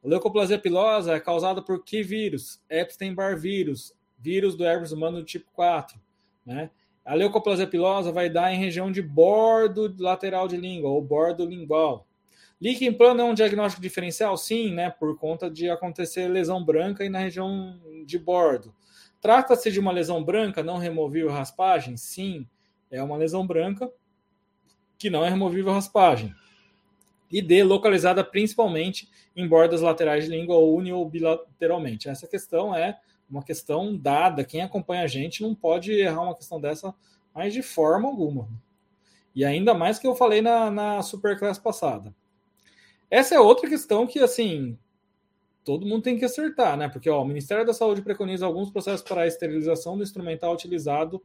A 0.04 0.08
leucoplasia 0.08 0.60
pilosa 0.60 1.14
é 1.14 1.18
causada 1.18 1.60
por 1.60 1.82
que 1.82 2.04
vírus? 2.04 2.62
Epstein-Barr 2.70 3.36
vírus, 3.36 3.92
vírus 4.16 4.56
do 4.56 4.64
herpes 4.64 4.92
humano 4.92 5.18
do 5.18 5.24
tipo 5.24 5.50
4, 5.52 6.00
né? 6.46 6.70
A 7.04 7.14
leucoplasia 7.14 7.66
pilosa 7.66 8.12
vai 8.12 8.30
dar 8.30 8.52
em 8.52 8.58
região 8.58 8.92
de 8.92 9.02
bordo 9.02 9.94
lateral 9.98 10.46
de 10.46 10.56
língua 10.56 10.90
ou 10.90 11.02
bordo 11.02 11.44
lingual. 11.44 12.06
Líquen 12.60 12.92
plano 12.92 13.20
é 13.20 13.24
um 13.24 13.34
diagnóstico 13.34 13.82
diferencial? 13.82 14.36
Sim, 14.36 14.72
né? 14.72 14.88
Por 14.88 15.18
conta 15.18 15.50
de 15.50 15.68
acontecer 15.68 16.28
lesão 16.28 16.64
branca 16.64 17.04
e 17.04 17.08
na 17.08 17.18
região 17.18 17.80
de 18.06 18.16
bordo. 18.18 18.72
Trata-se 19.20 19.70
de 19.70 19.80
uma 19.80 19.90
lesão 19.90 20.22
branca 20.22 20.62
não 20.62 20.78
removível 20.78 21.30
raspagem? 21.30 21.96
Sim, 21.96 22.46
é 22.88 23.02
uma 23.02 23.16
lesão 23.16 23.44
branca 23.44 23.90
que 24.96 25.10
não 25.10 25.24
é 25.24 25.28
removível 25.28 25.72
raspagem. 25.72 26.32
E 27.28 27.42
D, 27.42 27.64
localizada 27.64 28.22
principalmente 28.22 29.08
em 29.34 29.48
bordas 29.48 29.80
laterais 29.80 30.26
de 30.26 30.30
língua 30.30 30.54
ou 30.54 30.76
uni 30.76 30.92
ou 30.92 31.08
bilateralmente. 31.08 32.08
Essa 32.08 32.28
questão 32.28 32.72
é 32.72 33.00
uma 33.32 33.42
questão 33.42 33.96
dada. 33.96 34.44
Quem 34.44 34.60
acompanha 34.60 35.02
a 35.02 35.08
gente 35.08 35.42
não 35.42 35.54
pode 35.54 35.92
errar 35.92 36.22
uma 36.22 36.34
questão 36.34 36.60
dessa, 36.60 36.94
mas 37.34 37.54
de 37.54 37.62
forma 37.62 38.06
alguma. 38.08 38.48
E 39.34 39.44
ainda 39.44 39.72
mais 39.72 39.98
que 39.98 40.06
eu 40.06 40.14
falei 40.14 40.42
na, 40.42 40.70
na 40.70 41.02
Superclass 41.02 41.58
passada. 41.58 42.14
Essa 43.10 43.34
é 43.34 43.40
outra 43.40 43.68
questão 43.68 44.06
que, 44.06 44.18
assim, 44.18 44.78
todo 45.64 45.86
mundo 45.86 46.02
tem 46.02 46.18
que 46.18 46.24
acertar, 46.24 46.76
né? 46.76 46.88
Porque 46.88 47.08
ó, 47.08 47.22
o 47.22 47.26
Ministério 47.26 47.64
da 47.64 47.72
Saúde 47.72 48.02
preconiza 48.02 48.44
alguns 48.44 48.70
processos 48.70 49.02
para 49.02 49.22
a 49.22 49.26
esterilização 49.26 49.96
do 49.96 50.02
instrumental 50.02 50.52
utilizado 50.52 51.22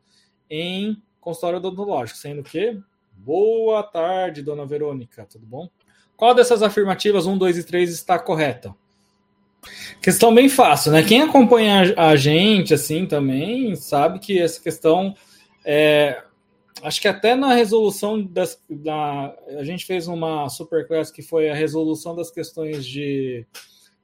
em 0.49 1.01
consultório 1.19 1.57
odontológico, 1.59 2.17
sendo 2.17 2.41
que. 2.43 2.81
Boa 3.19 3.81
tarde, 3.83 4.43
dona 4.43 4.65
Verônica, 4.65 5.25
tudo 5.25 5.45
bom? 5.45 5.67
Qual 6.15 6.35
dessas 6.35 6.61
afirmativas, 6.61 7.25
1, 7.25 7.37
2 7.37 7.57
e 7.57 7.63
3, 7.63 7.89
está 7.89 8.17
correta? 8.19 8.75
Questão 10.01 10.33
bem 10.33 10.47
fácil, 10.47 10.91
né? 10.91 11.03
Quem 11.03 11.21
acompanha 11.21 11.93
a 11.97 12.15
gente, 12.15 12.73
assim, 12.73 13.05
também, 13.05 13.75
sabe 13.75 14.19
que 14.19 14.39
essa 14.39 14.61
questão. 14.61 15.15
É, 15.65 16.23
acho 16.81 17.01
que 17.01 17.07
até 17.07 17.35
na 17.35 17.53
resolução 17.53 18.21
das. 18.23 18.61
Da, 18.69 19.35
a 19.57 19.63
gente 19.63 19.85
fez 19.85 20.07
uma 20.07 20.47
superclass 20.49 21.11
que 21.11 21.21
foi 21.21 21.49
a 21.49 21.55
resolução 21.55 22.15
das 22.15 22.31
questões 22.31 22.85
de, 22.85 23.45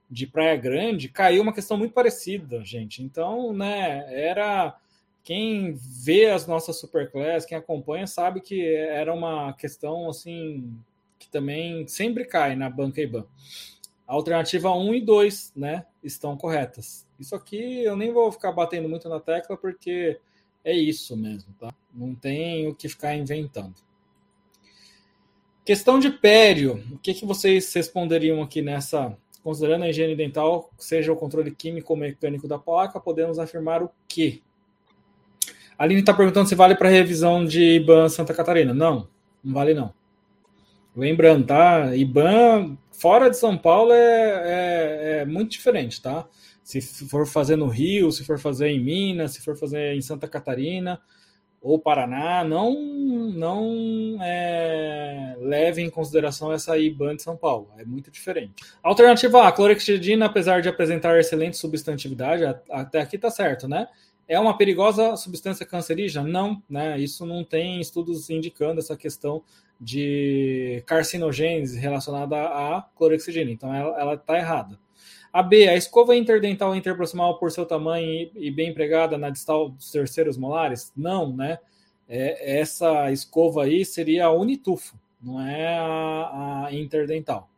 de 0.10 0.28
Praia 0.28 0.56
Grande, 0.56 1.10
caiu 1.10 1.42
uma 1.42 1.54
questão 1.54 1.78
muito 1.78 1.94
parecida, 1.94 2.64
gente. 2.64 3.04
Então, 3.04 3.54
né, 3.54 4.06
era. 4.10 4.76
Quem 5.24 5.74
vê 6.04 6.26
as 6.26 6.46
nossas 6.46 6.78
superclass, 6.78 7.46
quem 7.46 7.58
acompanha, 7.58 8.06
sabe 8.06 8.42
que 8.42 8.62
era 8.76 9.14
uma 9.14 9.54
questão 9.54 10.10
assim 10.10 10.70
que 11.18 11.30
também 11.30 11.88
sempre 11.88 12.26
cai 12.26 12.58
na 12.58 12.70
banca 12.70 13.02
IBAN. 13.02 13.26
A 14.08 14.14
alternativa 14.14 14.72
1 14.72 14.96
e 14.96 15.02
2, 15.02 15.54
né, 15.56 15.86
estão 16.04 16.36
corretas. 16.36 17.08
Isso 17.20 17.36
aqui 17.36 17.84
eu 17.84 17.96
nem 17.96 18.12
vou 18.12 18.32
ficar 18.32 18.52
batendo 18.52 18.90
muito 18.90 19.08
na 19.08 19.20
tecla 19.20 19.56
porque 19.56 20.20
é 20.64 20.74
isso 20.74 21.16
mesmo, 21.16 21.54
tá? 21.60 21.74
Não 21.94 22.14
tem 22.14 22.68
o 22.68 22.76
que 22.76 22.90
ficar 22.90 23.16
inventando. 23.16 23.76
Questão 25.66 25.98
de 25.98 26.10
pério. 26.10 26.84
O 26.92 26.98
que, 26.98 27.14
que 27.14 27.26
vocês 27.26 27.74
responderiam 27.74 28.42
aqui 28.42 28.62
nessa? 28.62 29.18
Considerando 29.42 29.84
a 29.84 29.90
higiene 29.90 30.16
dental, 30.16 30.70
seja 30.78 31.12
o 31.12 31.16
controle 31.16 31.52
químico 31.52 31.94
ou 31.94 32.00
mecânico 32.00 32.48
da 32.48 32.58
placa, 32.58 33.00
podemos 33.00 33.40
afirmar 33.40 33.84
o 33.84 33.90
quê? 34.08 34.42
A 35.78 35.84
Aline 35.84 36.02
está 36.02 36.14
perguntando 36.14 36.48
se 36.48 36.56
vale 36.56 36.76
para 36.76 36.90
revisão 36.90 37.46
de 37.46 37.62
IBAN 37.76 38.08
Santa 38.08 38.34
Catarina. 38.34 38.74
Não, 38.74 39.08
não 39.44 39.54
vale 39.54 39.74
não. 39.74 39.94
Lembrando, 40.96 41.48
tá? 41.48 41.96
IBAN 41.96 42.78
fora 42.92 43.30
de 43.30 43.38
São 43.38 43.58
Paulo 43.58 43.92
é, 43.92 43.98
é, 43.98 45.20
é, 45.22 45.26
muito 45.26 45.52
diferente, 45.52 46.02
tá? 46.02 46.26
Se 46.64 46.82
for 46.82 47.28
fazer 47.28 47.56
no 47.56 47.68
Rio, 47.68 48.12
se 48.12 48.24
for 48.24 48.40
fazer 48.40 48.70
em 48.70 48.80
Minas, 48.80 49.34
se 49.34 49.42
for 49.42 49.58
fazer 49.58 49.94
em 49.94 50.02
Santa 50.02 50.28
Catarina 50.28 51.02
ou 51.60 51.80
Paraná, 51.80 52.44
não 52.44 52.74
não 53.34 54.18
é, 54.22 55.36
leve 55.40 55.82
em 55.82 55.90
consideração 55.90 56.54
essa 56.54 56.78
IBAN 56.78 57.16
de 57.16 57.24
São 57.24 57.36
Paulo. 57.36 57.72
É 57.78 57.84
muito 57.84 58.12
diferente. 58.12 58.64
Alternativa 58.82 59.48
A, 59.48 59.52
clorexidina, 59.52 60.28
apesar 60.28 60.62
de 60.62 60.70
apresentar 60.70 61.20
excelente 61.20 61.58
substantividade, 61.58 62.44
até 62.70 63.02
aqui 63.02 63.18
tá 63.18 63.30
certo, 63.30 63.68
né? 63.68 63.88
É 64.26 64.40
uma 64.40 64.58
perigosa 64.58 65.18
substância 65.18 65.66
cancerígena? 65.66 66.26
Não, 66.26 66.64
né? 66.70 66.98
Isso 66.98 67.26
não 67.26 67.44
tem 67.44 67.82
estudos 67.82 68.30
indicando 68.30 68.80
essa 68.80 68.96
questão 68.96 69.44
de 69.84 70.82
carcinogênese 70.86 71.78
relacionada 71.78 72.38
à 72.38 72.82
clorexidina. 72.96 73.52
Então, 73.52 73.74
ela 73.74 74.14
está 74.14 74.38
errada. 74.38 74.80
A 75.32 75.42
B, 75.44 75.68
a 75.68 75.76
escova 75.76 76.16
interdental 76.16 76.76
interproximal 76.76 77.38
por 77.38 77.52
seu 77.52 77.66
tamanho 77.66 78.06
e, 78.06 78.32
e, 78.36 78.52
bem 78.52 78.70
empregada 78.70 79.18
na 79.18 79.30
distal 79.30 79.70
dos 79.70 79.92
terceiros 79.92 80.38
molares? 80.38 80.94
Não, 80.96 81.36
né? 81.36 81.58
É, 82.08 82.60
essa 82.60 83.12
escova 83.12 83.64
aí 83.64 83.84
seria 83.84 84.26
a 84.26 84.32
unitufo, 84.32 84.96
não 85.22 85.42
é 85.42 85.78
a, 85.78 86.66
a 86.68 86.74
interdental. 86.74 87.50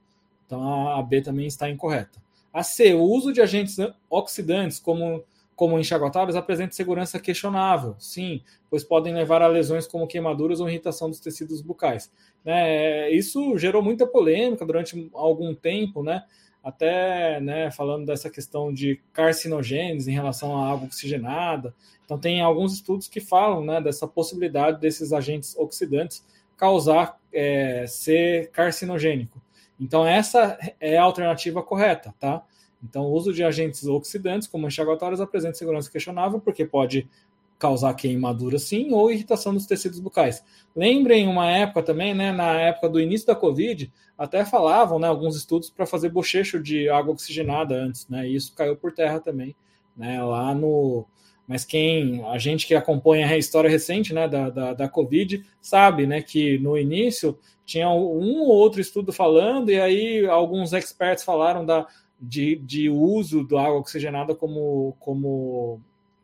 Então, 0.45 0.89
a, 0.89 1.01
B 1.03 1.21
também 1.21 1.47
está 1.47 1.69
incorreta. 1.69 2.21
A 2.53 2.63
C, 2.63 2.93
o 2.93 3.01
uso 3.01 3.33
de 3.33 3.41
agentes 3.41 3.75
oxidantes 4.09 4.79
como 4.79 5.23
como 5.55 5.79
enxaguatáveis 5.79 6.35
apresentam 6.35 6.73
segurança 6.73 7.19
questionável, 7.19 7.95
sim, 7.97 8.41
pois 8.69 8.83
podem 8.83 9.13
levar 9.13 9.41
a 9.41 9.47
lesões 9.47 9.87
como 9.87 10.07
queimaduras 10.07 10.59
ou 10.59 10.67
irritação 10.67 11.09
dos 11.09 11.19
tecidos 11.19 11.61
bucais. 11.61 12.11
Né? 12.43 13.09
Isso 13.11 13.57
gerou 13.57 13.81
muita 13.81 14.05
polêmica 14.05 14.65
durante 14.65 15.09
algum 15.13 15.55
tempo, 15.55 16.03
né? 16.03 16.23
até 16.65 17.39
né, 17.39 17.69
falando 17.69 18.07
dessa 18.07 18.27
questão 18.27 18.73
de 18.73 18.99
carcinogênese 19.13 20.09
em 20.09 20.13
relação 20.15 20.57
à 20.57 20.71
água 20.71 20.87
oxigenada. 20.87 21.75
Então, 22.03 22.17
tem 22.17 22.41
alguns 22.41 22.73
estudos 22.73 23.07
que 23.07 23.21
falam 23.21 23.63
né, 23.63 23.79
dessa 23.79 24.07
possibilidade 24.07 24.81
desses 24.81 25.13
agentes 25.13 25.55
oxidantes 25.55 26.25
causar 26.57 27.19
é, 27.31 27.85
ser 27.87 28.49
carcinogênico. 28.49 29.39
Então, 29.79 30.07
essa 30.07 30.57
é 30.79 30.97
a 30.97 31.03
alternativa 31.03 31.61
correta, 31.61 32.15
tá? 32.19 32.43
Então, 32.83 33.03
o 33.03 33.13
uso 33.13 33.33
de 33.33 33.43
agentes 33.43 33.85
oxidantes, 33.85 34.47
como 34.47 34.67
enxaguatórios, 34.67 35.21
apresenta 35.21 35.55
segurança 35.55 35.91
questionável, 35.91 36.39
porque 36.39 36.65
pode 36.65 37.09
causar 37.57 37.93
queimadura 37.93 38.59
sim 38.59 38.91
ou 38.93 39.09
irritação 39.09 39.53
dos 39.53 39.65
tecidos 39.65 39.99
bucais. 39.99 40.43
Lembrem 40.75 41.27
uma 41.27 41.49
época 41.49 41.81
também, 41.81 42.13
né, 42.13 42.31
na 42.31 42.59
época 42.59 42.89
do 42.89 42.99
início 42.99 43.25
da 43.25 43.35
Covid, 43.35 43.91
até 44.17 44.43
falavam, 44.43 44.99
né, 44.99 45.07
alguns 45.07 45.37
estudos 45.37 45.69
para 45.69 45.85
fazer 45.85 46.09
bochecho 46.09 46.61
de 46.61 46.89
água 46.89 47.13
oxigenada 47.13 47.75
antes, 47.75 48.07
né, 48.09 48.27
e 48.27 48.35
isso 48.35 48.53
caiu 48.53 48.75
por 48.75 48.91
terra 48.91 49.19
também, 49.19 49.55
né, 49.95 50.21
lá 50.23 50.53
no... 50.53 51.05
Mas 51.47 51.63
quem, 51.63 52.25
a 52.25 52.39
gente 52.39 52.65
que 52.65 52.73
acompanha 52.73 53.27
a 53.27 53.37
história 53.37 53.69
recente, 53.69 54.13
né, 54.13 54.27
da, 54.27 54.49
da, 54.49 54.73
da 54.73 54.89
Covid, 54.89 55.45
sabe, 55.61 56.07
né, 56.07 56.21
que 56.21 56.57
no 56.57 56.77
início 56.77 57.37
tinha 57.63 57.87
um 57.89 58.41
ou 58.41 58.47
outro 58.47 58.81
estudo 58.81 59.13
falando, 59.13 59.71
e 59.71 59.79
aí 59.79 60.25
alguns 60.25 60.73
experts 60.73 61.23
falaram 61.23 61.65
da 61.65 61.87
de, 62.27 62.55
de 62.57 62.89
uso 62.89 63.47
da 63.47 63.61
água 63.61 63.79
oxigenada 63.79 64.33
como, 64.33 64.95
como 64.99 65.79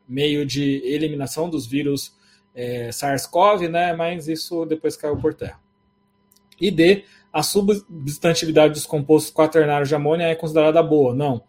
meio 0.08 0.45
de 0.45 0.82
eliminação 0.84 1.49
dos 1.49 1.66
vírus 1.66 2.16
é, 2.54 2.89
SARS-CoV, 2.91 3.68
né? 3.68 3.93
Mas 3.93 4.28
isso 4.28 4.66
depois 4.66 4.97
caiu 4.97 5.18
por 5.18 5.34
terra. 5.34 5.60
E 6.60 6.70
D, 6.70 7.06
a 7.32 7.41
substantividade 7.41 8.74
dos 8.74 8.86
compostos 8.86 9.32
quaternários 9.32 9.89
de 9.89 9.95
amônia 9.95 10.26
é 10.26 10.36
considerada 10.36 10.82
boa? 10.84 11.14
Não. 11.14 11.43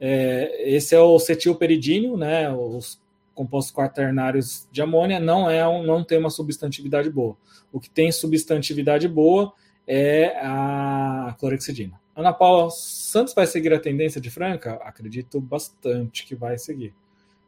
É, 0.00 0.74
esse 0.74 0.94
é 0.94 1.00
o 1.00 1.18
cetilperidínio, 1.18 2.16
né? 2.16 2.52
Os 2.52 3.00
compostos 3.34 3.72
quaternários 3.72 4.68
de 4.72 4.82
amônia 4.82 5.20
não 5.20 5.48
é 5.48 5.66
um, 5.66 5.82
não 5.82 6.02
tem 6.02 6.18
uma 6.18 6.30
substantividade 6.30 7.08
boa. 7.08 7.36
O 7.72 7.78
que 7.78 7.88
tem 7.88 8.10
substantividade 8.10 9.06
boa 9.06 9.52
é 9.86 10.36
a 10.42 11.34
clorexidina. 11.38 11.98
Ana 12.18 12.32
Paula 12.32 12.68
Santos 12.68 13.32
vai 13.32 13.46
seguir 13.46 13.72
a 13.72 13.78
tendência 13.78 14.20
de 14.20 14.28
Franca? 14.28 14.74
Acredito 14.82 15.40
bastante 15.40 16.26
que 16.26 16.34
vai 16.34 16.58
seguir. 16.58 16.92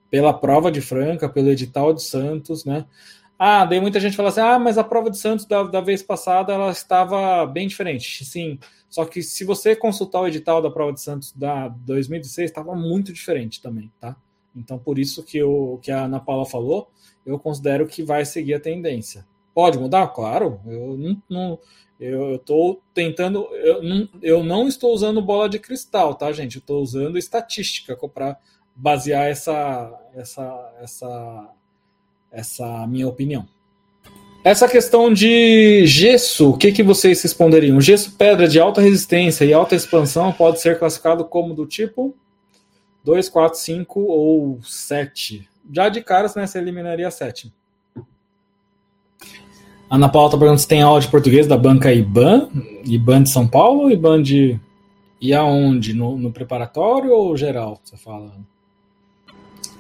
Pela 0.09 0.33
prova 0.33 0.71
de 0.71 0.81
Franca, 0.81 1.29
pelo 1.29 1.49
edital 1.49 1.93
de 1.93 2.05
Santos, 2.05 2.64
né? 2.64 2.87
Ah, 3.37 3.64
daí 3.64 3.81
muita 3.81 3.99
gente 3.99 4.16
fala 4.16 4.29
assim: 4.29 4.41
ah, 4.41 4.61
mas 4.61 4.79
a 4.79 4.85
prova 4.85 5.11
de 5.11 5.18
Santos 5.18 5.45
da, 5.45 5.64
da 5.64 5.81
vez 5.81 6.05
passada 6.05 6.53
ela 6.53 6.71
estava 6.71 7.45
bem 7.47 7.66
diferente. 7.66 8.25
Sim, 8.25 8.61
só 8.89 9.05
que 9.05 9.25
se 9.25 9.45
você 9.45 9.75
consultar 9.75 10.21
o 10.21 10.29
edital 10.29 10.62
da 10.62 10.71
prova 10.71 10.93
de 10.93 11.01
Santos 11.01 11.33
da 11.33 11.66
2016, 11.66 12.49
estava 12.49 12.73
muito 12.77 13.12
diferente 13.12 13.61
também, 13.61 13.91
tá? 13.99 14.14
Então, 14.55 14.79
por 14.79 15.01
isso 15.01 15.25
que, 15.25 15.43
o 15.43 15.79
que 15.79 15.91
a 15.91 16.05
Ana 16.05 16.21
Paula 16.21 16.47
falou, 16.47 16.93
eu 17.27 17.41
considero 17.41 17.89
que 17.89 18.05
vai 18.05 18.25
seguir 18.25 18.55
a 18.55 18.61
tendência. 18.61 19.27
Pode 19.53 19.79
mudar? 19.79 20.07
Claro, 20.09 20.61
eu 20.64 20.97
não, 20.97 21.23
não 21.29 21.59
eu 22.01 22.36
estou 22.36 22.82
tentando. 22.94 23.46
Eu 23.55 23.82
não, 23.82 24.09
eu 24.22 24.42
não 24.42 24.66
estou 24.66 24.94
usando 24.94 25.20
bola 25.20 25.48
de 25.48 25.59
cristal, 25.59 26.14
tá, 26.14 26.32
gente? 26.32 26.57
Eu 26.57 26.61
estou 26.61 26.82
usando 26.82 27.18
estatística 27.18 27.94
para 28.09 28.38
basear 28.74 29.26
essa, 29.26 29.92
essa, 30.14 30.74
essa, 30.80 31.48
essa 32.32 32.86
minha 32.86 33.07
opinião. 33.07 33.46
Essa 34.42 34.66
questão 34.66 35.12
de 35.12 35.84
gesso, 35.86 36.51
o 36.51 36.57
que, 36.57 36.72
que 36.72 36.82
vocês 36.82 37.22
responderiam? 37.22 37.78
Gesso 37.78 38.16
pedra 38.16 38.48
de 38.48 38.59
alta 38.59 38.80
resistência 38.80 39.44
e 39.44 39.53
alta 39.53 39.74
expansão 39.74 40.32
pode 40.32 40.62
ser 40.62 40.78
classificado 40.78 41.26
como 41.26 41.53
do 41.53 41.66
tipo 41.66 42.16
2, 43.05 43.28
4, 43.28 43.59
5 43.59 44.01
ou 44.01 44.62
7. 44.62 45.46
Já 45.70 45.90
de 45.90 46.03
caras, 46.03 46.34
né, 46.34 46.46
você 46.46 46.57
eliminaria 46.59 47.11
7. 47.11 47.53
Ana 49.91 50.09
Paula 50.09 50.28
está 50.28 50.38
perguntando 50.38 50.61
se 50.61 50.68
tem 50.68 50.82
aula 50.82 51.01
de 51.01 51.09
português 51.09 51.49
da 51.49 51.57
banca 51.57 51.93
IBAN, 51.93 52.49
IBAN 52.84 53.24
de 53.24 53.30
São 53.30 53.49
Paulo 53.49 53.91
IBAN 53.91 54.22
de. 54.22 54.59
E 55.20 55.34
aonde? 55.34 55.93
No, 55.93 56.16
no 56.16 56.30
preparatório 56.30 57.11
ou 57.12 57.36
geral? 57.36 57.80
Você 57.82 57.97
fala? 57.97 58.32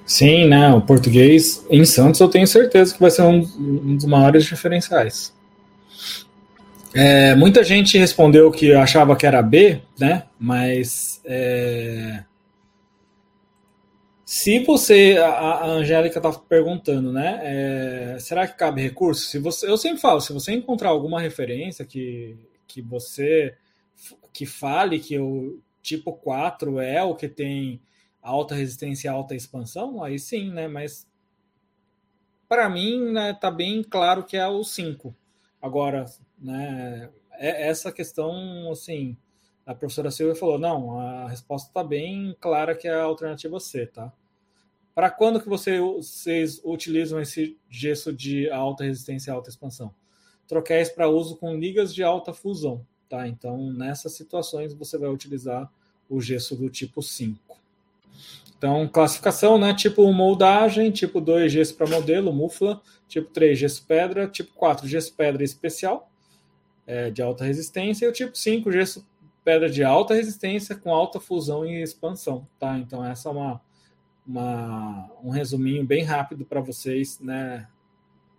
Sim, 0.04 0.48
né? 0.48 0.74
O 0.74 0.80
português 0.80 1.64
em 1.70 1.84
Santos 1.84 2.20
eu 2.20 2.28
tenho 2.28 2.46
certeza 2.46 2.92
que 2.92 3.00
vai 3.00 3.10
ser 3.10 3.22
um, 3.22 3.38
um 3.38 3.96
dos 3.96 4.04
maiores 4.04 4.44
diferenciais. 4.44 5.32
É, 6.92 7.36
muita 7.36 7.62
gente 7.62 7.96
respondeu 7.96 8.50
que 8.50 8.74
achava 8.74 9.14
que 9.14 9.24
era 9.24 9.40
B, 9.40 9.80
né? 9.96 10.24
Mas 10.38 11.20
é, 11.24 12.24
Se 14.32 14.60
você, 14.60 15.16
a, 15.18 15.66
Angélica 15.66 16.20
está 16.20 16.32
perguntando, 16.32 17.12
né? 17.12 17.40
É, 18.14 18.18
será 18.20 18.46
que 18.46 18.56
cabe 18.56 18.80
recurso? 18.80 19.24
Se 19.24 19.40
você, 19.40 19.68
eu 19.68 19.76
sempre 19.76 20.00
falo, 20.00 20.20
se 20.20 20.32
você 20.32 20.52
encontrar 20.52 20.90
alguma 20.90 21.20
referência 21.20 21.84
que, 21.84 22.38
que 22.64 22.80
você 22.80 23.56
que 24.32 24.46
fale 24.46 25.00
que 25.00 25.18
o 25.18 25.60
tipo 25.82 26.12
4 26.12 26.78
é 26.78 27.02
o 27.02 27.16
que 27.16 27.28
tem 27.28 27.82
alta 28.22 28.54
resistência 28.54 29.08
e 29.08 29.10
alta 29.10 29.34
expansão, 29.34 30.00
aí 30.00 30.16
sim, 30.16 30.52
né? 30.52 30.68
Mas 30.68 31.08
para 32.48 32.68
mim, 32.70 33.10
né, 33.10 33.34
tá 33.34 33.50
bem 33.50 33.82
claro 33.82 34.22
que 34.22 34.36
é 34.36 34.46
o 34.46 34.62
5. 34.62 35.12
Agora, 35.60 36.04
né, 36.38 37.10
é 37.32 37.68
essa 37.68 37.90
questão, 37.90 38.70
assim, 38.70 39.16
a 39.66 39.74
professora 39.74 40.12
Silvia 40.12 40.36
falou, 40.36 40.56
não, 40.56 41.00
a 41.00 41.28
resposta 41.28 41.68
está 41.68 41.82
bem 41.82 42.36
clara 42.40 42.76
que 42.76 42.86
é 42.86 42.94
a 42.94 43.02
alternativa 43.02 43.58
C, 43.58 43.88
tá? 43.88 44.12
Para 45.00 45.10
quando 45.10 45.40
que 45.40 45.48
você, 45.48 45.80
vocês 45.80 46.60
utilizam 46.62 47.18
esse 47.18 47.56
gesso 47.70 48.12
de 48.12 48.50
alta 48.50 48.84
resistência 48.84 49.30
e 49.30 49.32
alta 49.32 49.48
expansão? 49.48 49.94
Troquéis 50.46 50.90
para 50.90 51.08
uso 51.08 51.36
com 51.36 51.56
ligas 51.56 51.94
de 51.94 52.02
alta 52.02 52.34
fusão, 52.34 52.86
tá? 53.08 53.26
Então, 53.26 53.72
nessas 53.72 54.12
situações, 54.12 54.74
você 54.74 54.98
vai 54.98 55.08
utilizar 55.08 55.72
o 56.06 56.20
gesso 56.20 56.54
do 56.54 56.68
tipo 56.68 57.00
5. 57.00 57.58
Então, 58.58 58.86
classificação, 58.86 59.56
né? 59.56 59.72
Tipo 59.72 60.12
moldagem, 60.12 60.90
tipo 60.90 61.18
2 61.18 61.50
gesso 61.50 61.74
para 61.76 61.88
modelo, 61.88 62.30
mufla, 62.30 62.78
tipo 63.08 63.30
3 63.30 63.58
gesso 63.58 63.86
pedra, 63.86 64.28
tipo 64.28 64.52
4 64.52 64.86
gesso 64.86 65.14
pedra 65.14 65.42
especial, 65.42 66.10
é, 66.86 67.10
de 67.10 67.22
alta 67.22 67.46
resistência, 67.46 68.04
e 68.04 68.08
o 68.10 68.12
tipo 68.12 68.36
5 68.36 68.70
gesso 68.70 69.08
pedra 69.42 69.70
de 69.70 69.82
alta 69.82 70.12
resistência 70.12 70.76
com 70.76 70.94
alta 70.94 71.18
fusão 71.18 71.64
e 71.64 71.82
expansão, 71.82 72.46
tá? 72.58 72.76
Então, 72.76 73.02
essa 73.02 73.30
é 73.30 73.32
uma, 73.32 73.62
uma 74.26 75.10
um 75.22 75.30
resuminho 75.30 75.84
bem 75.84 76.02
rápido 76.02 76.44
para 76.44 76.60
vocês, 76.60 77.18
né? 77.20 77.68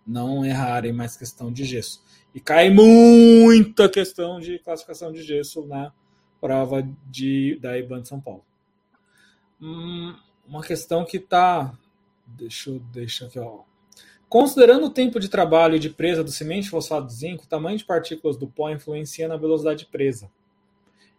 Não 0.06 0.44
errarem 0.44 0.92
mais 0.92 1.16
questão 1.16 1.52
de 1.52 1.64
gesso. 1.64 2.02
E 2.34 2.40
cai 2.40 2.70
muita 2.70 3.88
questão 3.88 4.40
de 4.40 4.58
classificação 4.58 5.12
de 5.12 5.22
gesso 5.22 5.66
na 5.66 5.92
prova 6.40 6.86
de, 7.08 7.56
da 7.60 7.78
IBAN 7.78 8.02
de 8.02 8.08
São 8.08 8.20
Paulo. 8.20 8.44
Hum, 9.60 10.14
uma 10.46 10.62
questão 10.62 11.04
que 11.04 11.18
está. 11.18 11.72
Deixa 12.26 12.70
eu 12.70 12.78
deixar 12.92 13.26
aqui, 13.26 13.38
ó. 13.38 13.60
Considerando 14.28 14.86
o 14.86 14.90
tempo 14.90 15.20
de 15.20 15.28
trabalho 15.28 15.76
e 15.76 15.78
de 15.78 15.90
presa 15.90 16.24
do 16.24 16.30
cimento 16.30 16.70
fosfato 16.70 17.06
de 17.06 17.12
zinco, 17.12 17.44
o 17.44 17.46
tamanho 17.46 17.76
de 17.76 17.84
partículas 17.84 18.36
do 18.36 18.46
pó 18.46 18.70
influencia 18.70 19.28
na 19.28 19.36
velocidade 19.36 19.80
de 19.80 19.86
presa. 19.86 20.30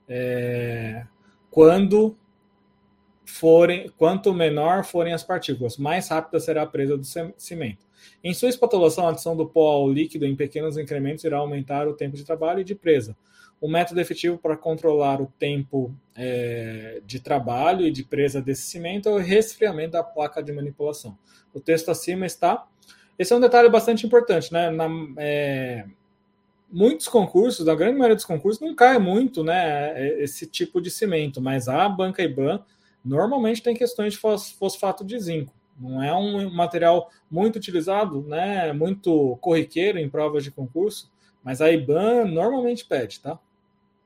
É, 0.10 1.06
quando 1.52 2.18
forem, 3.26 3.90
quanto 3.98 4.34
menor 4.34 4.84
forem 4.84 5.14
as 5.14 5.24
partículas, 5.24 5.78
mais 5.78 6.10
rápida 6.10 6.40
será 6.40 6.64
a 6.64 6.68
presa 6.68 6.98
do 6.98 7.06
cimento. 7.38 7.86
Em 8.24 8.34
sua 8.34 8.50
espatulação, 8.50 9.08
a 9.08 9.12
adição 9.12 9.36
do 9.36 9.48
pó 9.48 9.72
ao 9.72 9.92
líquido 9.92 10.26
em 10.26 10.36
pequenos 10.36 10.78
incrementos 10.78 11.24
irá 11.24 11.38
aumentar 11.38 11.88
o 11.88 11.94
tempo 11.94 12.16
de 12.16 12.24
trabalho 12.24 12.60
e 12.60 12.64
de 12.64 12.76
presa. 12.76 13.16
O 13.62 13.68
método 13.68 14.02
efetivo 14.02 14.38
para 14.38 14.58
controlar 14.58 15.22
o 15.22 15.32
tempo 15.40 15.96
é, 16.16 17.02
de 17.06 17.20
trabalho 17.22 17.88
e 17.88 17.92
de 17.92 18.04
presa 18.04 18.42
desse 18.42 18.64
cimento 18.64 19.08
é 19.08 19.12
o 19.14 19.18
resfriamento 19.18 19.92
da 19.92 20.04
placa 20.04 20.44
de 20.44 20.52
manipulação. 20.52 21.18
O 21.54 21.62
texto 21.62 21.90
acima 21.90 22.26
está. 22.26 22.66
Esse 23.18 23.32
é 23.32 23.36
um 23.36 23.40
detalhe 23.40 23.70
bastante 23.70 24.06
importante, 24.06 24.52
né? 24.52 24.70
Na, 24.70 24.90
é, 25.18 25.86
muitos 26.70 27.08
concursos, 27.08 27.66
na 27.66 27.76
grande 27.76 27.94
maioria 27.94 28.16
dos 28.16 28.26
concursos, 28.26 28.60
não 28.60 28.76
cai 28.76 28.98
muito 28.98 29.44
né, 29.44 30.22
esse 30.22 30.48
tipo 30.48 30.82
de 30.82 30.90
cimento, 30.90 31.40
mas 31.40 31.70
a 31.70 31.88
banca 31.88 32.24
IBAN 32.24 32.62
normalmente 33.04 33.62
tem 33.62 33.76
questões 33.76 34.14
de 34.14 34.20
fosfato 34.20 35.04
de 35.04 35.20
zinco. 35.20 35.54
Não 35.80 36.02
é 36.02 36.14
um 36.14 36.50
material 36.54 37.10
muito 37.30 37.56
utilizado, 37.56 38.22
né, 38.24 38.72
muito 38.74 39.38
corriqueiro 39.42 39.98
em 39.98 40.10
provas 40.10 40.44
de 40.44 40.52
concurso, 40.52 41.12
mas 41.44 41.62
a 41.62 41.72
IBAN 41.72 42.26
normalmente 42.26 42.86
pede, 42.86 43.20
tá? 43.20 43.40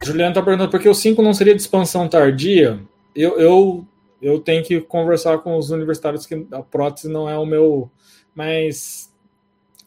Juliano 0.03 0.31
está 0.31 0.41
perguntando 0.41 0.71
por 0.71 0.79
que 0.79 0.89
o 0.89 0.93
5 0.93 1.21
não 1.21 1.33
seria 1.33 1.55
de 1.55 1.61
expansão 1.61 2.07
tardia. 2.07 2.79
Eu, 3.15 3.39
eu, 3.39 3.87
eu 4.21 4.39
tenho 4.39 4.63
que 4.63 4.79
conversar 4.79 5.39
com 5.39 5.57
os 5.57 5.69
universitários 5.71 6.25
que 6.25 6.47
a 6.51 6.61
prótese 6.61 7.09
não 7.09 7.29
é 7.29 7.37
o 7.37 7.45
meu. 7.45 7.89
Mas, 8.33 9.11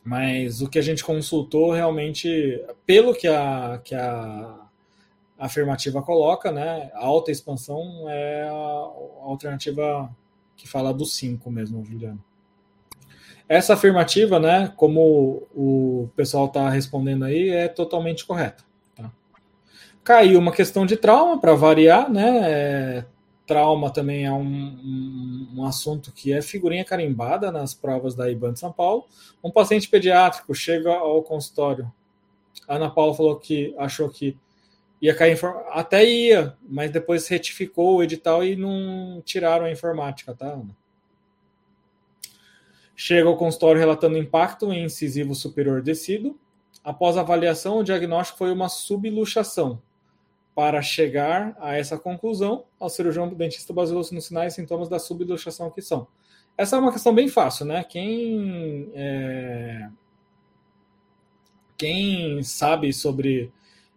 mas 0.04 0.60
o 0.60 0.68
que 0.68 0.78
a 0.78 0.82
gente 0.82 1.04
consultou 1.04 1.72
realmente, 1.72 2.60
pelo 2.84 3.14
que 3.14 3.28
a, 3.28 3.80
que 3.84 3.94
a 3.94 4.59
a 5.40 5.46
afirmativa 5.46 6.02
coloca, 6.02 6.52
né? 6.52 6.90
Alta 6.92 7.30
expansão 7.30 8.04
é 8.10 8.42
a 8.46 8.52
alternativa 9.22 10.14
que 10.54 10.68
fala 10.68 10.92
do 10.92 11.06
5 11.06 11.50
mesmo, 11.50 11.82
Juliano. 11.82 12.22
Essa 13.48 13.72
afirmativa, 13.72 14.38
né, 14.38 14.70
como 14.76 15.48
o 15.56 16.10
pessoal 16.14 16.44
está 16.44 16.68
respondendo 16.68 17.24
aí, 17.24 17.48
é 17.48 17.68
totalmente 17.68 18.26
correta. 18.26 18.62
Tá? 18.94 19.10
Caiu 20.04 20.38
uma 20.38 20.52
questão 20.52 20.84
de 20.84 20.94
trauma, 20.94 21.40
para 21.40 21.54
variar, 21.54 22.10
né? 22.10 22.42
É, 22.44 23.04
trauma 23.46 23.90
também 23.90 24.26
é 24.26 24.32
um, 24.32 24.44
um, 24.44 25.48
um, 25.56 25.64
assunto 25.64 26.12
que 26.12 26.34
é 26.34 26.42
figurinha 26.42 26.84
carimbada 26.84 27.50
nas 27.50 27.72
provas 27.72 28.14
da 28.14 28.30
IBAN 28.30 28.52
de 28.52 28.60
São 28.60 28.70
Paulo. 28.70 29.06
Um 29.42 29.50
paciente 29.50 29.88
pediátrico 29.88 30.54
chega 30.54 30.92
ao 30.92 31.22
consultório. 31.22 31.90
A 32.68 32.76
Ana 32.76 32.90
Paula 32.90 33.14
falou 33.14 33.36
que 33.36 33.74
achou 33.78 34.08
que 34.10 34.36
ia 35.00 35.14
cair 35.14 35.38
até 35.70 36.04
ia, 36.04 36.56
mas 36.62 36.90
depois 36.90 37.26
retificou 37.26 37.96
o 37.96 38.02
edital 38.02 38.44
e 38.44 38.54
não 38.54 39.22
tiraram 39.24 39.64
a 39.64 39.70
informática, 39.70 40.34
tá, 40.34 40.46
Ana? 40.46 40.76
Chega 42.94 43.28
ao 43.28 43.36
consultório 43.36 43.80
relatando 43.80 44.18
impacto 44.18 44.70
em 44.72 44.84
incisivo 44.84 45.34
superior 45.34 45.80
descido. 45.80 46.38
Após 46.84 47.16
avaliação, 47.16 47.78
o 47.78 47.84
diagnóstico 47.84 48.38
foi 48.38 48.52
uma 48.52 48.68
subluxação. 48.68 49.80
Para 50.54 50.82
chegar 50.82 51.56
a 51.58 51.74
essa 51.74 51.98
conclusão, 51.98 52.64
o 52.78 52.88
cirurgião 52.90 53.32
dentista 53.32 53.72
baseou-se 53.72 54.14
nos 54.14 54.26
sinais 54.26 54.52
e 54.52 54.56
sintomas 54.56 54.88
da 54.88 54.98
subluxação 54.98 55.70
que 55.70 55.80
são. 55.80 56.06
Essa 56.58 56.76
é 56.76 56.78
uma 56.78 56.92
questão 56.92 57.14
bem 57.14 57.26
fácil, 57.26 57.64
né? 57.64 57.82
Quem, 57.84 58.90
é... 58.94 59.88
Quem 61.78 62.42
sabe 62.42 62.92
sobre 62.92 63.50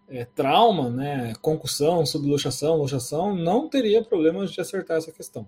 é, 0.08 0.26
trauma, 0.26 0.90
né, 0.90 1.34
concussão, 1.42 2.06
subluxação, 2.06 2.78
luxação, 2.78 3.36
não 3.36 3.68
teria 3.68 4.04
problemas 4.04 4.52
de 4.52 4.62
acertar 4.62 4.98
essa 4.98 5.12
questão. 5.12 5.48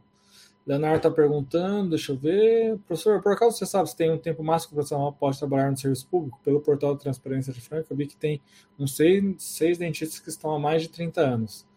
Leonardo 0.65 0.97
está 0.97 1.11
perguntando, 1.11 1.91
deixa 1.91 2.11
eu 2.11 2.17
ver. 2.17 2.79
Professor, 2.87 3.21
por 3.21 3.33
acaso 3.33 3.55
você 3.55 3.67
sabe 3.67 3.87
se 3.87 3.95
tem 3.95 4.11
um 4.11 4.17
tempo 4.17 4.43
máximo 4.43 4.69
que 4.69 4.73
o 4.73 4.77
profissional 4.77 5.13
pode 5.13 5.37
trabalhar 5.37 5.69
no 5.69 5.77
serviço 5.77 6.07
público? 6.07 6.39
Pelo 6.43 6.59
portal 6.59 6.95
de 6.95 7.01
transparência 7.01 7.53
de 7.53 7.61
Franca, 7.61 7.85
eu 7.91 7.95
vi 7.95 8.07
que 8.07 8.15
tem 8.15 8.41
uns 8.79 8.95
seis, 8.95 9.23
seis 9.37 9.77
dentistas 9.77 10.19
que 10.19 10.29
estão 10.29 10.55
há 10.55 10.59
mais 10.59 10.81
de 10.81 10.89
30 10.89 11.21
anos. 11.21 11.67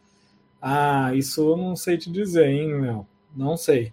Ah, 0.61 1.15
isso 1.15 1.51
eu 1.51 1.57
não 1.57 1.77
sei 1.77 1.99
te 1.99 2.11
dizer, 2.11 2.49
hein, 2.49 2.81
Léo? 2.81 3.07
Não 3.37 3.59
sei 3.59 3.93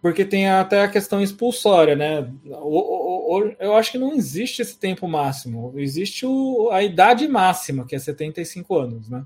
porque 0.00 0.24
tem 0.24 0.48
até 0.48 0.82
a 0.82 0.88
questão 0.88 1.20
expulsória, 1.20 1.96
né? 1.96 2.30
Eu 3.58 3.74
acho 3.74 3.92
que 3.92 3.98
não 3.98 4.14
existe 4.14 4.62
esse 4.62 4.78
tempo 4.78 5.06
máximo, 5.06 5.74
existe 5.76 6.24
o, 6.24 6.70
a 6.70 6.82
idade 6.82 7.28
máxima, 7.28 7.84
que 7.84 7.94
é 7.94 7.98
75 7.98 8.74
anos, 8.74 9.10
né? 9.10 9.24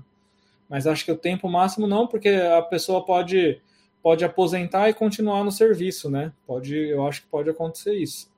Mas 0.67 0.85
acho 0.85 1.05
que 1.05 1.11
o 1.11 1.17
tempo 1.17 1.47
máximo 1.47 1.87
não, 1.87 2.05
porque 2.05 2.29
a 2.29 2.61
pessoa 2.61 3.05
pode, 3.05 3.61
pode 4.01 4.25
aposentar 4.25 4.89
e 4.89 4.93
continuar 4.93 5.43
no 5.43 5.51
serviço, 5.51 6.09
né? 6.09 6.33
Pode, 6.45 6.75
eu 6.75 7.07
acho 7.07 7.21
que 7.21 7.27
pode 7.27 7.49
acontecer 7.49 7.93
isso. 7.93 8.29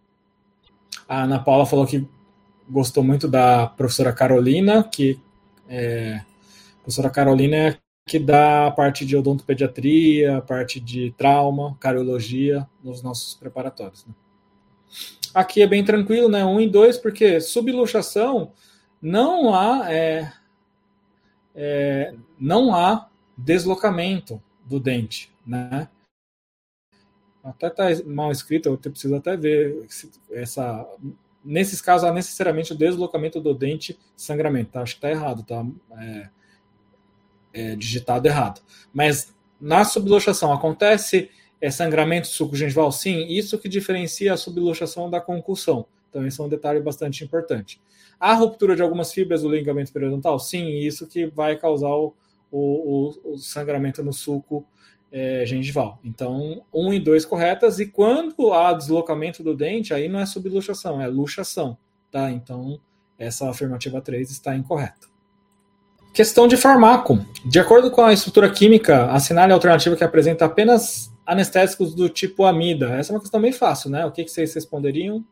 A 1.07 1.23
Ana 1.23 1.39
Paula 1.39 1.65
falou 1.65 1.87
que 1.87 2.07
gostou 2.69 3.03
muito 3.03 3.27
da 3.27 3.65
professora 3.67 4.13
Carolina, 4.13 4.83
que 4.83 5.19
é, 5.67 6.21
a 6.73 6.83
professora 6.83 7.09
Carolina 7.09 7.55
é 7.55 7.77
que 8.07 8.19
dá 8.19 8.67
a 8.67 8.71
parte 8.71 9.03
de 9.03 9.17
odontopediatria, 9.17 10.37
a 10.37 10.41
parte 10.41 10.79
de 10.79 11.11
trauma, 11.17 11.75
cardiologia 11.79 12.67
nos 12.83 13.01
nossos 13.01 13.33
preparatórios. 13.33 14.05
Né? 14.05 14.13
Aqui 15.33 15.61
é 15.61 15.67
bem 15.67 15.83
tranquilo, 15.83 16.29
né? 16.29 16.45
Um 16.45 16.59
e 16.59 16.69
dois, 16.69 16.97
porque 16.97 17.41
subluxação 17.41 18.53
não 19.01 19.53
há 19.53 19.91
é, 19.91 20.31
é, 21.53 22.13
não 22.39 22.73
há 22.73 23.09
deslocamento 23.37 24.41
do 24.65 24.79
dente, 24.79 25.31
né? 25.45 25.89
Até 27.43 27.69
tá 27.69 27.83
mal 28.07 28.31
escrito, 28.31 28.69
eu 28.69 28.77
preciso 28.77 29.15
até 29.15 29.37
ver 29.37 29.85
essa. 30.31 30.85
Nesses 31.43 31.79
casos, 31.79 32.09
há 32.09 32.11
necessariamente 32.11 32.73
o 32.73 32.77
deslocamento 32.77 33.39
do 33.39 33.53
dente 33.53 33.99
sangramento. 34.17 34.71
Tá? 34.71 34.81
Acho 34.81 34.95
que 34.95 35.01
tá 35.01 35.11
errado, 35.11 35.43
tá? 35.43 35.63
É, 35.99 36.29
é, 37.53 37.75
digitado 37.75 38.27
errado. 38.27 38.61
Mas 38.91 39.31
na 39.61 39.85
subluxação 39.85 40.51
acontece 40.51 41.29
é, 41.65 41.71
sangramento 41.71 42.27
suco 42.27 42.55
gengival? 42.55 42.91
Sim, 42.91 43.25
isso 43.27 43.57
que 43.57 43.67
diferencia 43.67 44.33
a 44.33 44.37
subluxação 44.37 45.09
da 45.09 45.19
concussão. 45.19 45.85
Então, 46.09 46.25
isso 46.25 46.41
é 46.41 46.45
um 46.45 46.49
detalhe 46.49 46.79
bastante 46.79 47.23
importante. 47.23 47.81
A 48.19 48.33
ruptura 48.33 48.75
de 48.75 48.81
algumas 48.81 49.11
fibras 49.11 49.41
do 49.41 49.49
ligamento 49.49 49.91
periodontal? 49.91 50.39
Sim, 50.39 50.77
isso 50.77 51.07
que 51.07 51.25
vai 51.25 51.57
causar 51.57 51.89
o, 51.89 52.13
o, 52.51 53.33
o 53.33 53.37
sangramento 53.37 54.03
no 54.03 54.13
suco 54.13 54.65
é, 55.11 55.45
gengival. 55.45 55.99
Então, 56.03 56.63
1 56.73 56.93
e 56.93 56.99
2 56.99 57.25
corretas, 57.25 57.79
e 57.79 57.87
quando 57.87 58.53
há 58.53 58.71
deslocamento 58.71 59.43
do 59.43 59.55
dente, 59.55 59.93
aí 59.93 60.07
não 60.07 60.19
é 60.19 60.25
subluxação, 60.25 61.01
é 61.01 61.07
luxação, 61.07 61.77
tá? 62.11 62.29
Então, 62.31 62.79
essa 63.17 63.49
afirmativa 63.49 63.99
3 63.99 64.29
está 64.29 64.55
incorreta. 64.55 65.07
Questão 66.13 66.47
de 66.47 66.55
farmaco. 66.55 67.25
De 67.43 67.59
acordo 67.59 67.91
com 67.91 68.01
a 68.01 68.13
estrutura 68.13 68.49
química, 68.49 69.07
assinale 69.11 69.51
a 69.51 69.55
alternativa 69.55 69.95
que 69.95 70.03
apresenta 70.03 70.45
apenas 70.45 71.13
anestésicos 71.25 71.95
do 71.95 72.07
tipo 72.09 72.45
amida. 72.45 72.89
Essa 72.91 73.11
é 73.11 73.15
uma 73.15 73.21
questão 73.21 73.41
bem 73.41 73.51
fácil, 73.51 73.89
né? 73.89 74.05
O 74.05 74.11
que, 74.11 74.23
que 74.23 74.31
vocês 74.31 74.53
responderiam? 74.53 75.25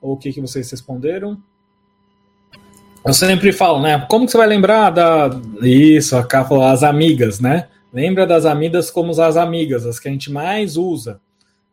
Ou 0.00 0.14
o 0.14 0.16
que, 0.16 0.32
que 0.32 0.40
vocês 0.40 0.70
responderam? 0.70 1.42
Eu 3.04 3.12
sempre 3.12 3.52
falo, 3.52 3.80
né? 3.80 4.06
Como 4.08 4.24
que 4.24 4.32
você 4.32 4.38
vai 4.38 4.46
lembrar 4.46 4.90
da. 4.90 5.30
Isso, 5.62 6.16
a 6.16 6.44
falou 6.44 6.64
as 6.64 6.82
amigas, 6.82 7.40
né? 7.40 7.68
Lembra 7.92 8.26
das 8.26 8.44
amidas 8.44 8.90
como 8.90 9.10
as 9.20 9.36
amigas, 9.36 9.86
as 9.86 9.98
que 9.98 10.08
a 10.08 10.10
gente 10.10 10.30
mais 10.30 10.76
usa. 10.76 11.20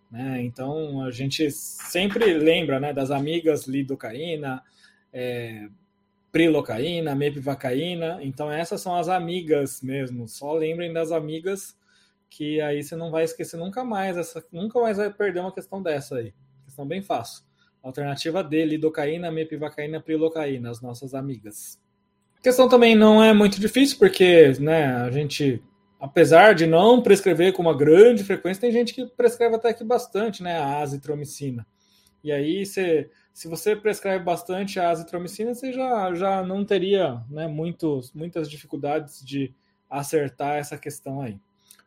Né? 0.09 0.43
Então 0.43 1.01
a 1.01 1.11
gente 1.11 1.51
sempre 1.51 2.33
lembra 2.37 2.79
né, 2.79 2.93
das 2.93 3.11
amigas 3.11 3.67
lidocaína, 3.67 4.63
é, 5.11 5.67
prilocaína, 6.31 7.13
mepivacaína. 7.15 8.19
Então 8.21 8.51
essas 8.51 8.79
são 8.79 8.95
as 8.95 9.09
amigas 9.09 9.81
mesmo. 9.81 10.27
Só 10.27 10.53
lembrem 10.53 10.93
das 10.93 11.11
amigas 11.11 11.75
que 12.35 12.59
aí 12.59 12.83
você 12.83 12.97
não 12.97 13.11
vai 13.11 13.23
esquecer 13.23 13.55
nunca 13.55 13.83
mais. 13.83 14.17
Essa, 14.17 14.45
nunca 14.51 14.79
mais 14.81 14.97
vai 14.97 15.11
perder 15.11 15.39
uma 15.39 15.53
questão 15.53 15.81
dessa 15.81 16.17
aí. 16.17 16.33
Questão 16.65 16.85
bem 16.85 17.01
fácil. 17.01 17.45
Alternativa 17.81 18.43
D, 18.43 18.65
lidocaína, 18.65 19.31
mepivacaína, 19.31 20.01
prilocaína, 20.01 20.69
as 20.69 20.81
nossas 20.81 21.13
amigas. 21.13 21.79
A 22.37 22.41
questão 22.41 22.67
também 22.67 22.93
não 22.93 23.23
é 23.23 23.31
muito 23.33 23.59
difícil, 23.59 23.97
porque 23.97 24.51
né, 24.59 24.95
a 24.97 25.09
gente, 25.11 25.63
apesar 25.97 26.53
de 26.53 26.67
não 26.67 27.01
prescrever 27.01 27.53
com 27.53 27.61
uma 27.61 27.77
grande 27.77 28.23
frequência, 28.23 28.61
tem 28.61 28.71
gente 28.71 28.93
que 28.93 29.05
prescreve 29.05 29.55
até 29.55 29.69
aqui 29.69 29.85
bastante 29.85 30.43
né, 30.43 30.57
a 30.57 30.79
azitromicina. 30.79 31.65
E 32.21 32.33
aí, 32.33 32.65
você, 32.65 33.09
se 33.33 33.47
você 33.47 33.75
prescreve 33.77 34.25
bastante 34.25 34.77
a 34.77 34.89
azitromicina, 34.89 35.53
você 35.53 35.71
já, 35.71 36.13
já 36.13 36.43
não 36.43 36.65
teria 36.65 37.23
né, 37.29 37.47
muitos, 37.47 38.11
muitas 38.11 38.49
dificuldades 38.49 39.23
de 39.23 39.53
acertar 39.89 40.57
essa 40.57 40.77
questão 40.77 41.21
aí. 41.21 41.39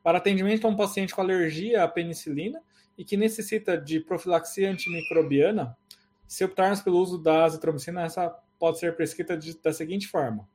Para 0.09 0.17
atendimento 0.17 0.67
a 0.67 0.71
um 0.71 0.75
paciente 0.75 1.15
com 1.15 1.21
alergia 1.21 1.85
à 1.85 1.87
penicilina 1.87 2.63
e 2.97 3.05
que 3.05 3.15
necessita 3.15 3.77
de 3.77 4.01
profilaxia 4.01 4.71
antimicrobiana, 4.71 5.77
se 6.27 6.43
optarmos 6.43 6.81
pelo 6.81 6.99
uso 6.99 7.19
da 7.19 7.45
azitromicina, 7.45 8.05
essa 8.05 8.35
pode 8.59 8.79
ser 8.79 8.97
prescrita 8.97 9.37
de, 9.37 9.55
da 9.63 9.71
seguinte 9.71 10.09
forma. 10.09 10.49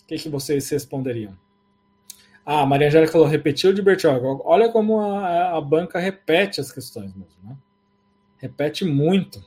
O 0.00 0.06
que, 0.06 0.16
que 0.16 0.30
vocês 0.30 0.66
responderiam? 0.70 1.36
Ah, 2.46 2.64
Maria 2.64 2.86
Angélica 2.86 3.12
falou, 3.12 3.26
repetiu 3.26 3.70
de 3.70 3.82
Bertioga. 3.82 4.26
Olha 4.46 4.70
como 4.70 4.98
a, 4.98 5.58
a, 5.58 5.60
banca 5.60 5.98
repete 5.98 6.58
as 6.58 6.72
questões 6.72 7.14
mesmo, 7.14 7.36
né? 7.44 7.54
Repete 8.38 8.82
muito. 8.82 9.44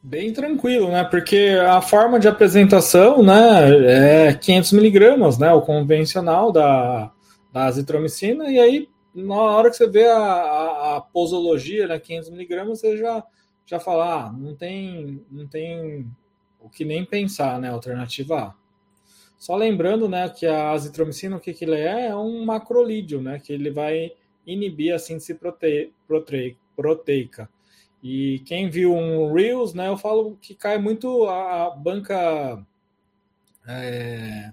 Bem 0.00 0.32
tranquilo, 0.32 0.92
né? 0.92 1.02
Porque 1.02 1.58
a 1.60 1.82
forma 1.82 2.20
de 2.20 2.28
apresentação, 2.28 3.20
né, 3.20 4.28
é 4.28 4.32
500 4.32 4.72
miligramas, 4.74 5.38
né? 5.38 5.52
O 5.52 5.60
convencional 5.60 6.52
da, 6.52 7.12
da 7.54 7.66
azitromicina. 7.66 8.50
E 8.50 8.58
aí, 8.58 8.88
na 9.14 9.36
hora 9.36 9.70
que 9.70 9.76
você 9.76 9.88
vê 9.88 10.08
a, 10.08 10.18
a, 10.18 10.96
a 10.96 11.00
posologia, 11.00 11.86
né, 11.86 12.00
500 12.00 12.30
miligramas, 12.30 12.80
você 12.80 12.96
já 12.96 13.24
já 13.66 13.80
falar, 13.80 14.26
ah, 14.26 14.32
não 14.32 14.54
tem, 14.54 15.24
não 15.30 15.46
tem 15.46 16.06
o 16.60 16.68
que 16.68 16.84
nem 16.84 17.02
pensar, 17.02 17.58
né? 17.58 17.70
Alternativa 17.70 18.38
A. 18.38 18.54
Só 19.38 19.56
lembrando, 19.56 20.06
né, 20.06 20.28
que 20.28 20.44
a 20.46 20.72
azitromicina, 20.72 21.36
o 21.36 21.40
que, 21.40 21.54
que 21.54 21.64
ele 21.64 21.76
é? 21.76 22.08
É 22.08 22.16
um 22.16 22.44
macrolídeo, 22.44 23.22
né? 23.22 23.38
Que 23.38 23.54
ele 23.54 23.70
vai 23.70 24.12
inibir 24.46 24.94
a 24.94 24.98
síntese 24.98 25.34
prote, 25.34 25.94
prote, 26.06 26.58
proteica. 26.76 27.48
E 28.02 28.40
quem 28.40 28.68
viu 28.68 28.94
um 28.94 29.32
Reels, 29.32 29.72
né, 29.72 29.88
eu 29.88 29.96
falo 29.96 30.36
que 30.42 30.54
cai 30.54 30.76
muito 30.76 31.24
a, 31.24 31.68
a 31.68 31.70
banca 31.70 32.62
é, 33.66 34.52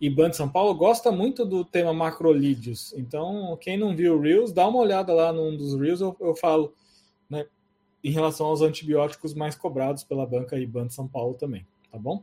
IBAN 0.00 0.30
de 0.30 0.36
São 0.36 0.48
Paulo 0.48 0.74
gosta 0.74 1.10
muito 1.10 1.44
do 1.44 1.64
tema 1.64 1.92
macrolídeos. 1.92 2.92
Então, 2.96 3.56
quem 3.60 3.76
não 3.76 3.96
viu 3.96 4.16
o 4.16 4.20
Reels, 4.20 4.52
dá 4.52 4.68
uma 4.68 4.78
olhada 4.78 5.12
lá 5.12 5.32
num 5.32 5.56
dos 5.56 5.78
Reels, 5.78 6.00
eu, 6.00 6.14
eu 6.20 6.34
falo, 6.36 6.74
né, 7.28 7.46
em 8.04 8.10
relação 8.10 8.46
aos 8.46 8.60
antibióticos 8.60 9.34
mais 9.34 9.54
cobrados 9.54 10.04
pela 10.04 10.26
banca 10.26 10.58
IBAN 10.58 10.86
de 10.86 10.94
São 10.94 11.08
Paulo 11.08 11.34
também, 11.34 11.66
tá 11.90 11.98
bom? 11.98 12.22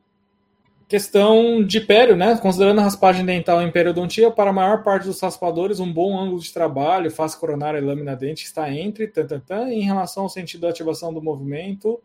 Questão 0.88 1.64
de 1.64 1.82
pério, 1.82 2.16
né? 2.16 2.38
Considerando 2.38 2.80
a 2.80 2.84
raspagem 2.84 3.26
dental 3.26 3.62
em 3.62 3.72
periodontia, 3.72 4.30
para 4.30 4.52
a 4.52 4.54
maior 4.54 4.84
parte 4.84 5.06
dos 5.08 5.20
raspadores, 5.20 5.80
um 5.80 5.92
bom 5.92 6.20
ângulo 6.20 6.40
de 6.40 6.54
trabalho, 6.54 7.10
face 7.10 7.40
coronária 7.40 7.80
e 7.80 7.82
lâmina 7.82 8.16
dente 8.16 8.44
está 8.44 8.72
entre 8.72 9.08
tan, 9.08 9.26
tan, 9.26 9.40
tan, 9.40 9.70
em 9.70 9.82
relação 9.82 10.24
ao 10.24 10.30
sentido 10.30 10.62
da 10.62 10.70
ativação 10.70 11.12
do 11.12 11.22
movimento. 11.22 12.00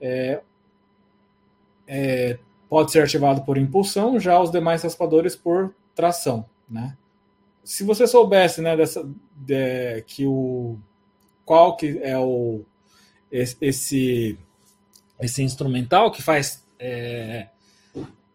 É, 0.00 0.42
é, 1.86 2.38
pode 2.72 2.90
ser 2.90 3.02
ativado 3.02 3.42
por 3.42 3.58
impulsão, 3.58 4.18
já 4.18 4.40
os 4.40 4.50
demais 4.50 4.82
raspadores 4.82 5.36
por 5.36 5.74
tração, 5.94 6.46
né? 6.66 6.96
Se 7.62 7.84
você 7.84 8.06
soubesse, 8.06 8.62
né, 8.62 8.74
dessa, 8.74 9.06
de, 9.36 10.00
que 10.06 10.24
o 10.24 10.78
qual 11.44 11.76
que 11.76 11.98
é 12.02 12.18
o 12.18 12.64
esse, 13.30 14.38
esse 15.20 15.42
instrumental 15.42 16.10
que 16.10 16.22
faz 16.22 16.66
é, 16.78 17.48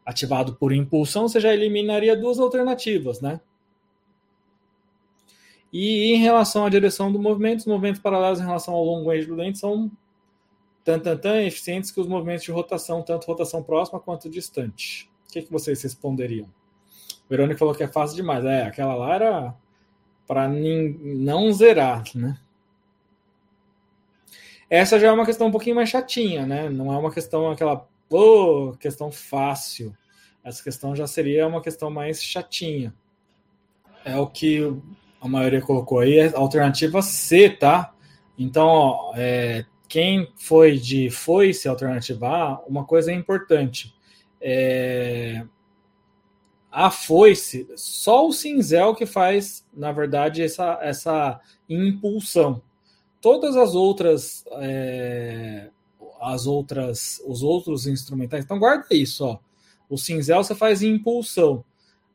ativado 0.05 0.53
por 0.53 0.71
impulsão, 0.71 1.27
você 1.27 1.39
já 1.39 1.51
eliminaria 1.51 2.15
duas 2.15 2.37
alternativas, 2.37 3.19
né? 3.19 3.41
E 5.73 6.13
em 6.13 6.17
relação 6.17 6.63
à 6.63 6.69
direção 6.69 7.11
do 7.11 7.17
movimento, 7.17 7.61
os 7.61 7.65
movimentos 7.65 8.01
paralelos 8.01 8.39
em 8.39 8.45
relação 8.45 8.75
ao 8.75 8.85
longo 8.85 9.11
eixo 9.11 9.29
do 9.29 9.35
dente 9.35 9.57
são 9.57 9.91
tan, 10.87 10.99
tan, 10.99 11.17
tan 11.17 11.43
eficientes 11.43 11.91
que 11.91 11.99
os 11.99 12.07
movimentos 12.07 12.45
de 12.45 12.51
rotação, 12.51 13.03
tanto 13.03 13.27
rotação 13.27 13.61
próxima 13.61 13.99
quanto 13.99 14.29
distante. 14.29 15.11
O 15.27 15.33
que, 15.33 15.41
que 15.41 15.51
vocês 15.51 15.83
responderiam? 15.83 16.49
Verônica 17.29 17.59
falou 17.59 17.75
que 17.75 17.83
é 17.83 17.89
fácil 17.89 18.15
demais. 18.15 18.45
É, 18.45 18.63
aquela 18.63 18.95
lá 18.95 19.13
era 19.13 19.55
para 20.25 20.47
não 20.47 21.51
zerar, 21.51 22.03
né? 22.15 22.39
Essa 24.69 24.97
já 24.97 25.07
é 25.07 25.11
uma 25.11 25.25
questão 25.25 25.47
um 25.47 25.51
pouquinho 25.51 25.75
mais 25.75 25.89
chatinha, 25.89 26.45
né? 26.45 26.69
Não 26.69 26.93
é 26.93 26.97
uma 26.97 27.11
questão 27.11 27.51
aquela 27.51 27.85
oh, 28.09 28.73
questão 28.79 29.11
fácil. 29.11 29.93
Essa 30.41 30.63
questão 30.63 30.95
já 30.95 31.05
seria 31.05 31.47
uma 31.47 31.61
questão 31.61 31.89
mais 31.89 32.23
chatinha. 32.23 32.93
É 34.05 34.15
o 34.15 34.25
que 34.25 34.61
a 35.19 35.27
maioria 35.27 35.61
colocou 35.61 35.99
aí, 35.99 36.17
é 36.17 36.33
alternativa 36.33 37.01
C, 37.01 37.49
tá? 37.49 37.93
Então, 38.37 38.67
ó, 38.67 39.13
é, 39.17 39.65
quem 39.87 40.31
foi 40.35 40.77
de 40.77 41.09
foi-se 41.09 41.67
alternativa 41.67 42.27
A, 42.27 42.59
uma 42.67 42.85
coisa 42.85 43.11
é 43.11 43.15
importante. 43.15 43.93
É, 44.41 45.45
a 46.71 46.91
foice, 46.91 47.67
só 47.75 48.27
o 48.27 48.31
cinzel 48.31 48.93
que 48.93 49.05
faz, 49.05 49.65
na 49.73 49.91
verdade, 49.91 50.43
essa, 50.43 50.77
essa 50.81 51.39
impulsão. 51.67 52.61
Todas 53.21 53.55
as 53.55 53.73
outras 53.73 54.45
é, 54.51 55.69
as 56.21 56.45
outras 56.45 57.21
os 57.25 57.41
outros 57.41 57.87
instrumentais 57.87 58.43
então 58.45 58.59
guarda 58.59 58.87
isso 58.91 59.25
ó. 59.25 59.39
O 59.89 59.97
cinzel 59.97 60.43
você 60.43 60.53
faz 60.53 60.83
impulsão. 60.83 61.63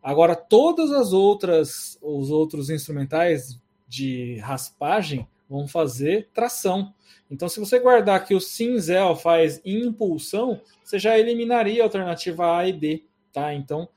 Agora 0.02 0.36
todas 0.36 0.92
as 0.92 1.12
outras 1.12 1.98
os 2.00 2.30
outros 2.30 2.70
instrumentais 2.70 3.58
de 3.88 4.36
raspagem 4.38 5.26
vão 5.52 5.68
fazer 5.68 6.28
tração 6.32 6.92
então 7.30 7.48
se 7.48 7.60
você 7.60 7.78
guardar 7.78 8.24
que 8.24 8.34
o 8.34 8.40
cinzel 8.40 9.14
faz 9.14 9.60
impulsão 9.64 10.60
você 10.82 10.98
já 10.98 11.18
eliminaria 11.18 11.82
a 11.82 11.84
alternativa 11.84 12.56
A 12.58 12.66
e 12.66 12.72
B 12.72 13.04
tá 13.32 13.54
então 13.54 13.88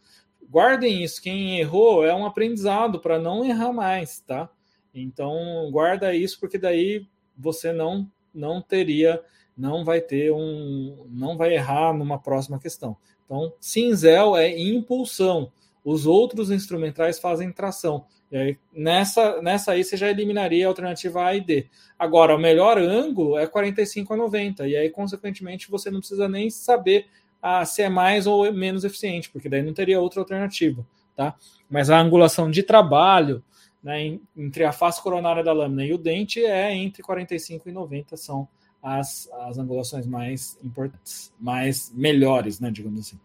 guardem 0.49 1.03
isso 1.03 1.21
quem 1.21 1.59
errou 1.59 2.05
é 2.05 2.13
um 2.13 2.25
aprendizado 2.25 2.99
para 2.99 3.17
não 3.17 3.45
errar 3.45 3.73
mais 3.73 4.19
tá 4.19 4.49
então 4.93 5.69
guarda 5.71 6.13
isso 6.13 6.39
porque 6.39 6.57
daí 6.57 7.07
você 7.37 7.73
não 7.73 8.09
não 8.35 8.61
teria, 8.61 9.23
não 9.57 9.85
vai 9.85 10.01
ter 10.01 10.31
um, 10.31 11.07
não 11.09 11.37
vai 11.37 11.53
errar 11.53 11.93
numa 11.93 12.19
próxima 12.19 12.59
questão. 12.59 12.97
Então, 13.25 13.53
cinzel 13.59 14.35
é 14.35 14.59
impulsão. 14.59 15.51
Os 15.83 16.05
outros 16.05 16.51
instrumentais 16.51 17.17
fazem 17.17 17.51
tração. 17.51 18.05
Aí, 18.31 18.57
nessa, 18.73 19.41
nessa 19.41 19.71
aí 19.71 19.83
você 19.83 19.95
já 19.95 20.09
eliminaria 20.09 20.65
a 20.65 20.69
alternativa 20.69 21.23
A 21.25 21.35
e 21.35 21.41
D. 21.41 21.67
Agora, 21.97 22.35
o 22.35 22.39
melhor 22.39 22.77
ângulo 22.77 23.37
é 23.37 23.47
45 23.47 24.13
a 24.13 24.17
90. 24.17 24.67
E 24.67 24.75
aí, 24.75 24.89
consequentemente, 24.89 25.69
você 25.69 25.89
não 25.89 25.99
precisa 25.99 26.27
nem 26.27 26.49
saber 26.49 27.07
ah, 27.41 27.63
se 27.65 27.81
é 27.83 27.89
mais 27.89 28.25
ou 28.25 28.51
menos 28.51 28.83
eficiente, 28.83 29.29
porque 29.29 29.47
daí 29.47 29.61
não 29.61 29.73
teria 29.73 30.01
outra 30.01 30.19
alternativa. 30.19 30.85
Tá? 31.15 31.35
Mas 31.69 31.89
a 31.89 31.99
angulação 31.99 32.49
de 32.51 32.63
trabalho, 32.63 33.43
né, 33.81 34.19
entre 34.35 34.65
a 34.65 34.71
face 34.71 35.01
coronária 35.01 35.43
da 35.43 35.53
lâmina 35.53 35.85
e 35.85 35.93
o 35.93 35.97
dente 35.97 36.43
é 36.43 36.73
entre 36.73 37.03
45 37.03 37.69
e 37.69 37.71
90 37.71 38.17
são 38.17 38.47
as, 38.81 39.29
as 39.41 39.57
angulações 39.57 40.05
mais 40.05 40.57
importantes, 40.63 41.33
mais 41.39 41.91
melhores, 41.95 42.59
né, 42.59 42.69
digamos 42.69 42.99
assim. 42.99 43.19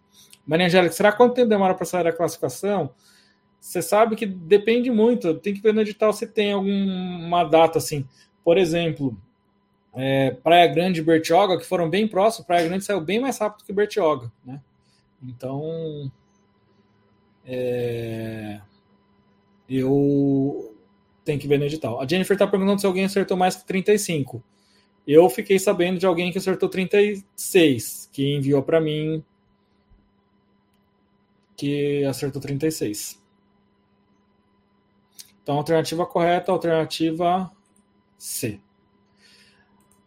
Maria 0.47 0.67
Angélica, 0.67 0.95
será 0.95 1.13
quanto 1.13 1.35
tempo 1.35 1.49
demora 1.49 1.75
para 1.75 1.87
sair 1.87 2.07
a 2.07 2.13
classificação? 2.13 2.91
Você 3.61 3.83
sabe 3.83 4.17
que 4.17 4.27
depende 4.27 4.91
muito. 4.91 5.35
Tem 5.35 5.53
que 5.53 5.61
ver 5.61 5.75
no 5.75 5.83
edital 5.83 6.13
se 6.13 6.27
tem 6.27 6.53
alguma 6.53 7.45
data 7.45 7.79
assim. 7.79 8.07
Por 8.43 8.57
exemplo, 8.57 9.17
é, 9.93 10.31
Praia 10.31 10.67
Grande 10.69 11.01
e 11.01 11.05
Bertioga, 11.05 11.59
que 11.59 11.67
foram 11.67 11.91
bem 11.91 12.09
próximos, 12.09 12.47
Praia 12.47 12.67
Grande 12.67 12.85
saiu 12.85 13.01
bem 13.01 13.21
mais 13.21 13.39
rápido 13.39 13.65
que 13.65 13.73
Bertioga, 13.73 14.33
né? 14.45 14.61
Então, 15.23 16.11
é, 17.45 18.61
eu 19.69 20.75
tenho 21.25 21.39
que 21.39 21.47
ver 21.47 21.59
no 21.59 21.67
edital. 21.67 22.01
A 22.01 22.07
Jennifer 22.07 22.35
está 22.35 22.47
perguntando 22.47 22.81
se 22.81 22.87
alguém 22.87 23.05
acertou 23.05 23.37
mais 23.37 23.57
que 23.57 23.67
35. 23.67 24.43
Eu 25.07 25.29
fiquei 25.29 25.59
sabendo 25.59 25.99
de 25.99 26.07
alguém 26.07 26.33
que 26.33 26.39
acertou 26.39 26.69
36, 26.69 28.09
que 28.13 28.37
enviou 28.37 28.63
para 28.63 28.81
mim 28.81 29.23
que 31.57 32.05
acertou 32.05 32.41
36. 32.41 33.20
Então, 35.51 35.59
alternativa 35.59 36.07
correta, 36.07 36.53
alternativa 36.53 37.51
C. 38.17 38.61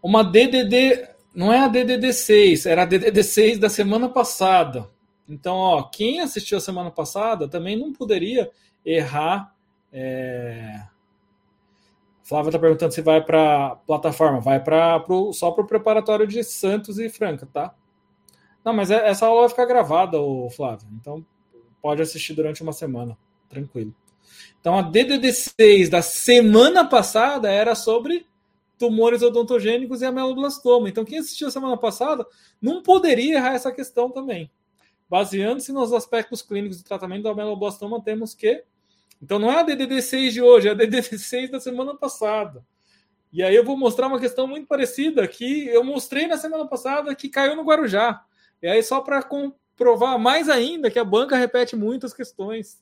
Uma 0.01 0.23
DDD, 0.23 1.05
não 1.35 1.51
é 1.51 1.59
a 1.59 1.69
DDD6, 1.69 2.65
era 2.65 2.83
a 2.83 2.87
DDD6 2.87 3.59
da 3.59 3.67
semana 3.67 4.07
passada. 4.07 4.89
Então, 5.27 5.55
ó, 5.55 5.83
quem 5.83 6.21
assistiu 6.21 6.57
a 6.57 6.61
semana 6.61 6.89
passada 6.89 7.45
também 7.45 7.77
não 7.77 7.91
poderia 7.91 8.51
errar. 8.85 9.53
É... 9.91 10.81
Flávia 12.23 12.47
está 12.47 12.59
perguntando 12.59 12.93
se 12.93 13.01
vai 13.01 13.21
para 13.21 13.75
plataforma. 13.85 14.39
Vai 14.39 14.63
para 14.63 14.97
pro, 15.01 15.33
só 15.33 15.51
para 15.51 15.65
o 15.65 15.67
preparatório 15.67 16.25
de 16.25 16.41
Santos 16.41 16.97
e 16.99 17.09
Franca, 17.09 17.45
tá? 17.51 17.75
Não, 18.63 18.71
mas 18.71 18.89
é, 18.89 19.09
essa 19.09 19.25
aula 19.25 19.41
vai 19.41 19.49
ficar 19.49 19.65
gravada, 19.65 20.17
Flávio. 20.55 20.87
Então 20.93 21.25
pode 21.81 22.01
assistir 22.01 22.33
durante 22.33 22.63
uma 22.63 22.71
semana, 22.71 23.17
tranquilo. 23.49 23.93
Então, 24.59 24.77
a 24.77 24.83
DDD6 24.83 25.89
da 25.89 26.01
semana 26.01 26.85
passada 26.85 27.49
era 27.51 27.75
sobre 27.75 28.25
tumores 28.77 29.21
odontogênicos 29.21 30.01
e 30.01 30.05
ameloblastoma. 30.05 30.89
Então, 30.89 31.05
quem 31.05 31.19
assistiu 31.19 31.47
a 31.47 31.51
semana 31.51 31.77
passada 31.77 32.25
não 32.61 32.81
poderia 32.81 33.35
errar 33.35 33.53
essa 33.53 33.71
questão 33.71 34.09
também. 34.09 34.51
Baseando-se 35.09 35.71
nos 35.71 35.93
aspectos 35.93 36.41
clínicos 36.41 36.77
do 36.77 36.83
tratamento 36.83 37.23
do 37.23 37.29
ameloblastoma, 37.29 38.01
temos 38.01 38.33
que. 38.33 38.63
Então, 39.21 39.39
não 39.39 39.51
é 39.51 39.59
a 39.59 39.65
DDD6 39.65 40.31
de 40.31 40.41
hoje, 40.41 40.67
é 40.67 40.71
a 40.71 40.75
DDD6 40.75 41.51
da 41.51 41.59
semana 41.59 41.95
passada. 41.95 42.63
E 43.31 43.41
aí 43.41 43.55
eu 43.55 43.65
vou 43.65 43.75
mostrar 43.75 44.07
uma 44.07 44.19
questão 44.19 44.45
muito 44.47 44.67
parecida 44.67 45.27
que 45.27 45.67
eu 45.67 45.83
mostrei 45.83 46.27
na 46.27 46.37
semana 46.37 46.67
passada 46.67 47.15
que 47.15 47.29
caiu 47.29 47.55
no 47.55 47.63
Guarujá. 47.63 48.23
E 48.61 48.67
aí, 48.67 48.83
só 48.83 49.01
para 49.01 49.23
comprovar 49.23 50.19
mais 50.19 50.47
ainda 50.49 50.91
que 50.91 50.99
a 50.99 51.03
banca 51.03 51.35
repete 51.35 51.75
muitas 51.75 52.13
questões, 52.13 52.81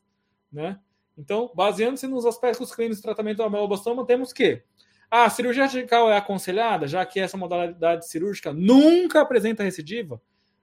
né? 0.51 0.77
Então, 1.21 1.51
baseando-se 1.53 2.07
nos 2.07 2.25
aspectos 2.25 2.73
clínicos 2.73 2.99
do 2.99 3.03
tratamento 3.03 3.37
do 3.37 3.43
ameloblastoma, 3.43 4.03
temos 4.07 4.33
que 4.33 4.63
a 5.09 5.29
cirurgia 5.29 5.65
radical 5.65 6.09
é 6.09 6.17
aconselhada, 6.17 6.87
já 6.87 7.05
que 7.05 7.19
essa 7.19 7.37
modalidade 7.37 8.07
cirúrgica 8.07 8.51
nunca 8.51 9.21
apresenta 9.21 9.63
recidiva. 9.63 10.19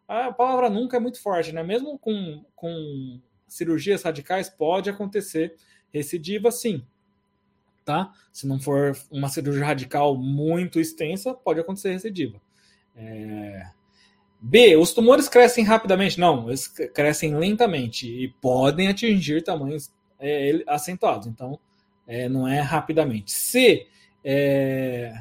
A 0.08 0.32
palavra 0.32 0.68
nunca 0.68 0.96
é 0.96 1.00
muito 1.00 1.22
forte, 1.22 1.52
né? 1.52 1.62
Mesmo 1.62 1.96
com, 1.96 2.44
com 2.56 3.20
cirurgias 3.46 4.02
radicais, 4.02 4.50
pode 4.50 4.90
acontecer 4.90 5.54
recidiva, 5.92 6.50
sim. 6.50 6.84
Tá? 7.84 8.12
Se 8.32 8.46
não 8.46 8.58
for 8.58 8.98
uma 9.12 9.28
cirurgia 9.28 9.64
radical 9.64 10.16
muito 10.16 10.80
extensa, 10.80 11.34
pode 11.34 11.60
acontecer 11.60 11.92
recidiva. 11.92 12.40
É... 12.96 13.70
B, 14.40 14.76
os 14.76 14.92
tumores 14.92 15.28
crescem 15.28 15.64
rapidamente? 15.64 16.18
Não, 16.18 16.48
eles 16.48 16.66
crescem 16.66 17.36
lentamente 17.36 18.08
e 18.08 18.28
podem 18.40 18.88
atingir 18.88 19.42
tamanhos 19.42 19.92
é, 20.18 20.62
acentuados. 20.66 21.26
Então, 21.26 21.58
é, 22.06 22.28
não 22.28 22.46
é 22.48 22.60
rapidamente. 22.60 23.30
C, 23.30 23.86
é, 24.24 25.12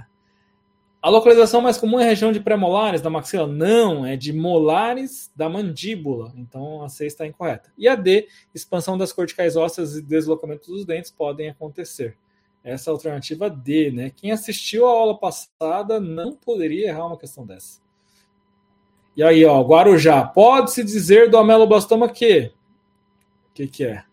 a 1.01 1.09
localização 1.09 1.61
mais 1.61 1.77
comum 1.77 1.99
é 1.99 2.03
a 2.03 2.07
região 2.07 2.31
de 2.31 2.39
pré-molares 2.39 3.01
da 3.01 3.09
maxila? 3.09 3.47
Não, 3.47 4.05
é 4.05 4.15
de 4.15 4.33
molares 4.33 5.31
da 5.35 5.47
mandíbula. 5.47 6.33
Então 6.35 6.83
a 6.83 6.89
C 6.89 7.05
está 7.05 7.25
incorreta. 7.25 7.71
E 7.77 7.87
a 7.87 7.95
D, 7.95 8.27
expansão 8.53 8.97
das 8.97 9.13
corticais 9.13 9.55
ósseas 9.55 9.95
e 9.95 10.01
deslocamento 10.01 10.71
dos 10.71 10.85
dentes 10.85 11.11
podem 11.11 11.49
acontecer. 11.49 12.17
Essa 12.63 12.89
é 12.89 12.91
a 12.91 12.93
alternativa 12.95 13.49
D, 13.49 13.91
né? 13.91 14.11
Quem 14.13 14.31
assistiu 14.31 14.87
a 14.87 14.91
aula 14.91 15.17
passada 15.17 15.99
não 15.99 16.35
poderia 16.35 16.89
errar 16.89 17.07
uma 17.07 17.17
questão 17.17 17.45
dessa. 17.45 17.79
E 19.15 19.23
aí, 19.23 19.45
ó, 19.45 19.61
Guarujá, 19.61 20.25
pode-se 20.25 20.83
dizer 20.83 21.29
do 21.29 21.37
ameloblastoma 21.37 22.09
que? 22.09 22.51
O 23.49 23.53
que, 23.53 23.67
que 23.67 23.85
é? 23.85 24.03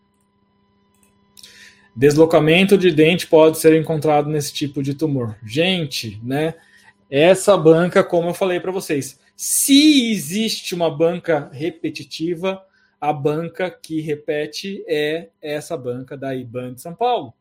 Deslocamento 1.96 2.76
de 2.76 2.90
dente 2.90 3.26
pode 3.26 3.58
ser 3.58 3.80
encontrado 3.80 4.28
nesse 4.28 4.52
tipo 4.52 4.82
de 4.82 4.94
tumor. 4.94 5.36
Gente, 5.44 6.20
né? 6.24 6.54
Essa 7.08 7.56
banca, 7.56 8.02
como 8.02 8.30
eu 8.30 8.34
falei 8.34 8.58
para 8.58 8.72
vocês, 8.72 9.20
se 9.36 10.10
existe 10.10 10.74
uma 10.74 10.90
banca 10.90 11.48
repetitiva, 11.52 12.64
a 13.00 13.12
banca 13.12 13.70
que 13.70 14.00
repete 14.00 14.84
é 14.88 15.28
essa 15.40 15.76
banca 15.76 16.16
da 16.16 16.34
IBAN 16.34 16.74
de 16.74 16.80
São 16.80 16.94
Paulo. 16.94 17.34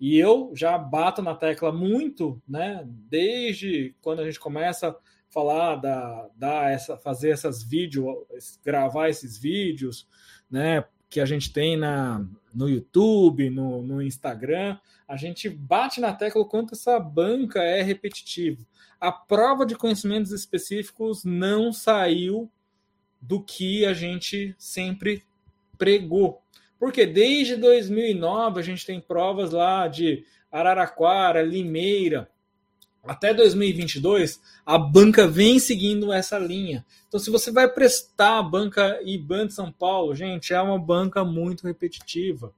E 0.00 0.16
eu 0.16 0.52
já 0.54 0.78
bato 0.78 1.20
na 1.20 1.34
tecla 1.34 1.72
muito, 1.72 2.40
né? 2.48 2.84
Desde 2.86 3.94
quando 4.00 4.20
a 4.20 4.24
gente 4.24 4.38
começa 4.38 4.90
a 4.90 4.96
falar 5.28 5.76
da, 5.76 6.28
da 6.36 6.70
essa, 6.70 6.96
fazer 6.96 7.30
essas 7.30 7.62
vídeos, 7.62 8.16
gravar 8.64 9.08
esses 9.08 9.36
vídeos, 9.36 10.06
né? 10.50 10.84
Que 11.08 11.20
a 11.20 11.26
gente 11.26 11.52
tem 11.52 11.76
na, 11.76 12.24
no 12.52 12.68
YouTube, 12.68 13.50
no, 13.50 13.82
no 13.82 14.02
Instagram, 14.02 14.78
a 15.06 15.16
gente 15.16 15.48
bate 15.48 16.00
na 16.00 16.12
tecla 16.12 16.42
o 16.42 16.46
quanto 16.46 16.74
essa 16.74 16.98
banca 17.00 17.62
é 17.62 17.82
repetitiva. 17.82 18.62
A 19.00 19.10
prova 19.10 19.64
de 19.64 19.74
conhecimentos 19.74 20.32
específicos 20.32 21.24
não 21.24 21.72
saiu 21.72 22.50
do 23.20 23.42
que 23.42 23.86
a 23.86 23.94
gente 23.94 24.54
sempre 24.58 25.24
pregou. 25.78 26.42
Porque 26.78 27.06
desde 27.06 27.56
2009 27.56 28.60
a 28.60 28.62
gente 28.62 28.84
tem 28.84 29.00
provas 29.00 29.50
lá 29.50 29.88
de 29.88 30.24
Araraquara, 30.50 31.42
Limeira, 31.42 32.30
até 33.04 33.32
2022, 33.32 34.40
a 34.66 34.76
banca 34.76 35.26
vem 35.26 35.58
seguindo 35.58 36.12
essa 36.12 36.38
linha. 36.38 36.84
Então, 37.06 37.18
se 37.18 37.30
você 37.30 37.50
vai 37.50 37.68
prestar 37.68 38.38
a 38.38 38.42
banca 38.42 39.00
IBAN 39.04 39.46
de 39.46 39.54
São 39.54 39.72
Paulo, 39.72 40.14
gente, 40.14 40.52
é 40.52 40.60
uma 40.60 40.78
banca 40.78 41.24
muito 41.24 41.66
repetitiva. 41.66 42.52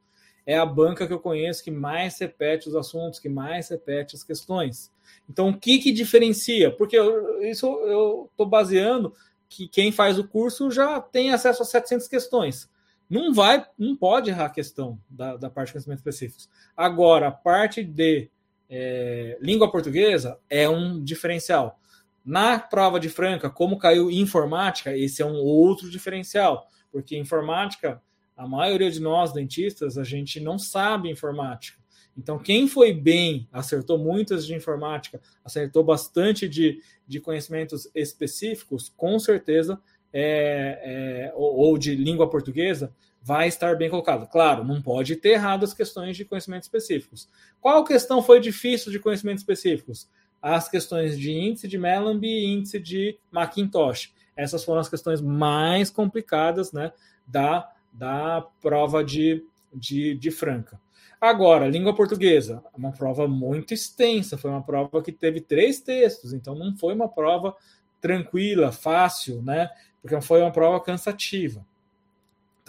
É 0.45 0.59
a 0.59 0.67
banca 0.67 1.07
que 1.07 1.13
eu 1.13 1.21
conheço 1.21 1.63
que 1.63 1.71
mais 1.71 2.19
repete 2.19 2.69
os 2.69 2.75
assuntos, 2.75 3.21
que 3.21 3.29
mais 3.29 3.69
repete 3.69 4.17
as 4.17 4.25
questões. 4.25 4.91
Então, 5.29 5.51
o 5.51 5.57
que, 5.57 5.79
que 5.79 5.93
diferencia? 5.93 6.71
Porque 6.71 6.99
eu, 6.99 7.43
isso 7.43 7.67
eu 7.67 8.29
estou 8.33 8.47
baseando 8.47 9.15
que 9.49 9.69
quem 9.69 9.93
faz 9.93 10.19
o 10.19 10.27
curso 10.27 10.71
já 10.71 11.01
tem 11.01 11.33
acesso 11.33 11.63
a 11.63 11.67
700 11.67 12.09
questões. 12.09 12.69
Não 13.09 13.35
vai, 13.35 13.67
não 13.77 13.97
pode 13.97 14.31
errar 14.31 14.47
a 14.47 14.51
questão 14.51 14.99
da, 15.09 15.37
da 15.37 15.51
parte 15.51 15.69
de 15.69 15.73
conhecimentos 15.75 16.01
específicos. 16.01 16.49
Agora, 16.77 17.29
a 17.29 17.33
parte 17.33 17.83
de 17.83 18.31
é, 18.71 19.37
língua 19.41 19.71
portuguesa 19.71 20.39
é 20.49 20.69
um 20.69 21.03
diferencial. 21.03 21.81
Na 22.25 22.59
prova 22.59 23.01
de 23.01 23.09
Franca, 23.09 23.51
como 23.51 23.79
caiu 23.79 24.11
informática, 24.11 24.97
esse 24.97 25.21
é 25.21 25.27
um 25.27 25.37
outro 25.37 25.91
diferencial, 25.91 26.69
porque 26.93 27.19
informática, 27.19 28.01
a 28.37 28.47
maioria 28.47 28.91
de 28.91 29.01
nós 29.01 29.33
dentistas, 29.33 29.99
a 29.99 30.05
gente 30.05 30.39
não 30.39 30.59
sabe 30.59 31.11
informática. 31.11 31.81
Então, 32.17 32.39
quem 32.39 32.69
foi 32.69 32.93
bem, 32.93 33.49
acertou 33.53 33.99
muitas 33.99 34.47
de 34.47 34.55
informática, 34.55 35.21
acertou 35.45 35.83
bastante 35.83 36.49
de, 36.49 36.81
de 37.07 37.21
conhecimentos 37.21 37.91
específicos, 37.95 38.93
com 38.97 39.19
certeza, 39.19 39.81
é, 40.13 41.31
é, 41.31 41.33
ou, 41.35 41.57
ou 41.57 41.79
de 41.79 41.95
língua 41.95 42.29
portuguesa, 42.29 42.93
vai 43.31 43.47
estar 43.47 43.77
bem 43.77 43.89
colocado. 43.89 44.27
Claro, 44.27 44.65
não 44.65 44.83
pode 44.83 45.15
ter 45.15 45.35
errado 45.35 45.63
as 45.63 45.73
questões 45.73 46.17
de 46.17 46.25
conhecimentos 46.25 46.67
específicos. 46.67 47.29
Qual 47.61 47.85
questão 47.85 48.21
foi 48.21 48.41
difícil 48.41 48.91
de 48.91 48.99
conhecimentos 48.99 49.43
específicos? 49.43 50.09
As 50.43 50.69
questões 50.69 51.17
de 51.17 51.31
índice 51.31 51.69
de 51.69 51.79
Mellanby 51.79 52.27
e 52.27 52.47
índice 52.47 52.81
de 52.81 53.17
Macintosh. 53.31 54.13
Essas 54.37 54.65
foram 54.65 54.81
as 54.81 54.89
questões 54.89 55.21
mais 55.21 55.91
complicadas 55.91 56.73
né, 56.73 56.93
da, 57.25 57.71
da 57.93 58.45
prova 58.61 59.05
de, 59.05 59.45
de, 59.73 60.17
de 60.17 60.31
Franca. 60.33 60.81
Agora, 61.21 61.69
língua 61.69 61.95
portuguesa, 61.95 62.65
uma 62.77 62.91
prova 62.91 63.29
muito 63.29 63.73
extensa, 63.73 64.37
foi 64.37 64.51
uma 64.51 64.65
prova 64.65 65.01
que 65.01 65.13
teve 65.13 65.41
três 65.41 65.81
textos, 65.81 66.33
então 66.33 66.57
não 66.57 66.77
foi 66.77 66.95
uma 66.95 67.09
prova 67.09 67.55
tranquila, 68.01 68.73
fácil, 68.73 69.41
né? 69.41 69.71
Porque 70.03 70.21
foi 70.21 70.41
uma 70.41 70.51
prova 70.51 70.81
cansativa. 70.81 71.65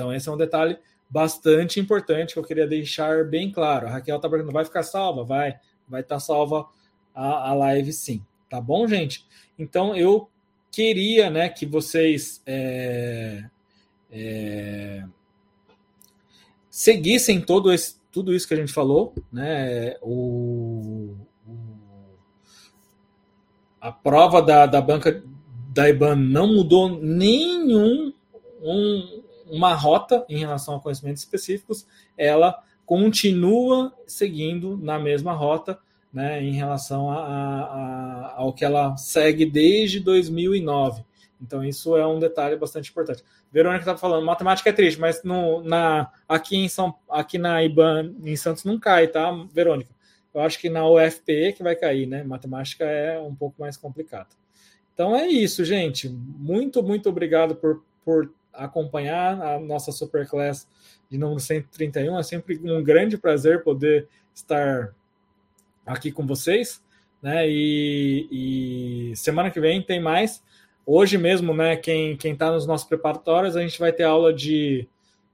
Então, 0.02 0.12
esse 0.12 0.28
é 0.28 0.32
um 0.32 0.38
detalhe 0.38 0.80
bastante 1.08 1.80
importante 1.80 2.34
que 2.34 2.39
eu 2.39 2.43
queria 2.43 2.66
deixar 2.66 3.24
bem 3.24 3.52
claro. 3.52 3.86
A 3.86 3.91
Raquel 3.91 4.16
está 4.16 4.28
perguntando: 4.28 4.54
vai 4.54 4.66
ficar 4.66 4.82
salva? 4.82 5.24
Vai, 5.24 5.60
vai 5.88 6.02
estar 6.02 6.16
tá 6.16 6.20
salva 6.20 6.68
a, 7.14 7.49
a 7.49 7.54
live 7.54 7.93
sim. 7.93 8.26
Tá 8.49 8.60
bom, 8.60 8.88
gente? 8.88 9.28
Então, 9.60 9.95
eu 9.95 10.28
queria 10.72 11.30
né, 11.30 11.49
que 11.49 11.68
vocês 11.68 12.41
é, 12.47 13.43
é, 14.12 15.04
seguissem 16.68 17.39
todo 17.39 17.72
esse, 17.72 17.97
tudo 18.12 18.34
isso 18.34 18.47
que 18.47 18.56
a 18.56 18.58
gente 18.58 18.74
falou, 18.74 19.14
né? 19.32 19.97
O, 20.02 21.16
o 21.45 21.56
a 23.80 23.91
prova 23.91 24.41
da, 24.41 24.66
da 24.66 24.82
banca 24.82 25.24
da 25.72 25.88
IBAN 25.88 26.16
não 26.16 26.47
mudou 26.47 26.89
nenhum 26.89 28.12
um, 28.62 29.21
uma 29.52 29.74
rota 29.74 30.26
em 30.28 30.39
relação 30.39 30.76
a 30.76 30.80
conhecimentos 30.80 31.22
específicos, 31.22 31.86
ela 32.18 32.64
continua 32.86 33.93
seguindo 34.08 34.78
na 34.78 34.97
mesma 34.97 35.34
rota 35.34 35.78
né, 36.12 36.43
em 36.43 36.54
relação 36.54 37.10
a, 37.10 37.24
a, 37.24 38.34
ao 38.38 38.54
que 38.54 38.66
ela 38.66 38.97
segue 38.97 39.45
desde 39.45 39.99
2009. 39.99 41.04
Então, 41.41 41.64
isso 41.64 41.97
é 41.97 42.06
um 42.06 42.20
detalhe 42.20 42.56
bastante 42.56 42.91
importante. 42.91 43.24
Verônica 43.52 43.82
estava 43.82 43.97
falando, 43.97 44.26
matemática 44.26 44.70
é 44.70 44.74
triste, 44.74 44.99
mas 44.99 45.24
no, 45.24 45.64
na, 45.64 46.12
aqui, 46.28 46.56
em 46.56 46.70
São, 46.70 46.93
aqui 47.10 47.38
na 47.38 47.64
IBAN, 47.64 48.14
em 48.24 48.36
Santos, 48.36 48.64
não 48.64 48.80
cai, 48.80 49.08
tá, 49.08 49.32
Verônica? 49.52 49.89
Eu 50.34 50.41
acho 50.41 50.60
que 50.60 50.70
na 50.70 50.88
UFPE 50.88 51.54
que 51.54 51.64
vai 51.64 51.76
cair, 51.76 52.06
né? 52.06 52.24
Matemática 52.24 52.86
é 52.86 53.20
um 53.20 53.36
pouco 53.36 53.60
mais 53.60 53.76
complicado. 53.76 54.30
Então 54.93 55.16
é 55.16 55.28
isso, 55.28 55.66
gente. 55.66 56.08
Muito, 56.10 56.82
muito 56.82 57.10
obrigado 57.10 57.56
por, 57.56 57.84
por 58.06 58.32
acompanhar 58.54 59.41
a 59.41 59.60
nossa 59.60 59.91
Superclass 59.91 60.68
de 61.10 61.18
número 61.18 61.39
131. 61.39 62.18
É 62.18 62.24
sempre 62.24 62.60
um 62.64 62.84
grande 62.84 63.18
prazer 63.18 63.64
poder 63.64 64.08
estar 64.34 64.93
aqui 65.86 66.12
com 66.12 66.26
vocês. 66.26 66.84
Né? 67.22 67.47
E, 67.47 69.12
e 69.12 69.16
semana 69.16 69.52
que 69.52 69.60
vem 69.60 69.82
tem 69.82 69.99
mais. 69.99 70.43
Hoje 70.86 71.18
mesmo, 71.18 71.54
né, 71.54 71.76
quem 71.76 72.18
está 72.24 72.52
nos 72.52 72.66
nossos 72.66 72.88
preparatórios, 72.88 73.56
a 73.56 73.62
gente 73.62 73.80
vai 73.80 73.93
ter 73.93 74.04
aula 74.04 74.34
de 74.34 74.88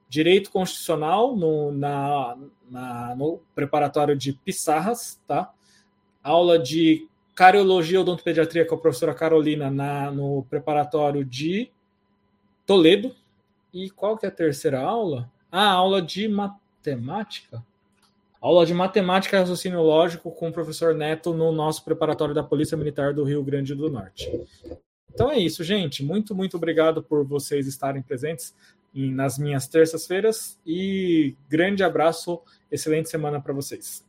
direito 0.10 0.52
constitucional 0.52 1.36
no, 1.36 1.72
na, 1.72 2.38
na, 2.70 3.16
no 3.16 3.40
preparatório 3.56 4.16
de 4.16 4.34
Pissarras, 4.34 5.22
tá? 5.28 5.52
Aula 6.24 6.60
de 6.60 7.08
cariologia 7.34 8.02
odontopediatria 8.02 8.66
com 8.66 8.76
a 8.76 8.80
professora 8.80 9.14
Carolina 9.14 9.70
na, 9.70 10.12
no 10.12 10.46
preparatório 10.50 11.24
de 11.24 11.72
Toledo. 12.68 13.16
E 13.74 13.90
qual 13.90 14.18
que 14.18 14.26
é 14.26 14.30
a 14.30 14.32
terceira 14.32 14.82
aula? 14.82 15.32
Ah, 15.50 15.72
aula 15.72 16.02
de 16.02 16.28
matemática. 16.28 17.66
Aula 18.42 18.66
de 18.66 18.74
matemática 18.74 19.36
e 19.36 19.40
raciocínio 19.40 19.82
lógico 19.82 20.30
com 20.30 20.50
o 20.50 20.54
professor 20.54 20.94
Neto 20.94 21.34
no 21.34 21.52
nosso 21.52 21.84
preparatório 21.84 22.36
da 22.36 22.44
Polícia 22.44 22.78
Militar 22.78 23.14
do 23.14 23.24
Rio 23.24 23.42
Grande 23.42 23.74
do 23.74 23.90
Norte. 23.90 24.30
Então 25.12 25.32
é 25.32 25.40
isso, 25.40 25.64
gente. 25.64 26.04
Muito, 26.04 26.36
muito 26.36 26.58
obrigado 26.58 27.02
por 27.02 27.26
vocês 27.26 27.66
estarem 27.66 28.02
presentes 28.02 28.54
nas 28.94 29.38
minhas 29.38 29.68
terças-feiras 29.68 30.60
e 30.66 31.36
grande 31.50 31.84
abraço, 31.84 32.42
excelente 32.72 33.10
semana 33.10 33.40
para 33.40 33.54
vocês. 33.54 34.06